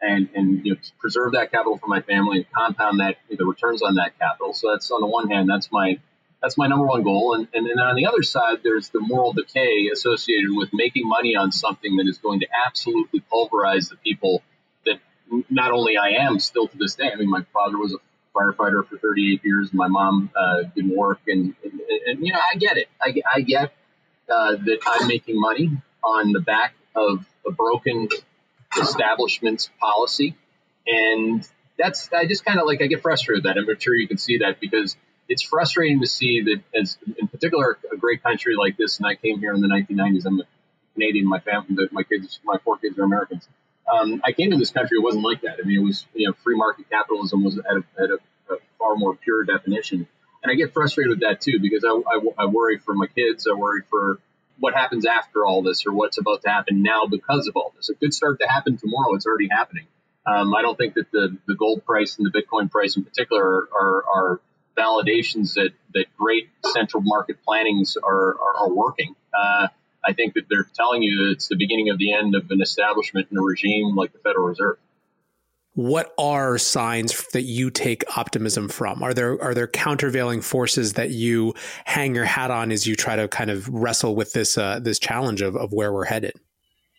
and 0.02 0.28
and 0.34 0.66
you 0.66 0.74
know, 0.74 0.80
preserve 0.98 1.32
that 1.32 1.50
capital 1.50 1.78
for 1.78 1.86
my 1.86 2.02
family 2.02 2.38
and 2.38 2.46
compound 2.52 3.00
that 3.00 3.16
the 3.30 3.46
returns 3.46 3.82
on 3.82 3.94
that 3.94 4.18
capital. 4.18 4.52
So 4.52 4.72
that's 4.72 4.90
on 4.90 5.00
the 5.00 5.06
one 5.06 5.30
hand, 5.30 5.48
that's 5.48 5.72
my 5.72 5.98
that's 6.42 6.58
my 6.58 6.66
number 6.66 6.84
one 6.84 7.02
goal. 7.02 7.34
And, 7.34 7.48
and 7.54 7.66
then 7.66 7.78
on 7.78 7.96
the 7.96 8.04
other 8.04 8.22
side, 8.22 8.58
there's 8.62 8.90
the 8.90 9.00
moral 9.00 9.32
decay 9.32 9.88
associated 9.90 10.50
with 10.50 10.68
making 10.74 11.08
money 11.08 11.34
on 11.36 11.50
something 11.52 11.96
that 11.96 12.06
is 12.06 12.18
going 12.18 12.40
to 12.40 12.46
absolutely 12.66 13.20
pulverize 13.20 13.88
the 13.88 13.96
people 13.96 14.42
not 15.50 15.72
only 15.72 15.96
I 15.96 16.24
am 16.26 16.38
still 16.38 16.68
to 16.68 16.78
this 16.78 16.94
day. 16.94 17.10
I 17.12 17.16
mean, 17.16 17.30
my 17.30 17.42
father 17.52 17.78
was 17.78 17.94
a 17.94 17.98
firefighter 18.36 18.86
for 18.86 18.98
38 18.98 19.40
years. 19.44 19.72
My 19.72 19.88
mom 19.88 20.30
uh, 20.36 20.62
didn't 20.74 20.96
work, 20.96 21.20
and, 21.26 21.54
and, 21.64 21.80
and, 22.06 22.26
you 22.26 22.32
know, 22.32 22.38
I 22.38 22.56
get 22.56 22.76
it. 22.76 22.88
I, 23.00 23.14
I 23.34 23.40
get 23.40 23.72
uh, 24.30 24.56
that 24.56 24.78
I'm 24.86 25.08
making 25.08 25.40
money 25.40 25.70
on 26.02 26.32
the 26.32 26.40
back 26.40 26.74
of 26.94 27.24
a 27.46 27.52
broken 27.52 28.08
establishment's 28.80 29.70
policy, 29.80 30.36
and 30.86 31.46
that's 31.78 32.10
I 32.12 32.26
just 32.26 32.44
kind 32.44 32.58
of 32.58 32.66
like 32.66 32.82
I 32.82 32.86
get 32.86 33.02
frustrated 33.02 33.44
with 33.44 33.54
that. 33.54 33.58
I'm 33.58 33.80
sure 33.80 33.94
you 33.94 34.08
can 34.08 34.18
see 34.18 34.38
that 34.38 34.60
because 34.60 34.96
it's 35.28 35.42
frustrating 35.42 36.00
to 36.00 36.06
see 36.06 36.42
that 36.42 36.62
as 36.78 36.98
in 37.18 37.28
particular 37.28 37.78
a 37.92 37.96
great 37.96 38.22
country 38.22 38.54
like 38.56 38.76
this, 38.76 38.98
and 38.98 39.06
I 39.06 39.14
came 39.14 39.40
here 39.40 39.52
in 39.52 39.60
the 39.60 39.68
1990s. 39.68 40.26
I'm 40.26 40.40
a 40.40 40.44
Canadian. 40.94 41.26
My 41.26 41.40
family, 41.40 41.88
my 41.90 42.02
kids, 42.02 42.40
my 42.44 42.58
four 42.64 42.78
kids 42.78 42.98
are 42.98 43.04
Americans 43.04 43.46
um, 43.92 44.20
I 44.24 44.32
came 44.32 44.50
to 44.50 44.56
this 44.56 44.70
country, 44.70 44.98
it 44.98 45.02
wasn't 45.02 45.24
like 45.24 45.42
that. 45.42 45.58
I 45.62 45.66
mean, 45.66 45.80
it 45.80 45.84
was, 45.84 46.06
you 46.14 46.28
know, 46.28 46.34
free 46.44 46.56
market 46.56 46.90
capitalism 46.90 47.44
was 47.44 47.58
at 47.58 47.64
a, 47.64 47.84
at 48.02 48.10
a, 48.10 48.54
a 48.54 48.56
far 48.78 48.96
more 48.96 49.14
pure 49.14 49.44
definition. 49.44 50.06
And 50.42 50.52
I 50.52 50.54
get 50.54 50.72
frustrated 50.72 51.10
with 51.10 51.20
that 51.20 51.40
too, 51.40 51.58
because 51.60 51.84
I, 51.84 51.90
I, 51.90 52.44
I, 52.44 52.46
worry 52.46 52.78
for 52.78 52.94
my 52.94 53.06
kids. 53.06 53.46
I 53.50 53.54
worry 53.54 53.82
for 53.88 54.18
what 54.58 54.74
happens 54.74 55.06
after 55.06 55.44
all 55.44 55.62
this 55.62 55.86
or 55.86 55.92
what's 55.92 56.18
about 56.18 56.42
to 56.42 56.50
happen 56.50 56.82
now 56.82 57.06
because 57.06 57.46
of 57.46 57.56
all 57.56 57.72
this. 57.76 57.90
It 57.90 58.00
could 58.00 58.14
start 58.14 58.40
to 58.40 58.48
happen 58.48 58.76
tomorrow. 58.76 59.14
It's 59.14 59.26
already 59.26 59.48
happening. 59.50 59.86
Um, 60.24 60.54
I 60.54 60.62
don't 60.62 60.76
think 60.76 60.94
that 60.94 61.10
the, 61.12 61.36
the 61.46 61.54
gold 61.54 61.84
price 61.84 62.18
and 62.18 62.26
the 62.26 62.30
Bitcoin 62.30 62.70
price 62.70 62.96
in 62.96 63.04
particular 63.04 63.68
are, 63.72 64.04
are 64.14 64.40
validations 64.76 65.54
that, 65.54 65.70
that 65.94 66.06
great 66.16 66.48
central 66.72 67.02
market 67.02 67.38
plannings 67.44 67.96
are, 67.96 68.34
are, 68.34 68.56
are 68.64 68.72
working. 68.72 69.14
Uh, 69.32 69.68
I 70.06 70.12
think 70.12 70.34
that 70.34 70.44
they're 70.48 70.68
telling 70.74 71.02
you 71.02 71.30
it's 71.32 71.48
the 71.48 71.56
beginning 71.56 71.90
of 71.90 71.98
the 71.98 72.12
end 72.12 72.34
of 72.34 72.50
an 72.50 72.60
establishment 72.60 73.28
and 73.30 73.38
a 73.38 73.42
regime 73.42 73.94
like 73.96 74.12
the 74.12 74.18
Federal 74.18 74.46
Reserve. 74.46 74.78
What 75.74 76.14
are 76.16 76.56
signs 76.56 77.26
that 77.32 77.42
you 77.42 77.70
take 77.70 78.16
optimism 78.16 78.68
from? 78.68 79.02
Are 79.02 79.12
there 79.12 79.42
are 79.42 79.52
there 79.52 79.66
countervailing 79.66 80.40
forces 80.40 80.94
that 80.94 81.10
you 81.10 81.54
hang 81.84 82.14
your 82.14 82.24
hat 82.24 82.50
on 82.50 82.72
as 82.72 82.86
you 82.86 82.96
try 82.96 83.16
to 83.16 83.28
kind 83.28 83.50
of 83.50 83.68
wrestle 83.68 84.16
with 84.16 84.32
this 84.32 84.56
uh, 84.56 84.78
this 84.80 84.98
challenge 84.98 85.42
of, 85.42 85.54
of 85.54 85.72
where 85.72 85.92
we're 85.92 86.06
headed? 86.06 86.32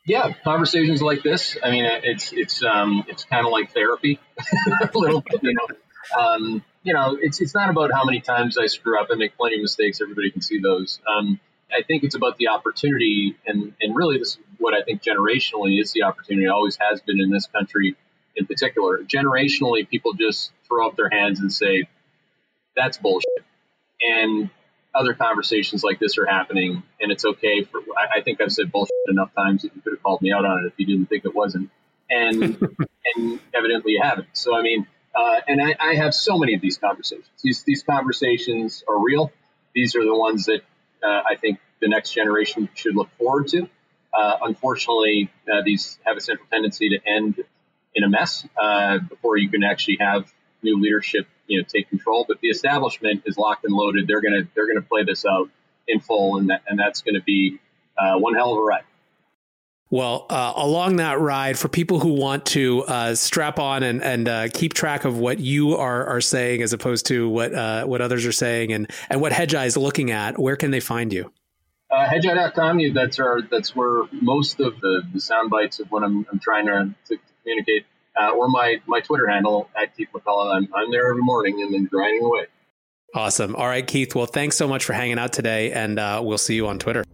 Yeah, 0.06 0.32
conversations 0.44 1.02
like 1.02 1.24
this. 1.24 1.58
I 1.64 1.72
mean, 1.72 1.86
it's 1.86 2.32
it's 2.34 2.64
um, 2.64 3.04
it's 3.08 3.24
kind 3.24 3.48
of 3.48 3.52
like 3.52 3.74
therapy, 3.74 4.20
a 4.94 4.98
little 4.98 5.22
bit, 5.22 5.42
you 5.42 5.54
know. 5.54 6.22
Um, 6.22 6.64
you 6.84 6.94
know, 6.94 7.18
it's 7.20 7.42
it's 7.42 7.54
not 7.54 7.70
about 7.70 7.92
how 7.92 8.06
many 8.06 8.22
times 8.22 8.58
I 8.58 8.68
screw 8.68 9.00
up. 9.00 9.08
I 9.12 9.16
make 9.16 9.36
plenty 9.36 9.56
of 9.56 9.64
mistakes. 9.64 10.02
Everybody 10.02 10.32
can 10.32 10.42
see 10.42 10.60
those. 10.60 11.02
Um, 11.08 11.40
I 11.72 11.84
think 11.84 12.04
it's 12.04 12.16
about 12.16 12.38
the 12.38 12.50
opportunity, 12.50 13.36
and, 13.46 13.74
and 13.82 13.96
really, 13.96 14.18
this 14.18 14.30
is 14.30 14.38
what 14.58 14.74
I 14.74 14.84
think 14.84 15.02
generationally 15.02 15.82
is 15.82 15.92
the 15.92 16.04
opportunity, 16.04 16.48
always 16.48 16.78
has 16.80 17.02
been 17.02 17.20
in 17.20 17.30
this 17.30 17.48
country 17.48 17.96
in 18.36 18.46
particular. 18.46 19.00
Generationally, 19.00 19.88
people 19.88 20.14
just 20.14 20.52
throw 20.68 20.88
up 20.88 20.96
their 20.96 21.10
hands 21.10 21.40
and 21.40 21.52
say, 21.52 21.88
that's 22.76 22.98
bullshit. 22.98 23.44
And 24.02 24.50
other 24.96 25.14
conversations 25.14 25.84
like 25.84 26.00
this 26.00 26.18
are 26.18 26.26
happening, 26.26 26.84
and 27.02 27.12
it's 27.12 27.26
okay 27.26 27.64
for, 27.64 27.80
I, 27.98 28.20
I 28.20 28.22
think 28.22 28.40
I've 28.40 28.52
said 28.52 28.72
bullshit 28.72 28.96
enough 29.10 29.34
times 29.36 29.64
that 29.64 29.76
you 29.76 29.82
could 29.82 29.94
have 29.94 30.04
called 30.04 30.22
me 30.22 30.32
out 30.32 30.46
on 30.46 30.64
it 30.64 30.68
if 30.68 30.74
you 30.78 30.86
didn't 30.86 31.08
think 31.08 31.26
it 31.26 31.36
wasn't. 31.36 31.70
And, 32.10 32.58
and 33.16 33.40
evidently 33.54 33.94
you 33.94 34.02
haven't. 34.02 34.30
So, 34.34 34.56
I 34.56 34.62
mean, 34.62 34.88
uh, 35.14 35.42
and 35.48 35.62
I, 35.62 35.76
I 35.80 35.96
have 35.96 36.14
so 36.14 36.38
many 36.38 36.54
of 36.54 36.62
these 36.62 36.78
conversations. 36.78 37.28
These, 37.44 37.64
these 37.64 37.84
conversations 37.84 38.84
are 38.88 38.98
real. 39.04 39.32
These 39.74 39.96
are 39.96 40.04
the 40.04 40.16
ones 40.16 40.46
that 40.46 40.62
uh, 41.04 41.22
I 41.30 41.36
think 41.36 41.60
the 41.82 41.88
next 41.88 42.12
generation 42.12 42.70
should 42.74 42.96
look 42.96 43.10
forward 43.18 43.48
to. 43.50 43.70
Uh, 44.14 44.38
unfortunately, 44.42 45.30
uh, 45.52 45.62
these 45.64 46.00
have 46.06 46.18
a 46.18 46.22
central 46.22 46.48
tendency 46.50 46.90
to 46.90 47.00
end 47.06 47.44
in 47.94 48.04
a 48.04 48.10
mess 48.10 48.46
uh, 48.60 49.00
before 49.00 49.38
you 49.38 49.50
can 49.50 49.64
actually 49.64 49.98
have 50.00 50.32
new 50.64 50.80
leadership, 50.80 51.28
you 51.48 51.60
know, 51.60 51.66
take 51.68 51.90
control. 51.90 52.26
But 52.28 52.40
the 52.42 52.50
establishment 52.50 53.24
is 53.26 53.38
locked 53.38 53.66
and 53.66 53.74
loaded. 53.74 54.08
They're 54.08 54.22
gonna 54.22 54.48
they're 54.56 54.68
gonna 54.68 54.86
play 54.86 55.04
this 55.04 55.26
out 55.26 55.50
in 55.88 56.00
full, 56.00 56.38
and 56.38 56.50
that, 56.50 56.64
and 56.68 56.80
that's 56.80 57.02
going 57.02 57.16
to 57.16 57.22
be 57.22 57.60
uh, 57.98 58.18
one 58.18 58.36
hell 58.36 58.54
of 58.54 58.60
a 58.60 58.62
ride. 58.62 58.84
Well, 59.90 60.26
uh, 60.30 60.54
along 60.56 60.98
that 60.98 61.20
ride, 61.20 61.58
for 61.58 61.70
people 61.70 62.00
who 62.00 62.14
want 62.14 62.46
to 62.48 62.84
uh, 62.84 63.16
strap 63.16 63.58
on 63.58 63.84
and, 63.84 64.04
and 64.04 64.28
uh, 64.28 64.48
keep 64.54 64.74
track 64.74 65.06
of 65.06 65.18
what 65.18 65.40
you 65.40 65.78
are, 65.78 66.06
are 66.06 66.22
saying 66.22 66.62
as 66.62 66.74
opposed 66.74 67.06
to 67.08 67.30
what 67.30 67.54
uh, 67.54 67.86
what 67.86 68.02
others 68.02 68.26
are 68.26 68.34
saying 68.34 68.74
and, 68.74 68.92
and 69.10 69.22
what 69.22 69.32
Hedgeye 69.32 69.66
is 69.66 69.78
looking 69.78 70.12
at, 70.12 70.38
where 70.38 70.58
can 70.58 70.72
they 70.72 70.82
find 70.82 71.14
you? 71.14 71.32
Uh, 71.90 72.06
Hedgeye.com, 72.06 72.94
that's, 72.94 73.18
our, 73.20 73.42
that's 73.42 73.74
where 73.74 74.04
most 74.12 74.60
of 74.60 74.80
the, 74.82 75.04
the 75.14 75.22
sound 75.22 75.50
bites 75.50 75.80
of 75.80 75.90
what 75.90 76.04
I'm, 76.04 76.26
I'm 76.30 76.40
trying 76.40 76.66
to, 76.66 76.94
to 77.08 77.18
communicate, 77.42 77.86
uh, 78.20 78.32
or 78.32 78.50
my, 78.50 78.82
my 78.88 79.00
Twitter 79.00 79.26
handle, 79.28 79.70
at 79.82 79.96
Keith 79.96 80.10
McCullough. 80.14 80.54
I'm, 80.54 80.68
I'm 80.76 80.92
there 80.92 81.10
every 81.10 81.22
morning 81.22 81.62
and 81.62 81.74
then 81.74 81.86
grinding 81.86 82.26
away. 82.26 82.48
Awesome. 83.16 83.56
All 83.56 83.68
right, 83.68 83.88
Keith. 83.88 84.16
Well, 84.16 84.26
thanks 84.26 84.58
so 84.58 84.68
much 84.68 84.84
for 84.84 84.92
hanging 84.92 85.18
out 85.18 85.32
today, 85.32 85.72
and 85.72 85.98
uh, 85.98 86.22
we'll 86.22 86.38
see 86.38 86.56
you 86.56 86.68
on 86.68 86.78
Twitter. 86.78 87.06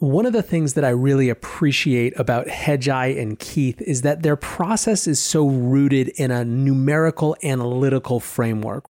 One 0.00 0.26
of 0.26 0.32
the 0.32 0.44
things 0.44 0.74
that 0.74 0.84
I 0.84 0.90
really 0.90 1.28
appreciate 1.28 2.16
about 2.16 2.46
Hedgeye 2.46 3.20
and 3.20 3.36
Keith 3.36 3.82
is 3.82 4.02
that 4.02 4.22
their 4.22 4.36
process 4.36 5.08
is 5.08 5.18
so 5.18 5.48
rooted 5.48 6.10
in 6.10 6.30
a 6.30 6.44
numerical 6.44 7.36
analytical 7.42 8.20
framework. 8.20 8.84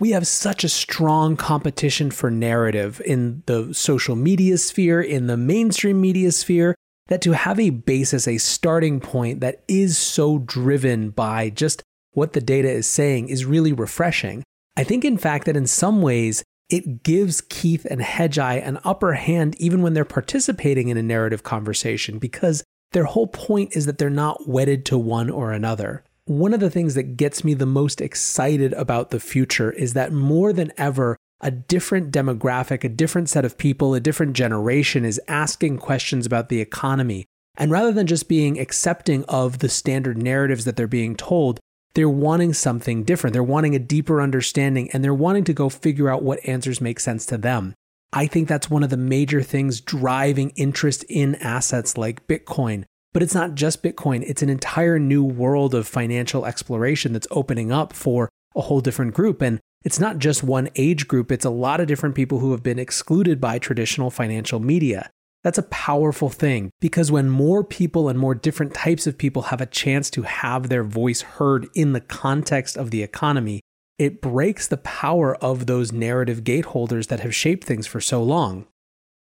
We 0.00 0.10
have 0.10 0.26
such 0.26 0.64
a 0.64 0.68
strong 0.68 1.36
competition 1.36 2.10
for 2.10 2.32
narrative 2.32 3.00
in 3.06 3.44
the 3.46 3.72
social 3.72 4.16
media 4.16 4.58
sphere, 4.58 5.00
in 5.00 5.28
the 5.28 5.36
mainstream 5.36 6.00
media 6.00 6.32
sphere, 6.32 6.74
that 7.06 7.22
to 7.22 7.30
have 7.30 7.60
a 7.60 7.70
basis, 7.70 8.26
a 8.26 8.38
starting 8.38 8.98
point 8.98 9.38
that 9.38 9.62
is 9.68 9.96
so 9.96 10.38
driven 10.38 11.10
by 11.10 11.50
just 11.50 11.80
what 12.10 12.32
the 12.32 12.40
data 12.40 12.68
is 12.68 12.88
saying 12.88 13.28
is 13.28 13.44
really 13.44 13.72
refreshing. 13.72 14.42
I 14.76 14.82
think, 14.82 15.04
in 15.04 15.16
fact, 15.16 15.46
that 15.46 15.56
in 15.56 15.68
some 15.68 16.02
ways, 16.02 16.42
it 16.70 17.02
gives 17.02 17.40
Keith 17.40 17.84
and 17.90 18.00
Hedgeye 18.00 18.66
an 18.66 18.78
upper 18.84 19.14
hand 19.14 19.56
even 19.58 19.82
when 19.82 19.94
they're 19.94 20.04
participating 20.04 20.88
in 20.88 20.96
a 20.96 21.02
narrative 21.02 21.42
conversation 21.42 22.18
because 22.18 22.64
their 22.92 23.04
whole 23.04 23.26
point 23.26 23.76
is 23.76 23.86
that 23.86 23.98
they're 23.98 24.10
not 24.10 24.48
wedded 24.48 24.84
to 24.86 24.98
one 24.98 25.30
or 25.30 25.52
another. 25.52 26.04
One 26.24 26.54
of 26.54 26.60
the 26.60 26.70
things 26.70 26.94
that 26.94 27.16
gets 27.16 27.44
me 27.44 27.54
the 27.54 27.66
most 27.66 28.00
excited 28.00 28.72
about 28.74 29.10
the 29.10 29.20
future 29.20 29.72
is 29.72 29.94
that 29.94 30.12
more 30.12 30.52
than 30.52 30.72
ever, 30.76 31.16
a 31.40 31.50
different 31.50 32.12
demographic, 32.12 32.84
a 32.84 32.88
different 32.88 33.28
set 33.28 33.44
of 33.44 33.58
people, 33.58 33.94
a 33.94 34.00
different 34.00 34.34
generation 34.34 35.04
is 35.04 35.20
asking 35.26 35.78
questions 35.78 36.26
about 36.26 36.48
the 36.48 36.60
economy. 36.60 37.26
And 37.56 37.70
rather 37.70 37.92
than 37.92 38.06
just 38.06 38.28
being 38.28 38.58
accepting 38.58 39.24
of 39.24 39.58
the 39.58 39.68
standard 39.68 40.18
narratives 40.18 40.64
that 40.64 40.76
they're 40.76 40.86
being 40.86 41.16
told, 41.16 41.58
they're 41.94 42.08
wanting 42.08 42.52
something 42.52 43.04
different. 43.04 43.34
They're 43.34 43.42
wanting 43.42 43.74
a 43.74 43.80
deeper 43.80 44.20
understanding 44.20 44.90
and 44.92 45.02
they're 45.02 45.14
wanting 45.14 45.44
to 45.44 45.52
go 45.52 45.68
figure 45.68 46.08
out 46.08 46.22
what 46.22 46.46
answers 46.46 46.80
make 46.80 47.00
sense 47.00 47.26
to 47.26 47.38
them. 47.38 47.74
I 48.12 48.26
think 48.26 48.48
that's 48.48 48.70
one 48.70 48.82
of 48.82 48.90
the 48.90 48.96
major 48.96 49.42
things 49.42 49.80
driving 49.80 50.50
interest 50.56 51.04
in 51.08 51.36
assets 51.36 51.96
like 51.96 52.26
Bitcoin. 52.26 52.84
But 53.12 53.22
it's 53.22 53.34
not 53.34 53.54
just 53.54 53.82
Bitcoin, 53.82 54.22
it's 54.22 54.42
an 54.42 54.50
entire 54.50 54.98
new 54.98 55.24
world 55.24 55.74
of 55.74 55.88
financial 55.88 56.46
exploration 56.46 57.12
that's 57.12 57.26
opening 57.30 57.72
up 57.72 57.92
for 57.92 58.28
a 58.54 58.62
whole 58.62 58.80
different 58.80 59.14
group. 59.14 59.42
And 59.42 59.60
it's 59.84 59.98
not 59.98 60.18
just 60.18 60.44
one 60.44 60.68
age 60.76 61.08
group, 61.08 61.32
it's 61.32 61.44
a 61.44 61.50
lot 61.50 61.80
of 61.80 61.88
different 61.88 62.14
people 62.14 62.38
who 62.38 62.52
have 62.52 62.62
been 62.62 62.78
excluded 62.78 63.40
by 63.40 63.58
traditional 63.58 64.10
financial 64.10 64.60
media. 64.60 65.10
That's 65.42 65.58
a 65.58 65.62
powerful 65.64 66.28
thing 66.28 66.70
because 66.80 67.10
when 67.10 67.30
more 67.30 67.64
people 67.64 68.08
and 68.08 68.18
more 68.18 68.34
different 68.34 68.74
types 68.74 69.06
of 69.06 69.16
people 69.16 69.42
have 69.42 69.60
a 69.60 69.66
chance 69.66 70.10
to 70.10 70.22
have 70.22 70.68
their 70.68 70.84
voice 70.84 71.22
heard 71.22 71.68
in 71.74 71.92
the 71.92 72.00
context 72.00 72.76
of 72.76 72.90
the 72.90 73.02
economy, 73.02 73.60
it 73.98 74.20
breaks 74.20 74.66
the 74.68 74.76
power 74.78 75.36
of 75.36 75.66
those 75.66 75.92
narrative 75.92 76.44
gateholders 76.44 77.08
that 77.08 77.20
have 77.20 77.34
shaped 77.34 77.64
things 77.64 77.86
for 77.86 78.00
so 78.00 78.22
long. 78.22 78.66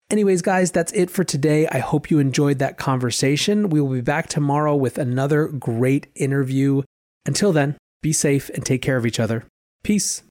Anyways, 0.09 0.41
guys, 0.41 0.71
that's 0.71 0.91
it 0.91 1.09
for 1.09 1.23
today. 1.23 1.67
I 1.67 1.79
hope 1.79 2.11
you 2.11 2.19
enjoyed 2.19 2.59
that 2.59 2.77
conversation. 2.77 3.69
We 3.69 3.79
will 3.79 3.93
be 3.93 4.01
back 4.01 4.27
tomorrow 4.27 4.75
with 4.75 4.97
another 4.97 5.47
great 5.47 6.07
interview. 6.15 6.81
Until 7.25 7.53
then, 7.53 7.77
be 8.01 8.11
safe 8.11 8.49
and 8.49 8.65
take 8.65 8.81
care 8.81 8.97
of 8.97 9.05
each 9.05 9.21
other. 9.21 9.45
Peace. 9.83 10.23